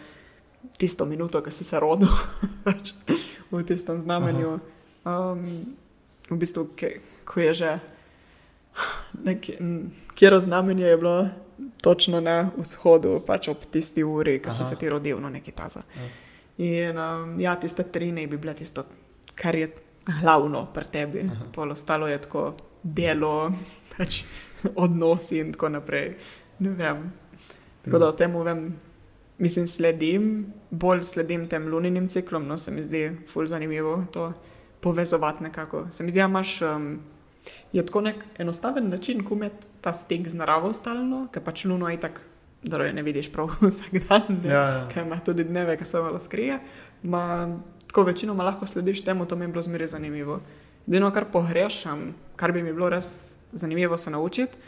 [0.79, 2.13] tisto minuto, ki si se rodil
[2.67, 2.95] pač,
[3.51, 4.57] v tistem znamenju.
[5.03, 5.75] Um,
[6.31, 6.71] v bistvu,
[7.29, 7.73] ko je že,
[10.17, 11.17] kjer znamenje je bilo
[11.83, 15.83] točno na vzhodu, pač ob tisti uri, ki si se ti rodil, no neki taza.
[15.97, 16.11] Ja.
[16.63, 18.85] In um, ja, tiste tri ne bi bile tisto,
[19.35, 19.71] kar je
[20.21, 21.25] glavno pri tebi,
[21.55, 22.53] pol ostalo je tako
[22.83, 23.53] delo,
[23.97, 24.23] pač
[24.75, 26.15] odnosi in tako naprej.
[26.63, 27.13] Ne vem.
[27.83, 28.67] Tako da o tem vem.
[29.43, 34.33] Mislim, sledim, bolj sledim tem luninim ciklom, no se mi zdi fulj zanimivo to
[34.81, 35.87] povezovati nekako.
[35.91, 37.01] Se mi zdi, da imaš um,
[37.73, 41.89] je tako nek enostaven način, ko imaš ta stik z naravo stalno, ker pač luno
[41.89, 42.21] je tako,
[42.63, 44.89] da jo ne vidiš prav vsak dan, ja, ja.
[44.93, 46.59] ker ima tudi dneve, ki se malo skrije.
[47.03, 47.49] Ma,
[47.87, 50.41] tako večinoma lahko slediš temu, to mi je bilo zmeraj zanimivo.
[50.89, 54.59] Edino, kar pogrešam, kar bi mi bilo res zanimivo se naučiti,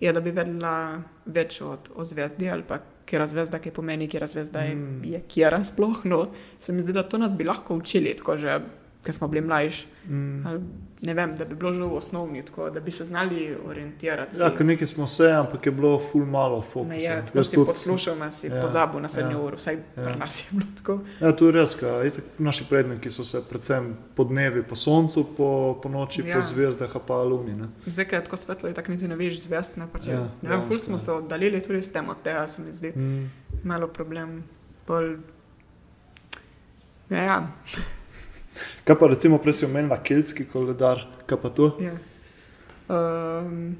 [0.00, 4.26] je, da bi vedela več od, o zvezdi ali pa kera zvezda, ki pomeni, kera
[4.26, 5.04] zvezda mm.
[5.04, 6.04] je, kera sploh.
[6.04, 6.24] No,
[6.58, 8.60] se mi zdi, da to nas bi lahko učili, tako že
[9.02, 9.86] ker smo bili mlajši.
[10.06, 10.46] Mm.
[10.46, 10.60] Ali,
[11.02, 14.36] ne vem, da bi bilo že v osnovni, tako da bi se znali orientirati.
[14.38, 16.94] Ja, ker nekaj smo se, ampak je bilo ful malo fokusa.
[16.94, 19.44] je, tako Jaz si tudi- poslušal, nas si Ja, ja, pozabil na srednjo ja, ja,
[19.44, 19.80] uro, vsaj ja.
[19.96, 20.04] ja.
[20.04, 20.98] pri nas je bilo tako.
[21.20, 25.48] Ja, to je res, kaj, naši predniki so se predvsem po dnevi, po soncu, po,
[25.82, 26.26] po noči, ja.
[26.26, 26.36] Ja.
[26.36, 27.54] po zvezdah, pa luni.
[27.54, 27.68] Ne?
[27.86, 29.76] Zdaj, ko je tako svetlo, je tako niti ne veš zvest.
[29.76, 30.98] Ne, pač, Ja, ja, ne vem, ful smo ja.
[31.00, 32.90] se oddaljili tudi s tem od tega, se mi zdi.
[32.90, 33.30] Mm.
[33.64, 34.44] Malo problem.
[34.86, 35.16] Bolj...
[37.10, 37.38] Ja, ja.
[38.84, 41.74] Kaj pa recimo prej si omenila keltski koledar, kaj pa to?
[41.80, 41.94] ja.
[42.92, 43.76] Um,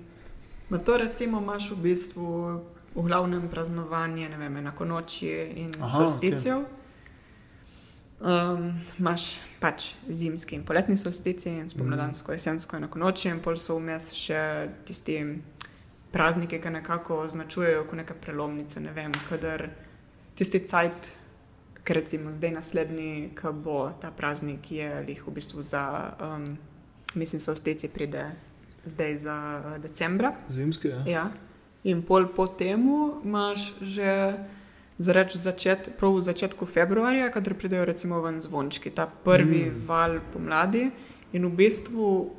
[0.85, 2.61] to recimo imaš v bistvu
[2.94, 6.65] v glavnem praznovanje, vem, enako noči in Aha, solsticijo.
[8.23, 13.78] Um, imaš pač zimski in poletni solstici, in spomladansko, jesensko enako noči, in pol so
[13.81, 14.43] vmes še
[14.86, 15.19] tisti
[16.12, 18.81] prazniki, ki nekako označujejo kot neke prelomnice.
[18.81, 19.66] Ne vem, kadar
[20.39, 21.12] tisti cajt,
[21.85, 26.57] ker recimo zdaj naslednji, ko bo ta praznik, je lih v bistvu za, um,
[27.15, 28.31] mislim, solstici pride
[28.85, 30.35] zdaj za uh, decembra.
[30.49, 31.05] Zimski, ja.
[31.07, 31.31] Ja.
[31.85, 34.39] In pol po temu imaš že
[34.99, 39.87] zareč začet, prav v začetku februarja, kadar pridejo recimo ven zvončki, ta prvi Mm.
[39.87, 40.91] val pomladi.
[41.33, 42.31] In v bistvu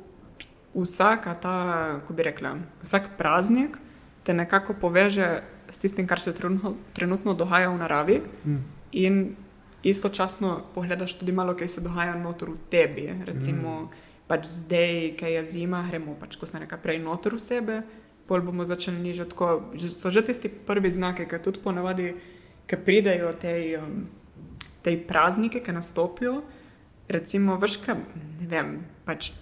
[0.74, 1.56] vsaka ta,
[2.00, 3.76] kako bi rekla, vsak praznik
[4.24, 8.20] te nekako poveže s tistim, kar se trenutno, trenutno dogaja v naravi.
[8.46, 8.64] Mm.
[8.94, 9.36] In
[9.84, 13.10] istočasno pogledaš tudi malo, kaj se dogaja noter v tebi.
[13.26, 13.88] Recimo, mm.
[14.26, 17.82] pač zdaj, ki je zima, gremo pač, ko se nekaj prej noter v sebe,
[18.28, 19.30] pol bomo začeli nižati.
[19.34, 22.14] Tako, že- so že tisti prvi znaki, ki tudi ponavadi,
[22.66, 24.06] ki pridejo tej, um,
[24.82, 26.42] tej praznike, ki nastopijo.
[27.08, 27.96] Recimo, veš, kaj,
[28.40, 29.32] ne vem, pač.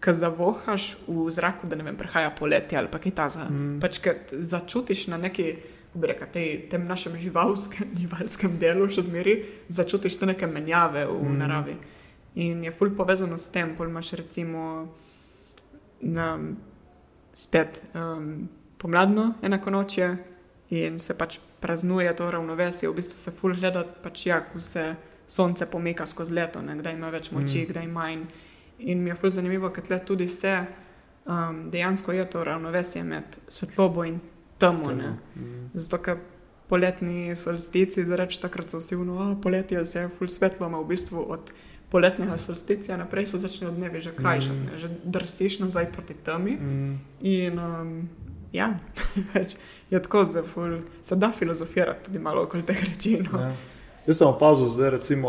[0.00, 3.50] Ko zavohaš v zraku, da ne vem, prihaja poletje ali pa kaj takega.
[3.50, 3.76] Mm.
[3.76, 3.80] Mm.
[3.80, 5.56] Pač, ko začutiš na neki,
[5.96, 11.22] bi rekel, tej, tem našem živalskem, živalskem delu, še zmeraj začutiš te neke menjave v
[11.22, 11.38] Mm.
[11.38, 11.76] naravi.
[12.36, 14.92] In je ful povezano s tem, pol imaš recimo
[16.00, 16.38] na,
[17.34, 18.48] spet um,
[18.78, 20.16] pomladno enako noče
[20.70, 24.94] in se pač praznuje to ravnovesje, v bistvu se ful gleda, pač ja, ko se
[25.26, 27.70] sonce pomika skozi leto, ne, kdaj ima več moči, mm.
[27.72, 28.26] kdaj manj.
[28.78, 30.52] In mi je ful zanimivo, ker tle tudi se
[31.26, 34.20] um, dejansko je to ravnovesje med svetlobo in
[34.58, 34.92] temo.
[34.92, 35.14] ne.
[35.36, 35.70] Mm.
[35.74, 36.16] Zato, ker
[36.68, 40.86] poletni solstici, zareč takrat so vsi vno, a poletje se je ful svetlo, ima v
[40.86, 41.52] bistvu od
[41.88, 44.74] poletnega solsticija naprej se začnejo dnevi že krajšati, Mm.
[44.74, 44.78] mm.
[44.78, 46.50] že drsiš nazaj proti temi.
[46.52, 46.98] Mm.
[47.20, 48.08] In um,
[48.52, 48.78] ja,
[49.34, 49.54] več
[49.90, 53.20] je tako, da ful, se da filozofirati tudi malo okoli teh reči.
[53.22, 53.38] No.
[53.40, 53.54] Ja.
[54.06, 55.28] Jaz sem opazil, da recimo,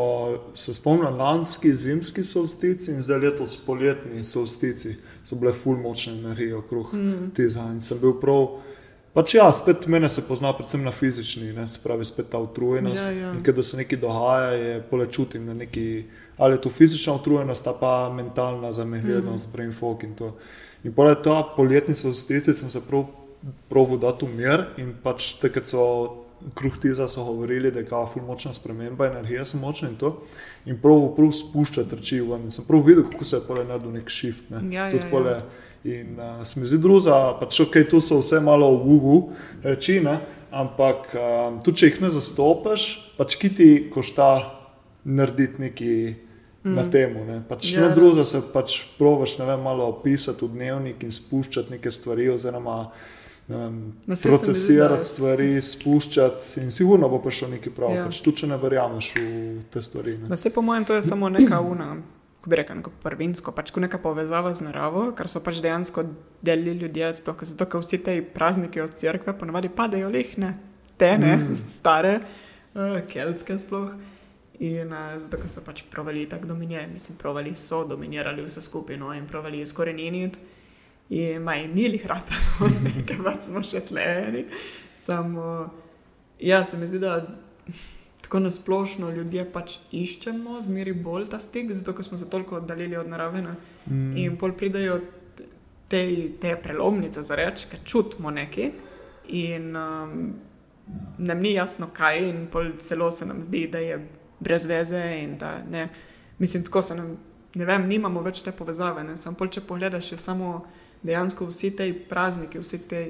[0.54, 4.96] se spomnim lanski zimski solstici in zdaj letos poletni solstici.
[5.24, 7.32] So bile ful močne energije okrog Mm.
[7.34, 7.70] tega.
[7.74, 8.48] In sem bil prav.
[9.18, 13.06] Pač ja, spet mene se pozna predvsem na fizični, ne, se pravi, spet ta utrujenost.
[13.08, 13.32] Ja, ja.
[13.34, 16.06] In kadar se nekaj dogaja, je pole čutim, da neki,
[16.38, 19.52] ali je to fizična utrujenost, pa mentalna zamehlenost, mm.
[19.56, 20.36] brain fog in to.
[20.86, 23.08] In pole ta poletni solstici sem se prav
[23.70, 25.84] proval dati v mir in pač takrat so
[26.54, 30.14] kruh tiza so govorili, da je kao ful močna sprememba, energija so močna in to.
[30.66, 32.52] In prav, prav spuščati reči ven.
[32.52, 34.50] Sem prav videl, kako se je pole naredil nek shift.
[34.50, 34.62] Ne.
[34.76, 35.67] Ja, Tudi ja, pole, ja.
[35.84, 39.18] In uh, se mi zdi druga, pač ok, tu so vse malo v ugu
[39.64, 40.20] reči, ne?
[40.52, 42.84] ampak um, tudi če jih ne zastopiš,
[43.18, 44.54] pač ki ti košta
[45.06, 46.16] narediti
[46.64, 46.74] mm.
[46.76, 47.26] na temu.
[47.26, 48.32] Ne, pač Ja, ne druga res.
[48.32, 52.92] se pač provaš ne vem, malo opisati v dnevnik in spuščati neke stvari, oziroma
[53.48, 53.76] ne vem,
[54.06, 58.06] da procesirati je- stvari, spuščati in sigurno bo prišlo nekaj prav, Ja.
[58.06, 60.18] pač tudi če ne verjameš v te stvari.
[60.18, 60.28] Ne.
[60.28, 61.96] Da se po mojem to je samo neka una,
[62.48, 66.06] kako bi rekel, neko prvinsko, pač kot neka povezava z naravo, kar so pač dejansko
[66.42, 70.58] deli ljudje, sploh zato, ker vsi ti prazniki od cerkve ponavadi padejo lehne,
[70.98, 71.58] te ne, Mm.
[71.68, 72.22] stare,
[72.74, 73.92] uh, keltske sploh.
[74.60, 78.98] In uh, zato, ker so pač provali tako dominirati, mislim, provali so dominirali vse skupaj
[78.98, 80.40] no, in provali izkoreniniti.
[81.10, 84.48] In maj ni jih rata, no, nekaj pač smo še tleni.
[84.94, 85.70] Samo,
[86.40, 87.28] ja, se mi zdi, da
[88.28, 92.98] tako nasplošno ljudje pač iščemo zmeri bolj ta stik, zato ker smo se toliko oddaljili
[93.00, 93.42] od narave.
[93.42, 93.54] Ne?
[93.86, 94.18] Mm.
[94.18, 94.98] In pol pridejo
[95.88, 96.02] te,
[96.42, 98.72] te prelomnice za reči, ker čutimo nekaj
[99.32, 100.34] in um,
[101.18, 102.48] nam ni jasno kaj, in
[102.84, 104.02] celo se nam zdi, da je
[104.40, 105.88] brez veze in da ne.
[106.38, 107.16] Mislim, tako se nam,
[107.56, 109.08] ne vem, nimamo več te povezave.
[109.18, 110.66] Sam pol, če pogledaš, je samo
[111.04, 113.06] dejansko vsi ti prazniki, vsi ti.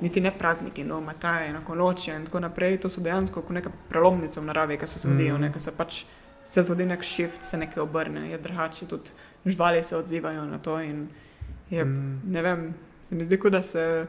[0.00, 2.80] Niti ne prazniki, no, mataje, enako noče in tako naprej.
[2.80, 5.44] To so dejansko kot neke prelomnice v naravi, ki se zgodijo, Mhm.
[5.44, 5.52] mm.
[5.52, 6.04] ki se pač
[6.44, 9.10] se zgodi nek shift, se nekaj obrne, je drugače, tudi
[9.46, 10.80] živali se odzivajo na to.
[10.80, 11.08] In
[11.70, 12.20] je, Mm.
[12.24, 14.06] Ne vem, se mi zdi, kot da se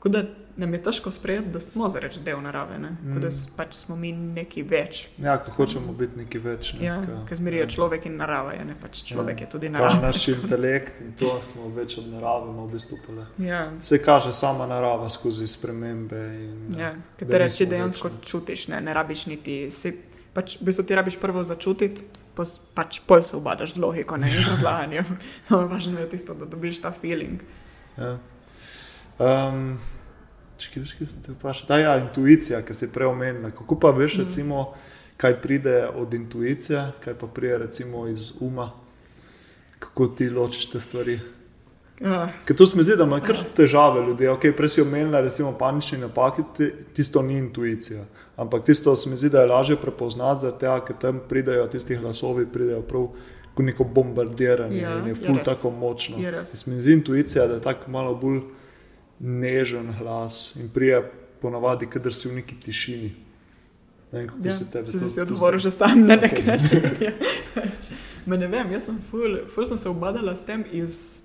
[0.00, 0.22] Tako da
[0.60, 3.20] nam je težko sprejeti, da smo zareč del narave, mm.
[3.20, 5.00] da pač smo mi neki več.
[5.18, 6.72] Ja, ko hočemo biti neki več.
[6.76, 6.96] Ne, ja,
[7.28, 7.70] ker zmerijo ja.
[7.72, 9.46] človek in narava, je, ne pač človek ja.
[9.46, 10.02] je tudi narava.
[10.04, 13.24] Naš intelekt in to smo več od narave, v bistvu pole.
[13.40, 13.62] Ja.
[13.80, 16.22] Se kaže sama narava skozi spremembe.
[16.44, 18.30] In, ja, ker te reči dejansko več, ne.
[18.32, 19.60] čutiš, ne, ne rabiš niti.
[19.74, 19.94] Si,
[20.36, 22.08] pač, v bistvu ti rabiš prvo začutiti.
[22.76, 25.08] Pač pol se obadaš z logiko, ne z razlaganjem.
[25.50, 27.42] No, važno je tisto, da dobiš ta feeling.
[27.98, 28.14] Ja.
[29.20, 29.74] Um,
[30.60, 33.50] Če si ti vprašal, da je ja, intuicija, ki si prej omenila.
[33.56, 34.26] Kako pa veš, mm.
[34.26, 34.64] recimo,
[35.20, 38.70] kaj pride od intuicije, kaj pa pride recimo, iz uma,
[39.78, 41.18] kako ti ločiš te stvari.
[42.00, 42.28] Ja.
[42.48, 44.28] Ker to se mi zdi, da imajo kar težave ljudi.
[44.32, 46.44] Okay, prej si omenila, recimo, panični napaki,
[46.96, 48.04] tisto ni intuicija.
[48.40, 52.46] Ampak tisto se mi zdi, da je lažje prepoznati, zato ker tam pridejo tisti glasovi,
[52.46, 53.10] pridejo prav.
[53.60, 56.16] Neko bombardiranje, ja, in je ful tako močno.
[56.48, 58.38] Se mi zdi intuicija, da je tako malo bolj
[59.20, 61.02] nežen glas in prije
[61.40, 63.10] ponavadi, kader si v neki tišini.
[64.12, 65.10] Ne vem, kako ja, se tebe zdi.
[65.10, 66.46] Si odgovoril že sam na nek okay.
[66.46, 66.82] način.
[68.26, 68.36] Ja.
[68.36, 71.20] ne vem, jaz sem ful, ful sem se obadala s tem iz.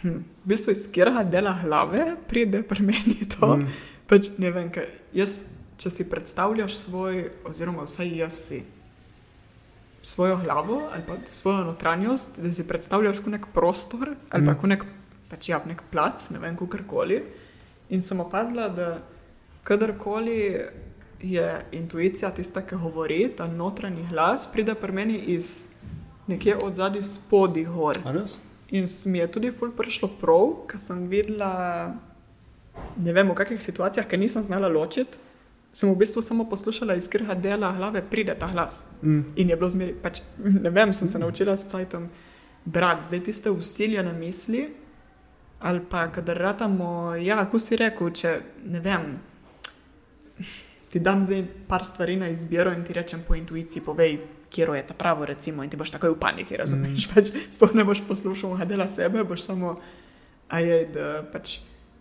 [0.00, 3.56] Hm, v bistvu iz katerega dela glave pride pri meni to.
[3.56, 3.72] Mm.
[4.08, 4.70] Pač, vem,
[5.14, 5.44] jaz,
[5.78, 8.62] če si predstavljaš svoj, oziroma vsaj jaz si
[10.02, 14.46] svojo glavo ali pa svojo notranjost, da si predstavljaš kot nek prostor ali mm.
[14.46, 14.84] pa kot nek
[15.30, 17.22] pač ja, nek plac, ne vem, kako koli.
[17.90, 19.00] In sem opazila, da
[19.66, 20.40] kadarkoli
[21.20, 25.66] je intuicija tista, ki govori, ta notranji glas, pride pri meni iz
[26.26, 27.98] nekje od zadaj spodaj gor.
[28.70, 31.50] In mi je tudi ful prišlo prav, ker sem videla,
[32.96, 35.18] ne vem, v kakšnih situacijah, ki nisem znala ločiti.
[35.72, 38.82] Sem v bistvu samo poslušala iz krha dela glave, pride ta glas.
[39.02, 39.20] Mm.
[39.36, 40.22] In je bilo zmeri, pač,
[40.64, 42.08] ne vem, sem se naučila s cajtom
[42.64, 44.68] brati, zdaj tiste usiljene misli,
[45.60, 49.18] ali pa kadar ratamo, ja, kako si rekel, če ne vem.
[50.90, 54.18] Ti dam zdaj par stvari na izbiro in ti rečem po intuiciji, povej,
[54.50, 57.06] kje je ta pravo, recimo, in ti boš takoj v paniki, razumeš?
[57.06, 57.14] Mm.
[57.14, 59.76] Pač, Sploh ne boš poslušal, da dela sebe, boš samo,
[60.48, 61.60] ajaj, da pač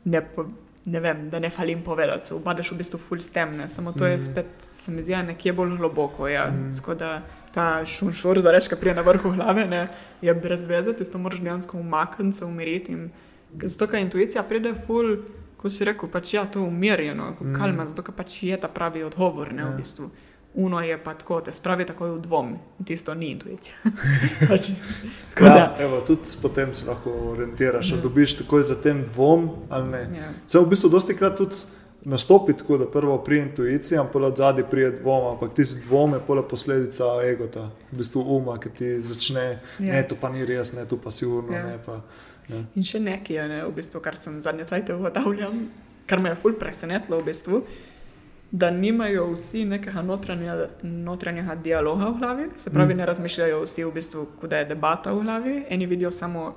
[0.09, 0.47] ne, po,
[0.89, 4.11] ne vem, da ne falim povedati, ubadaš v bistvu full stemne, samo to mm.
[4.15, 6.47] je spet, se mi zdi, nekje bolj globoko, ja.
[6.49, 6.73] Mm.
[6.73, 7.19] Skoda,
[7.53, 9.87] ta šunšur, za reči, ki prije na vrhu glave, ne,
[10.21, 12.97] je brez veze, ti to moraš dejansko umakniti, se umiriti.
[13.63, 15.17] Zato, ker intuicija pride ful,
[15.57, 17.55] ko si rekel, pač ja, to umirjeno, mm.
[17.57, 19.69] kalma, zato, ker pač je ta pravi odgovor, ne ja.
[19.71, 20.09] v bistvu.
[20.59, 22.55] Uno je pa tako, te spravi takoj v dvom,
[22.85, 23.75] tisto ni intuicija.
[24.49, 24.71] pač,
[25.41, 28.01] ja, evo, tudi potem se lahko orientiraš, da ja.
[28.01, 30.01] dobiš takoj za tem dvom ali ne.
[30.17, 30.31] Ja.
[30.47, 31.61] Se v bistvu dosti krat tudi
[32.05, 35.83] nastopi tako, da prvo pri intuiciji, a pa od zadaj prije dvoma, ampak ti si
[35.83, 39.45] dvom, je pola posledica egota, v bistvu uma, ki ti začne,
[39.79, 39.93] ja.
[39.93, 41.65] ne, to pa ni res, ne, to pa sigurno ja.
[41.65, 41.77] ne.
[41.85, 42.01] Pa,
[42.49, 42.63] Ja.
[42.75, 45.53] In še nekaj je, ne, v bistvu, kar sem zadnje cajtove ugotavljal,
[46.09, 47.61] kar me je ful presenetilo, v bistvu,
[48.51, 52.97] da nimajo vsi nekega notranjega, notranjega dialoga v glavi, se pravi, mm.
[52.97, 56.47] ne razmišljajo vsi, v bistvu, kuda je debata v glavi, eni vidijo samo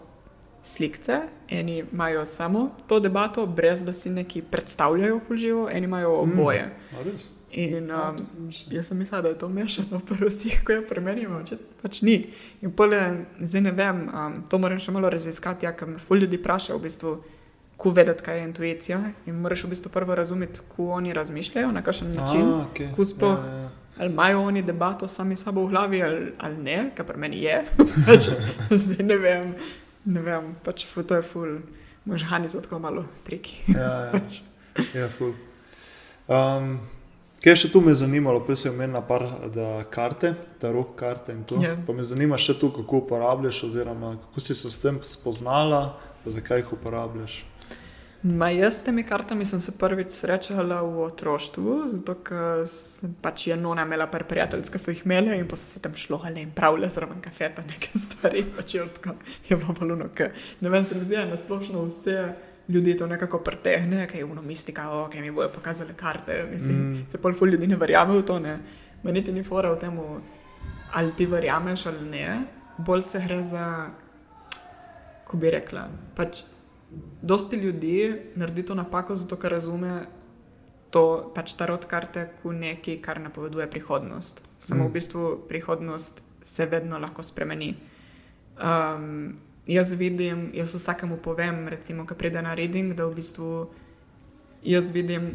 [0.62, 6.32] slike, eni imajo samo to debato, brez da si neki predstavljajo fulživo, eni imajo mm.
[6.32, 6.66] oboje.
[6.92, 7.42] Mm.
[7.52, 11.58] In um, jaz sem mislila, da je to mešano, prvo vsi, ko je premenjeno, če
[11.82, 12.14] pač ni.
[12.64, 13.00] In pole,
[13.40, 16.78] zdaj ne vem, um, to moram še malo raziskati, ja, ker me ful ljudi vpraša,
[16.78, 17.12] v bistvu,
[17.76, 19.02] ko vedeti, kaj je intuicija.
[19.28, 22.88] In moraš v bistvu prvo razumeti, ko oni razmišljajo, na kakšen način, A, okay.
[22.96, 23.44] ko sploh.
[23.44, 23.70] Ja, ja.
[24.00, 27.58] Ali imajo oni debato sami sabo v glavi, ali, ali ne, kar pri meni je.
[28.06, 28.30] Pač,
[28.70, 29.52] zdaj ne vem,
[30.04, 31.60] ne vem, pač to je ful,
[32.04, 33.62] možgani so tako malo triki.
[33.68, 34.10] ja, ja.
[34.16, 34.42] Pač.
[34.94, 35.34] ja, ful.
[36.28, 36.80] Um,
[37.42, 39.24] Kaj še tu me zanimalo, prej sem imel par
[39.90, 40.28] karte,
[40.62, 41.56] ta rok karte in to.
[41.58, 41.74] Yeah.
[41.74, 41.78] Ja.
[41.86, 46.62] Pa me zanima še tu, kako uporabljaš, oziroma kako si se s tem spoznala, zakaj
[46.62, 47.40] jih uporabljaš.
[48.22, 53.48] Ma jaz s temi kartami sem se prvič srečala v otroštvu, zato ker sem pač
[53.50, 56.44] eno imela par prijateljev, ki so jih imeli in pa so se tam šlo ali
[56.46, 59.16] in pravile zraven kafeta, nekaj stvari, pač je, tako,
[59.48, 60.06] je bilo paluno,
[60.60, 62.34] ne vem, se mi zdi, da splošno vse
[62.68, 66.46] ljudi to nekako pretehne, kaj je uno mistika, o, kaj mi bojo pokazali karte.
[66.52, 67.04] Mislim, mm.
[67.08, 68.58] se pol ful ljudi ne verjame v to, ne.
[69.02, 69.98] Meni ti ni fora v tem,
[70.92, 72.42] ali ti verjameš ali ne.
[72.78, 73.66] Bolj se gre za,
[75.26, 76.44] ko bi rekla, pač
[77.22, 80.02] dosti ljudi naredi to napako, zato ker razume
[80.90, 84.42] to pač tarot karte kot nekaj, kar napoveduje prihodnost.
[84.58, 84.88] Samo mm.
[84.88, 87.74] v bistvu prihodnost se vedno lahko spremeni.
[88.60, 93.52] Um, jaz vidim, jaz vsakemu povem, recimo, ki pride na reading, da v bistvu
[94.62, 95.32] jaz vidim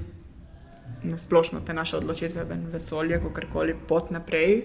[1.04, 4.64] na splošno te naše odločitve, vesolje, kako koli pot naprej.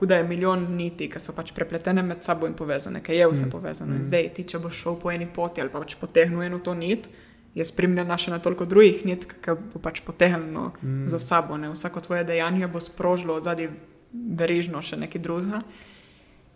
[0.00, 3.46] Da je milijon niti, ki so pač prepletene med sabo in povezane, ki je vse
[3.46, 3.50] mm.
[3.50, 3.94] povezano.
[3.94, 4.08] Mm.
[4.10, 7.08] Zdaj, ti, če boš šel po eni poti ali pa če potegneš eno to nit,
[7.56, 11.06] je spremljena še na toliko drugih nitk, ki bo pač potegnilo mm.
[11.08, 11.56] za sabo.
[11.56, 11.72] Ne?
[11.72, 13.70] Vsako tvoje dejanje bo sprožilo od zadaj
[14.12, 15.62] verižno še nekaj drugega.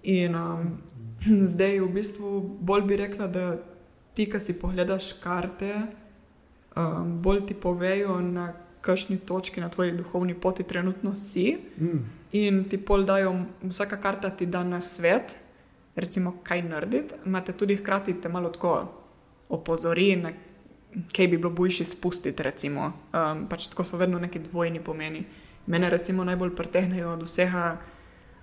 [0.03, 0.75] In um,
[1.53, 3.47] zdaj v bistvu bolj bi rekla, da
[4.13, 5.73] ti, ki si pogledaš karte,
[6.77, 11.57] um, bolj ti povejo, na kakšni točki na tvoji duhovni poti trenutno si.
[11.81, 12.20] Mm.
[12.33, 15.37] In ti pol dajo, vsaka karta ti da na svet,
[15.97, 18.75] recimo, kaj narediti, imate tudi hkrati te malo tako
[19.49, 20.33] opozori, na
[21.17, 22.43] kaj bi bilo boljši spustiti.
[22.43, 22.93] Recimo.
[23.13, 25.25] Um, pač tako so vedno neki dvojni pomeni.
[25.67, 27.81] Mene recimo najbolj pretehnejo od vsega.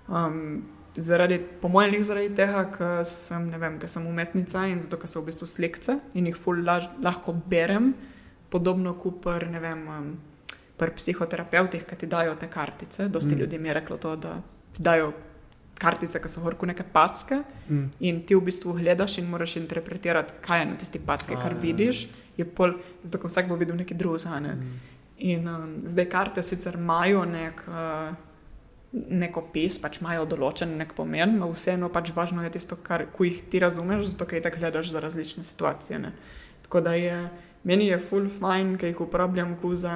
[0.08, 0.62] Um,
[0.96, 3.50] zaradi, po mojem, njih zaradi tega, ker sem,
[3.86, 7.92] sem umetnica in zato, ker so v bistvu slikce in jih ful laž, lahko berem,
[8.50, 10.08] podobno kot ne vem, um,
[10.78, 13.08] pri psihoterapeutih, ki ti dajo te kartice.
[13.08, 13.38] Dosti mm.
[13.38, 14.36] ljudi mi je reklo to, da
[14.76, 15.12] ti dajo
[15.78, 17.84] kartice, ki so horko neke packe mm.
[18.00, 21.58] in ti v bistvu gledaš in moraš interpretirati, kaj je na tisti packe, kar A,
[21.62, 22.06] vidiš.
[22.38, 24.40] Je pol, zato, vsak bo videl nekaj drugega.
[24.40, 24.54] Ne?
[24.54, 24.80] Mm.
[25.28, 27.62] In um, zdaj karte sicer imajo nek.
[27.66, 28.16] Uh,
[28.92, 33.42] neko pis, pač imajo določen nek pomen, no vseeno pač važno je tisto, kar jih
[33.52, 35.98] ti razumeš, zato ker tako gledaš za različne situacije.
[36.00, 36.14] Ne.
[36.64, 37.18] Tako da je
[37.68, 39.94] meni je full fine, ker jih uporabljam za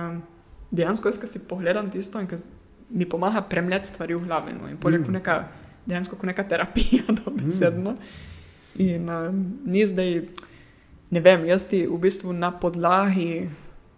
[0.72, 2.28] dejansko, jaz si pogledam tisto in
[2.90, 4.52] mi pomaga premljati stvari v glavi.
[4.52, 4.68] No.
[4.68, 5.12] In poleg mm.
[5.12, 5.36] neka,
[5.86, 7.90] dejansko kot neka terapija, dobesedno.
[7.90, 8.82] Mm.
[8.82, 10.22] In um, ni zdaj,
[11.10, 13.48] ne vem, jaz ti v bistvu na podlagi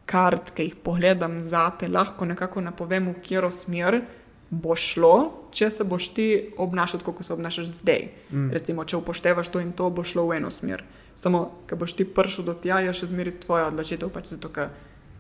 [0.07, 4.03] kart, ki jih pogledam za te, lahko nekako napovem, v katero smer
[4.51, 6.27] bo šlo, če se boš ti
[6.61, 8.09] obnašal tako, kot se obnašaš zdaj.
[8.31, 8.51] Mm.
[8.55, 10.85] Recimo, če upoštevaš to in to, bo šlo v eno smer.
[11.19, 14.71] Samo, ker boš ti prišel do tja, je še zmeraj tvoja odločitev, pač zato, ker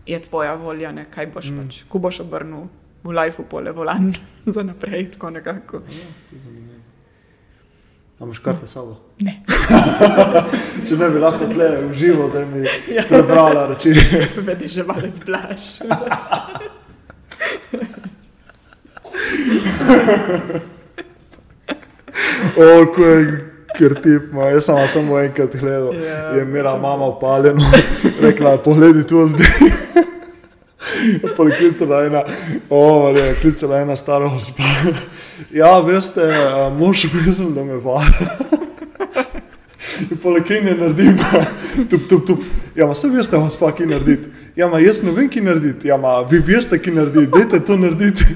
[0.06, 1.60] je tvoja volja, ne kaj boš mm.
[1.62, 2.68] pač, ko boš obrnil
[3.04, 4.12] v life, pole volan
[4.54, 5.82] za naprej, tako nekako.
[5.88, 6.08] Ja,
[8.20, 8.96] Imaš karte sabo?
[9.20, 9.42] Ne.
[10.86, 13.02] Če ne bi lahko tle v živo zemlji ja.
[13.08, 13.90] prebrala reči.
[14.46, 15.74] Vedi že malec blaš.
[22.54, 24.18] Oko je, ker ti
[24.52, 27.62] jaz sem samo enkrat gledal, ja, je imela mama upaljeno,
[28.26, 29.70] rekla, pogledi tu zdaj.
[31.36, 32.22] Poliklicala je ena,
[32.70, 34.62] oh, ne, klicala ena stara gospa.
[35.50, 36.22] Ja, veste,
[36.78, 38.36] mož mislim, da me vara.
[40.22, 41.16] Polikinje naredim,
[41.90, 42.44] tup, tup, tup.
[42.74, 44.30] Ja, vse veste, gospa, ki narediti.
[44.56, 45.88] Ja, ma jaz ne vem, ki narediti.
[45.88, 47.30] Ja, ma vi veste, ki narediti.
[47.34, 48.26] Dajte to narediti.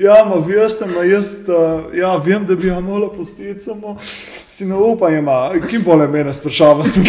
[0.00, 4.64] Ja, ma veste, ma jaz uh, ja, vem, da bi ga mogla postiti, samo si
[4.64, 7.02] ne upam, ja, ma kim bole mene sprašavati.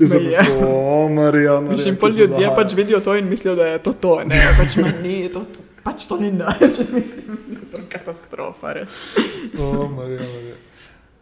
[0.00, 1.60] Zelo je to, Marija.
[1.60, 4.16] Mislim, pol ljudje pač vidijo to in mislijo, da je to to.
[4.26, 5.44] Ne, pač ni, to,
[5.84, 7.38] pač to ni naš, mislim,
[7.70, 9.06] to je katastrofa, res.
[9.58, 10.71] O, Marija, Marija.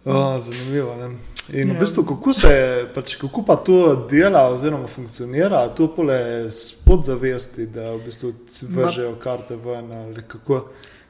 [0.04, 0.94] O, zanimivo.
[0.96, 1.16] Ne?
[1.52, 1.80] In v ja.
[1.80, 2.52] bistvu, kako se
[2.94, 8.32] pač, kako pa to dela, oziroma funkcionira, to pole spodzavesti, da v bistvu
[8.70, 10.62] vržejo karte ven ali kako.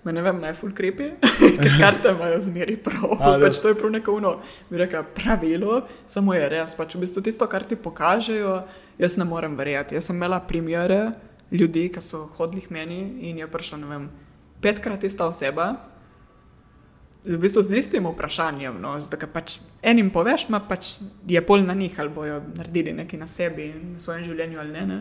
[0.05, 1.11] Me ne vem, naj full creepy,
[1.63, 3.19] ker karte imajo zmeri prav.
[3.21, 4.39] Pač to je prav neko uno,
[4.71, 6.75] bi rekel, pravilo, samo je res.
[6.79, 8.63] Pač v bistvu tisto, kar ti pokažejo,
[8.99, 9.99] jaz ne morem verjeti.
[10.01, 11.13] Jaz sem imela primere
[11.53, 14.11] ljudi, ki so hodili meni in je prišla, ne vem,
[14.65, 15.75] petkrat ista oseba
[17.25, 18.81] v bistvu z istim vprašanjem.
[18.81, 20.97] No, zato, pač enim poveš, pa pač
[21.29, 24.73] je pol na njih, ali bojo naredili nekaj na sebi in na svojem življenju ali
[24.73, 24.87] ne.
[24.87, 25.01] ne.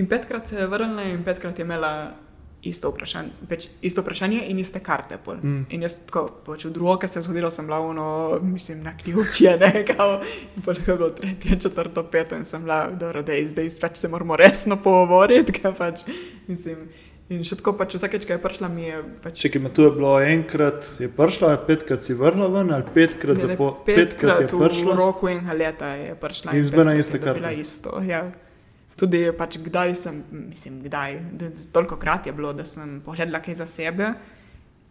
[0.00, 2.14] In petkrat se je vrnila in petkrat je imela
[2.62, 5.16] isto vprašanje, peč, isto vprašanje in iste karte.
[5.42, 5.64] Mm.
[5.72, 8.92] In jaz tako, pač v drugo, kar se je zgodilo, sem bila, no, mislim, na
[8.96, 10.20] ključje, ne, kao,
[10.56, 14.36] in potem je bilo tretje, četrto, peto in sem bila, da zdaj pač se moramo
[14.36, 16.04] resno pogovoriti, ker pač,
[16.48, 16.88] mislim.
[17.30, 19.00] In še tako, pač vsakeč, ki je prišla, mi je.
[19.22, 19.36] Pač...
[19.38, 23.68] Če je to bilo enkrat, je prišla, petkrat si vrnila ven, ali petkrat za po
[23.86, 24.90] petkrat, petkrat je prišla.
[24.90, 27.52] V roku enega leta je prišla in zbira iste karte.
[27.54, 28.24] Isto, ja.
[28.98, 30.18] Tudi pač kdaj sem,
[30.50, 31.20] mislim, kdaj,
[31.70, 34.10] toliko krat je bilo, da sem pogledala kaj za sebe.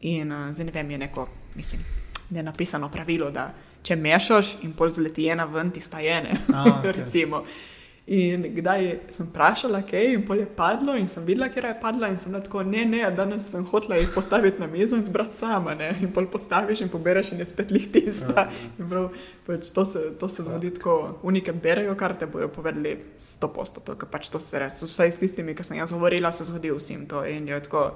[0.07, 1.27] In uh, zdaj ne vem, je neko,
[1.59, 1.83] mislim,
[2.31, 3.49] ne napisano pravilo, da
[3.83, 6.39] če mešaš in pol zleti ena ven, ti sta ene.
[6.55, 7.43] Ah, okay.
[8.09, 11.73] In kdaj sem vprašala, kaj je, in pol je padlo, in sem videla, kje je
[11.77, 15.37] padla, in sem tako, ne, ne, danes sem hotela jih postaviti na mizo in zbrati
[15.37, 15.91] sama, ne?
[16.01, 18.47] in pol postaviš in pobereš, in je spet lih tista.
[18.79, 19.03] Ja, ja.
[19.45, 24.33] Pač to se, to se zgodi tako, unike berejo karte, bojo povedali 100%, to, pač
[24.33, 27.21] to se res, vsaj s tistimi, ki sem jaz govorila, se zgodi vsem to.
[27.29, 27.91] In je tako,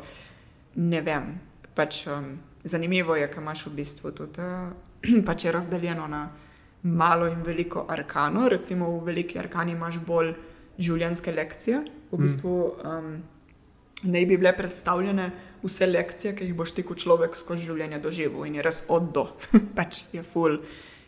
[0.77, 1.33] ne vem,
[1.73, 4.69] pač um, zanimivo je, kaj imaš v bistvu tudi, uh,
[5.27, 6.27] pač je razdeljeno na
[6.83, 8.49] malo in veliko arkano.
[8.49, 10.33] Recimo v veliki arkani imaš bolj
[10.79, 11.83] življenjske lekcije.
[12.11, 12.23] V mm.
[12.23, 13.11] bistvu um,
[14.03, 15.29] ne bi bile predstavljene
[15.63, 19.11] vse lekcije, ki jih boš ti kot človek skozi življenje doživel in je res od
[19.15, 19.27] do,
[19.77, 20.59] pač je full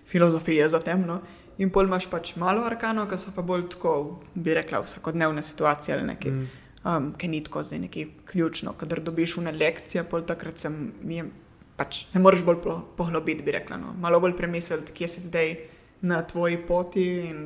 [0.08, 1.22] filozofije za temno.
[1.60, 5.96] In pol imaš pač malo arkano, ki so pa bolj tako, bi rekla, vsakodnevne situacije
[5.96, 6.48] ali nekaj, mm.
[6.84, 8.76] um, ki ni tako zdaj nekaj ključno.
[8.80, 11.30] Kadar dobiš une lekcije, pol takrat se, mi je,
[11.78, 13.78] pač, se moraš bolj po- poglobiti, bi rekla.
[13.78, 13.94] No.
[14.00, 15.56] Malo bolj premisliti, kje si zdaj
[16.02, 17.40] na tvoji poti in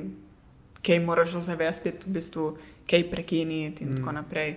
[0.86, 2.50] kaj moraš ozavestiti, v bistvu,
[2.90, 4.02] kaj prekiniti in mm.
[4.02, 4.56] tako naprej.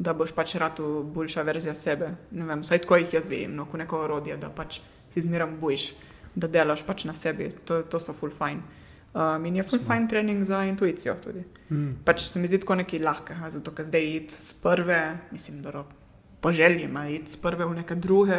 [0.00, 2.14] Da boš pač rado boljša verzija sebe.
[2.30, 4.80] Ne vem, vsaj tako jih jaz vidim, no, kot neko orodje, da pač
[5.12, 5.90] si zmeraj bojiš,
[6.34, 7.50] da delaš pač na sebi.
[7.68, 8.64] To, to so full fine.
[9.10, 11.44] Um, in je full fine trening za intuicijo tudi.
[11.68, 12.00] Mm.
[12.06, 15.00] Pač se mi zdi tako nekaj lahkega, zato ker zdaj id z prve,
[15.34, 15.84] mislim, da
[16.40, 18.38] po želji id z prve v neke druge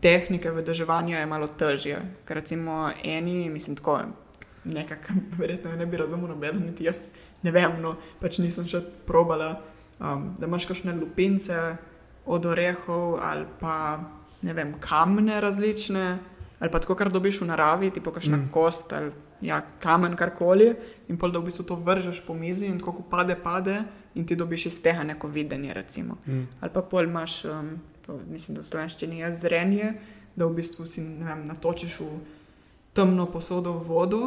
[0.00, 2.00] tehnike vedeževanja je malo težje.
[2.28, 4.00] Ker recimo eni, mislim, tako
[4.64, 7.08] nekako, verjetno ne bi razumel noben, niti jaz
[7.42, 9.54] ne vem, no, pač nisem še probala,
[9.98, 11.56] um, da imaš kakšne lupince
[12.28, 13.76] od orehov ali pa
[14.44, 16.04] ne vem, kamne različne,
[16.60, 18.50] ali pa tako, kar dobiš v naravi, tipo kakšna mm.
[18.52, 20.74] kost ali ja, kamen, karkoli,
[21.08, 23.78] in pol da v bistvu to vržeš po mizi in tako ko pade, pade
[24.14, 26.18] in ti dobiš iz tega neko videnje, recimo.
[26.26, 26.44] Mm.
[26.60, 29.94] Ali pa pol imaš, um, to mislim, da v slovenščini je zrenje,
[30.36, 32.10] da v bistvu si vem, natočiš v
[32.96, 34.22] temno posodo v vodo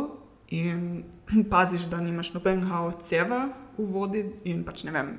[0.53, 1.03] in
[1.53, 3.47] paziš, da nimaš nobenega odseva
[3.77, 5.13] v vodi in pač ne vem.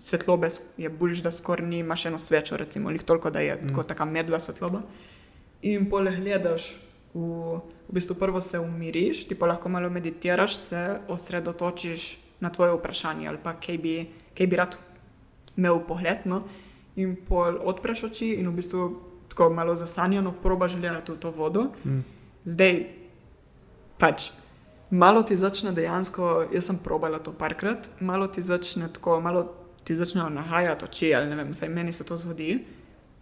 [0.00, 0.48] Svetlobe
[0.80, 3.82] je bolj, da skoraj nimaš eno svečo, recimo, lih toliko, da je mm.
[3.88, 4.80] tako medla svetloba.
[5.62, 6.72] In poleg gledaš,
[7.14, 12.74] v, v bistvu prvo se umiriš, ti pa lahko malo meditiraš, se osredotočiš na tvoje
[12.74, 13.94] vprašanje ali pa kaj bi,
[14.34, 14.76] kaj bi rad
[15.56, 16.24] imel pogled.
[16.24, 16.42] No?
[16.96, 18.88] In pol odpreš oči in v bistvu
[19.28, 21.70] tako malo zasanjeno probaš gledati v to vodo.
[21.84, 22.04] Mm.
[22.44, 22.86] Zdaj
[23.98, 24.30] pač.
[24.90, 29.46] Malo ti začne dejansko, jaz sem probala to parkrat, malo ti začne tako, malo
[29.84, 32.58] ti začnejo nahajati oči, ali ne vem, vsaj meni se to zgodi.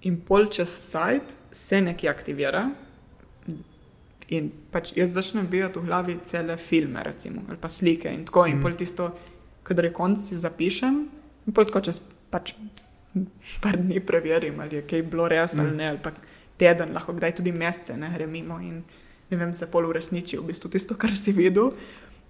[0.02, 2.64] In pol čez cajt se nekaj aktivira.
[4.30, 8.46] In pač jaz začnem videti v glavi cele filme, recimo, ali pa slike in tako.
[8.46, 8.62] In Mm.
[8.62, 9.10] pol tisto,
[9.62, 11.08] kadar je konc, si zapišem,
[11.46, 12.54] in pol tako čez pač
[13.62, 15.76] par dni preverim, ali je kaj bilo res ali Mm.
[15.76, 16.10] ne, ali pa
[16.56, 18.82] teden, lahko kdaj tudi mesece ne gre mimo in
[19.30, 21.70] ne vem, se pol uresniči v bistvu tisto, kar si videl,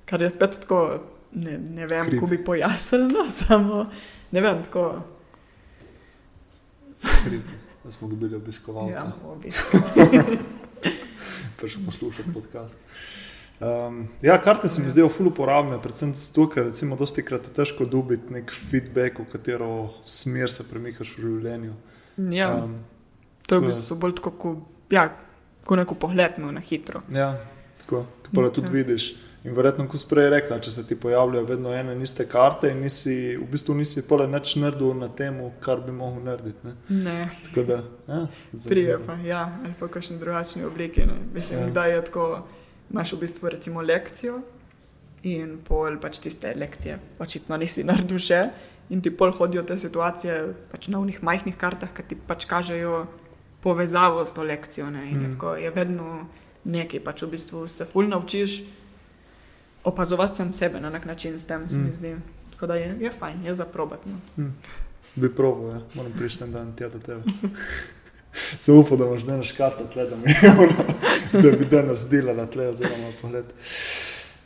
[0.04, 1.00] kar je spet tako,
[1.32, 3.90] ne, ne vem, kako bi pojasnil, no, samo
[4.32, 5.02] ne vem, tako.
[7.24, 7.40] Kriv,
[7.84, 9.12] da smo dobili obiskovalca, Ja,
[11.60, 12.76] pa še poslušati podcast.
[13.60, 17.52] Um, ja, karte se mi zdijo ful uporabne, predvsem zato, ker recimo dosti krat je
[17.52, 19.68] težko dobiti nek feedback, v katero
[20.02, 21.74] smer se premikaš v življenju.
[22.32, 22.78] Ja, Um,
[23.46, 24.58] to je v bistvu bolj tako, kot
[24.90, 25.08] ja,
[25.66, 27.02] ko neko pogledno na hitro.
[27.12, 27.34] ja,
[27.82, 28.72] tako, pa da tudi Ja.
[28.72, 29.10] vidiš.
[29.44, 32.68] In verjetno, kot si prej rekla, če se ti pojavljajo vedno ene in iste karte,
[32.70, 36.58] in nisi, v bistvu nisi pole nič naredil na tem, kar bi mogel narediti.
[36.64, 36.74] Ne?
[36.88, 37.78] Ne, Tako da,
[38.08, 38.26] ja,
[38.68, 41.06] prije pa, ja, ali pa v kakšni drugačni obliki.
[41.08, 41.16] Ne.
[41.34, 41.68] Mislim, ja.
[41.70, 42.26] kdaj je tako,
[42.90, 44.40] imaš v bistvu recimo lekcijo
[45.22, 48.50] in pol pač tiste lekcije, očitno nisi naredil še.
[48.90, 50.38] In ti pol hodijo te situacije
[50.72, 53.06] pač na unih majhnih kartah, ki ti pač kažejo
[53.62, 54.90] povezavo s to lekcijo.
[54.90, 55.04] Ne.
[55.10, 55.22] In Mm.
[55.22, 55.32] mm.
[55.32, 56.26] tako je vedno
[56.64, 58.62] nekaj, pač v bistvu se ful naučiš
[59.84, 61.84] opazovati sam sebe na nek način s tem, se Mm.
[61.84, 62.16] mi zdi.
[62.50, 64.00] Tako da je, je fajn, je za probat.
[64.06, 64.50] No.
[65.16, 65.80] Bi proval, ja.
[65.94, 67.22] moram priti en dan tja do tebe.
[68.62, 70.16] Sem upal, da imaš danes karto tle, da,
[70.62, 70.84] ono,
[71.32, 73.44] da bi danes delala tle, oziroma pogled.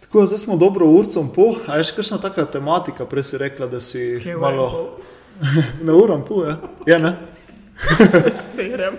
[0.01, 3.67] Tako, zdaj smo dobro urcom po, a je še kakšna taka tematika, prej si rekla,
[3.67, 4.99] da si Kaj malo
[5.87, 6.59] na uram po, ja?
[6.87, 7.17] Ja, ne?
[8.55, 8.95] Se grem.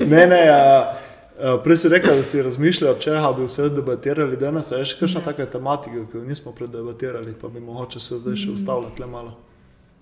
[0.00, 0.60] Ne, ne, a,
[1.38, 5.02] a, prej si rekla, da si razmišljala, če bi vse debatirali danes, a je še
[5.02, 9.10] kakšna taka tematika, ki jo nismo predebatirali, pa bi mogoče se zdaj še ustavila tle
[9.10, 9.36] malo.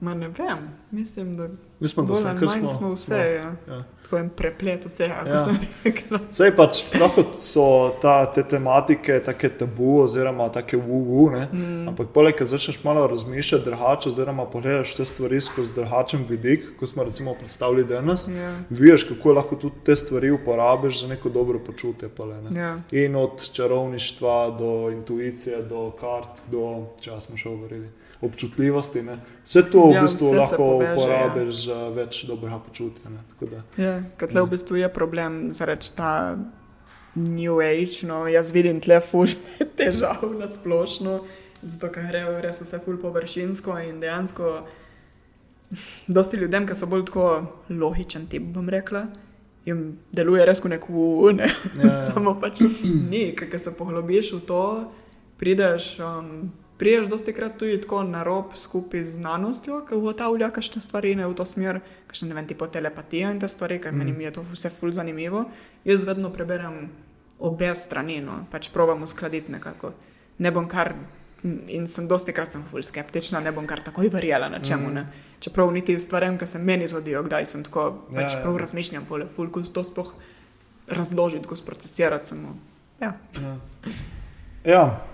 [0.01, 1.49] Ma ne vem, mislim, da
[1.81, 3.15] Mislim, da bolj smo kar smo, smo vse.
[3.15, 3.75] Ja.
[3.75, 3.85] Ja.
[4.03, 5.33] Tako en preplet vsega, Ja.
[5.33, 5.39] ja.
[5.39, 6.19] sem rekla.
[6.33, 7.65] Zdaj pač lahko so
[8.03, 11.89] ta, te tematike tako tabu, oziroma tako uvu, mm.
[11.89, 16.89] ampak poleg tega začneš malo razmišljati drugače, oziroma pogledaš te stvari skozi drugačen vidik, kot
[16.89, 18.29] smo recimo predstavili danes.
[18.29, 18.55] Ja.
[18.71, 22.09] Vidiš, kako lahko tudi te stvari uporabiš za neko dobro počutje.
[22.09, 22.61] Pole, ne?
[22.61, 22.79] Ja.
[22.91, 27.89] In od čarovništva do intuicije, do kart, do česa smo še govorili.
[28.25, 29.03] Občutljivosti.
[29.05, 29.19] Ne?
[29.45, 30.97] Vse to v Ja, bistvu lahko poveže, ja.
[30.97, 33.13] uporabiš za več dobrega počutja.
[33.77, 36.39] Ja, ker tle v bistvu je problem zaradi ta
[37.15, 38.07] New Age.
[38.09, 39.29] No, jaz vidim tle ful
[39.79, 41.21] težav na splošno,
[41.63, 44.65] zato ker gre res vse ful površinsko in dejansko
[46.07, 47.29] dosti ljudem, ki so bolj tako
[47.69, 49.07] logičen tip, bom rekla.
[49.65, 50.85] Jim deluje res kot nek
[51.37, 51.49] ne.
[51.49, 51.95] Ja, ja.
[52.13, 52.61] samo pač
[53.11, 54.65] ni, ker se poglobiš v to,
[55.41, 55.99] prideš.
[56.01, 61.15] Um, Priješ dosti krat tudi tako na rob skupaj z znanostjo, ki ugotavlja kakšne stvari
[61.15, 61.79] ne v to smer,
[62.09, 63.99] kakšne ne vem, tipo telepatija in te stvari, ker mm.
[64.03, 65.45] meni je to vse ful zanimivo.
[65.87, 66.89] Jaz vedno preberem
[67.39, 69.93] obe strani, no, pač provam uskladiti nekako.
[70.43, 70.97] Ne bom kar,
[71.45, 74.91] in sem dosti krat sem ful skeptična, ne bom kar takoj verjela na čemu.
[74.91, 75.25] Mm.
[75.47, 78.67] Čeprav niti stvarem, ki se meni zgodijo, kdaj sem tako, Ja, pač ja, prav ja.
[78.67, 80.15] razmišljam, pole, ful, ko to sploh
[80.89, 82.59] razložiti, ko sprocesirati samo.
[83.01, 83.15] Ja.
[83.39, 83.57] Ja.
[84.65, 85.14] ja.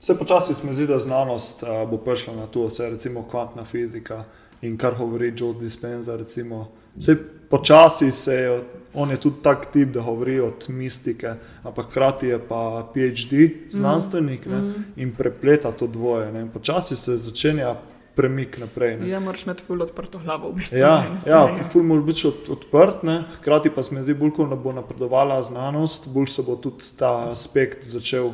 [0.00, 3.64] Vse počasi se mi zdi, da znanost uh, bo prišla na to, vse recimo kvantna
[3.64, 4.24] fizika
[4.62, 6.16] in kar govori Joe Dispenza.
[6.16, 6.68] Recimo.
[6.96, 7.16] Vse
[7.50, 8.62] počasi se je,
[8.94, 14.46] on je tudi tak tip, da govori od mistike, ampak hkrati je pa PhD znanstvenik
[14.46, 14.52] mm.
[14.52, 16.32] ne, in prepleta to dvoje.
[16.32, 16.46] Ne.
[16.52, 17.76] Počasi se začenja
[18.14, 18.96] premik naprej.
[18.96, 19.08] Ne.
[19.08, 20.78] ja, moraš imeti ful odprto glavo v bistvu.
[20.78, 23.24] Ja, eni ja ful mora biti od, odprt, ne?
[23.36, 27.30] hkrati pa se mi zdi, bolj ko bo napredovala znanost, bolj se bo tudi ta
[27.30, 28.32] aspekt začel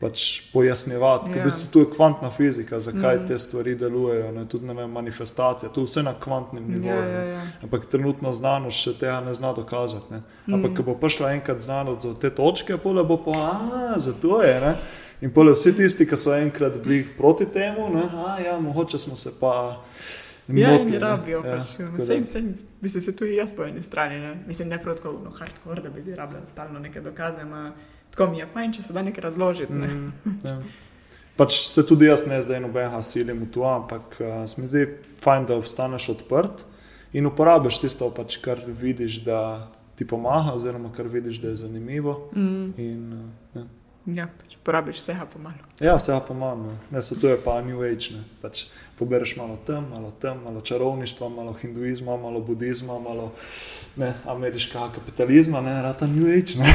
[0.00, 1.30] pač pojasnjevati.
[1.30, 1.36] Ja.
[1.36, 1.42] Ja.
[1.42, 3.18] V bistvu tu je kvantna fizika, zakaj mm.
[3.22, 3.26] Mhm.
[3.28, 4.44] te stvari delujejo, ne?
[4.44, 6.94] tudi ne vem, manifestacija, tu je vse na kvantnem nivoju.
[6.94, 7.12] Ja, ne.
[7.12, 7.42] ja, ja.
[7.62, 10.12] Ampak trenutno znanost še tega ne zna dokazati.
[10.14, 10.22] Ne?
[10.46, 10.54] Mm.
[10.54, 14.56] Ampak, ko bo prišla enkrat znanost do te točke, pole bo pa, a, zato je.
[14.60, 14.74] Ne?
[15.20, 19.16] In pole vsi tisti, ki so enkrat bili proti temu, ne, a, ja, mogoče smo
[19.16, 19.52] se pa.
[20.48, 20.98] Ja, motili, in ne.
[20.98, 21.42] rabijo.
[21.44, 24.18] Ja, Pač, tako da- Vsem, vsem, mislim, se tudi jaz po eni strani.
[24.18, 24.34] Ne?
[24.46, 27.44] Mislim, ne prav tako no, hardcore, da bi zdaj rabljal stalno neke dokaze.
[27.44, 27.72] Ma,
[28.20, 29.72] tako mi je fajn, če se da nekaj razložiti.
[29.72, 29.88] Ne?
[29.88, 30.58] Mm, ja.
[31.40, 34.84] Pač se tudi jaz ne zdaj nobenega silim v to, ampak uh, se mi zdi
[35.24, 36.66] fajn, da ostaneš odprt
[37.16, 42.18] in uporabiš tisto, pač, kar vidiš, da ti pomaga, oziroma kar vidiš, da je zanimivo.
[42.36, 42.66] Mm.
[42.76, 43.66] In, uh, ja.
[44.08, 45.64] Ja, pač porabiš vsega pomalo.
[45.80, 46.76] Ja, vse pa imamo.
[46.90, 48.14] Ne, se to je pa New Age.
[48.16, 48.24] Ne.
[48.42, 48.66] Pač
[49.00, 53.32] pobereš malo tam, malo tam, malo čarovništva, malo hinduizma, malo budizma, malo
[53.96, 56.58] ne, ameriškega kapitalizma, ne, rata New Age.
[56.58, 56.74] Ne.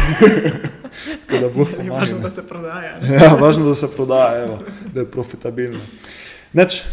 [1.27, 2.99] Tako da bo Je važno, da se prodaja.
[3.02, 3.15] ne.
[3.15, 4.60] Ja, važno, da se prodaja, evo,
[4.93, 5.80] da je profitabilno.
[6.56, 6.84] Neč,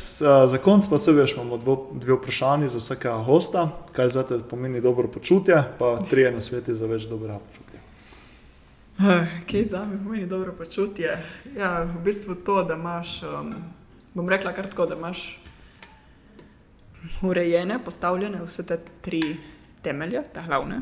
[0.47, 4.39] za konec pa se veš, imamo dvo, dve vprašanji za vsakega gosta, kaj za te
[4.51, 7.81] pomeni dobro počutje, pa trije na svetu za več dobrega počutja.
[9.51, 11.23] Kaj za me pomeni dobro počutje?
[11.57, 13.55] Ja, v bistvu to, da imaš, um,
[14.15, 15.41] bom rekla kar tako, da imaš
[17.23, 19.23] urejene, postavljene vse te tri
[19.83, 20.81] temelje, te glavne.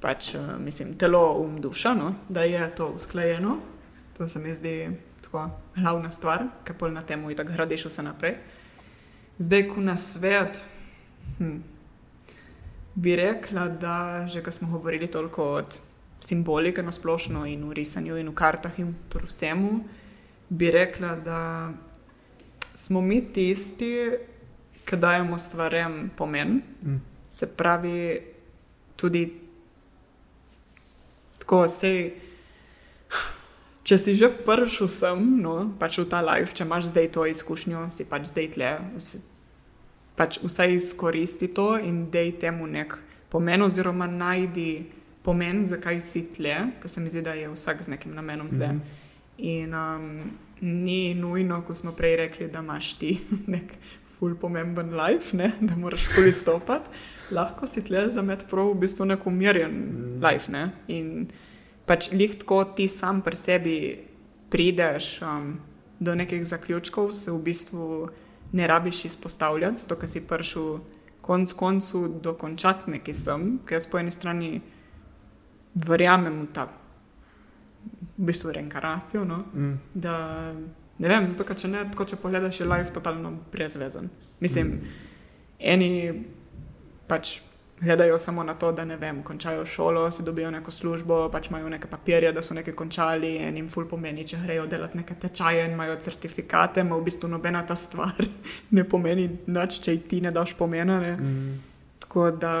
[0.00, 2.14] Pač, uh, mislim, telo, um, duša, no?
[2.28, 3.58] da je to usklajeno.
[4.18, 4.90] To se mi zdi
[5.22, 8.36] tako glavna stvar, ki pol na temu in tako gradiš vse naprej.
[9.38, 10.62] Zdaj, ko na svet,
[11.38, 11.58] hm,
[12.94, 15.80] bi rekla, da že ko smo govorili toliko od
[16.20, 19.80] simbolike na splošno in v risanju in v kartah in pri vsemu,
[20.48, 21.40] bi rekla, da
[22.76, 23.92] smo mi tisti,
[24.86, 26.60] ki dajemo stvarem pomen.
[26.82, 27.00] Mm.
[27.28, 28.20] Se pravi,
[28.96, 29.26] tudi
[31.40, 32.12] tako sej.
[33.86, 37.86] Če si že prišel sem, no, pač v ta life, če imaš zdaj to izkušnjo,
[37.94, 39.20] si pač zdaj tle, vse,
[40.18, 42.98] pač vsaj izkoristi to in dej temu nek
[43.30, 44.90] pomen, oziroma najdi
[45.22, 48.74] pomen, zakaj si tle, ker se mi zdi, da je vsak z nekim namenom tle.
[48.74, 48.82] Mm.
[48.82, 49.04] -hmm.
[49.38, 50.06] In um,
[50.60, 53.18] ni nujno, ko smo prej rekli, da imaš ti
[53.54, 53.76] nek
[54.18, 55.52] ful pomemben life, ne?
[55.60, 56.90] da moraš ful izstopati.
[57.30, 60.20] Lahko si tle za med prav v bistvu nek umirjen mm.
[60.24, 60.52] life.
[60.52, 60.70] Ne?
[60.88, 61.26] In
[61.86, 63.76] pač lih tako ti sam pri sebi
[64.50, 65.56] prideš um,
[65.98, 68.08] do nekih zaključkov, se v bistvu
[68.52, 70.78] ne rabiš izpostavljati, zato ker si prišel
[71.26, 74.50] konc koncu dokončati nekaj sem, ker jaz po eni strani
[75.74, 76.68] verjamem v ta
[78.18, 79.24] v bistvu reinkarnacijo.
[79.24, 79.42] No?
[79.54, 79.74] Mm.
[79.94, 80.16] Da,
[80.98, 84.08] ne vem, zato ker če ne, tako če pogledaš, je life totalno brezvezen.
[84.40, 85.02] Mislim, mm.
[85.74, 85.92] eni
[87.06, 87.38] pač
[87.80, 91.68] gledajo samo na to, da ne vem, končajo šolo, si dobijo neko službo, pač imajo
[91.68, 95.66] neke papirje, da so nekaj končali in jim ful pomeni, če grejo delati neke tečaje
[95.66, 98.16] in imajo certifikate, ma v bistvu nobena ta stvar
[98.76, 101.00] ne pomeni nič, če ji ti ne daš pomena.
[101.00, 101.16] Ne?
[101.16, 101.58] Mm.
[102.06, 102.54] Tako da,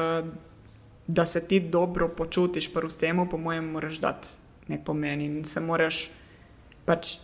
[1.06, 5.60] da se ti dobro počutiš pri vsemu, po mojem, moraš dati nek pomen in se
[5.60, 6.06] moraš
[6.86, 7.16] pač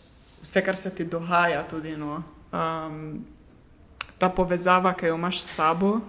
[0.43, 3.25] vse, kar se ti dogaja, tudi no, um,
[4.19, 6.01] ta povezava, ki jo imaš s sabo,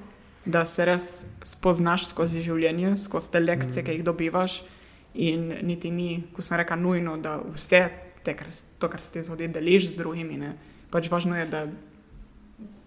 [0.45, 1.09] da se res
[1.47, 3.85] spoznaš skozi življenje, skozi te lekcije, mm.
[3.85, 4.61] ki jih dobivaš.
[5.13, 7.83] In niti ni, ko sem rekel, nujno, da vse
[8.25, 8.49] te, kar,
[8.81, 10.39] to, kar se ti zgodi, deliš z drugimi.
[10.41, 10.55] Ne.
[10.91, 11.67] Pač važno je, da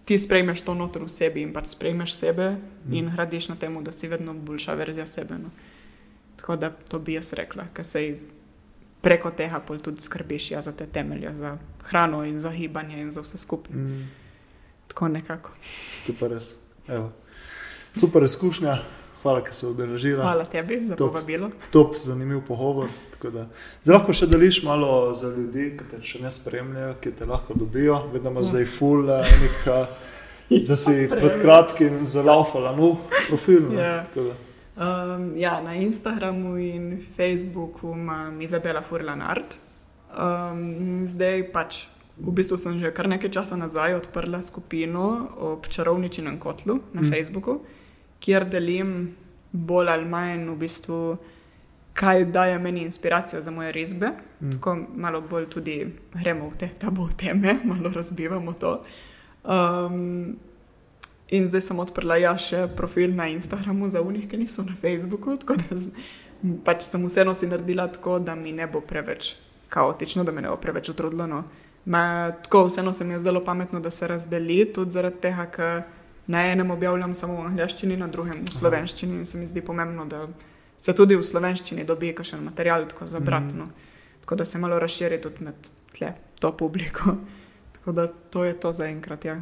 [0.07, 2.93] ti sprejmeš to noter v sebi in pač sprejmeš sebe mm.
[2.95, 5.39] in gradiš na tem, da si vedno boljša verzija sebe.
[5.39, 5.51] No.
[6.39, 8.03] Tako da to bi jaz rekla, ker se
[9.01, 13.11] preko tega pol tudi skrbiš ja, za te temelje, za hrano in za gibanje in
[13.11, 13.75] za vse skupaj.
[13.75, 14.09] Mm.
[14.87, 15.49] Tako nekako.
[16.07, 16.55] To pa res.
[16.87, 17.11] Evo.
[17.93, 18.77] Super izkušnja,
[19.21, 20.23] hvala, ker se udeležila.
[20.23, 21.11] Hvala tebi za Top.
[21.11, 21.51] povabilo.
[21.71, 22.89] Top, zanimiv pogovor.
[23.23, 23.47] da.
[23.83, 27.53] Zdaj lahko še deliš malo za ljudi, ki te še ne spremljajo, ki te lahko
[27.57, 28.03] dobijo.
[28.13, 29.25] Vedno imaš zdaj full uh,
[30.67, 32.97] da si pred kratkim zalaufala nov
[33.27, 33.69] profil.
[33.73, 34.03] ne, Ja.
[34.77, 39.57] Um, ja, na Instagramu in Facebooku imam Izabela Furlanart.
[40.13, 41.87] Um, zdaj pač
[42.17, 47.09] v bistvu sem že kar nekaj časa nazaj odprla skupino o čarovničinem kotlu na mm.
[47.09, 47.61] Facebooku,
[48.19, 49.15] kjer delim
[49.51, 51.17] bolj ali manj v bistvu,
[51.97, 54.13] kaj daje meni inspiracijo za moje risbe.
[54.41, 54.51] Mm.
[54.51, 55.77] Tako malo bolj tudi
[56.13, 58.81] gremo v te tabu teme, malo razbivamo to.
[59.43, 60.37] Um,
[61.29, 65.35] In zdaj sem odprla ja še profil na Instagramu za unih, ki niso na Facebooku.
[65.35, 65.91] Tako da z,
[66.63, 69.35] pač sem vseeno si naredila tako, da mi ne bo preveč
[69.69, 71.27] kaotično, da me ne bo preveč utrudilo.
[71.27, 71.43] No.
[71.85, 75.83] Ma, tako vseeno se mi je zdelo pametno, da se razdeli tudi zaradi tega, ker
[76.31, 79.19] na enem objavljam samo v angleščini, na drugem v slovenščini.
[79.19, 80.29] In se mi zdi pomembno, da
[80.79, 83.67] se tudi v slovenščini dobi kakšen material tako za bratno.
[83.67, 83.93] Mm.
[84.23, 87.19] Tako da se malo razširi tudi med tle, to publiko.
[87.75, 89.25] Tako da to je to za enkrat.
[89.25, 89.41] Ja.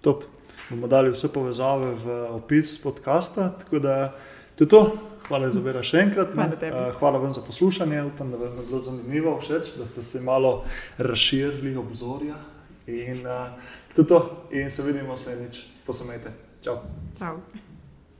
[0.00, 0.24] Top
[0.70, 3.52] bomo dali vse povezave v opis podcasta.
[3.58, 4.14] Tako da
[4.58, 4.98] je to.
[5.28, 6.32] Hvala za bera še enkrat.
[6.32, 8.02] Hvala, uh, hvala vam za poslušanje.
[8.08, 10.64] Upam, da vam je bilo zanimivo, všeč, da ste se malo
[10.98, 12.40] razširili obzorja.
[12.86, 15.60] In, uh, to, in se vidimo naslednjič.
[15.86, 16.32] Posumejte.
[16.64, 16.80] Čau.
[17.18, 17.67] Čau.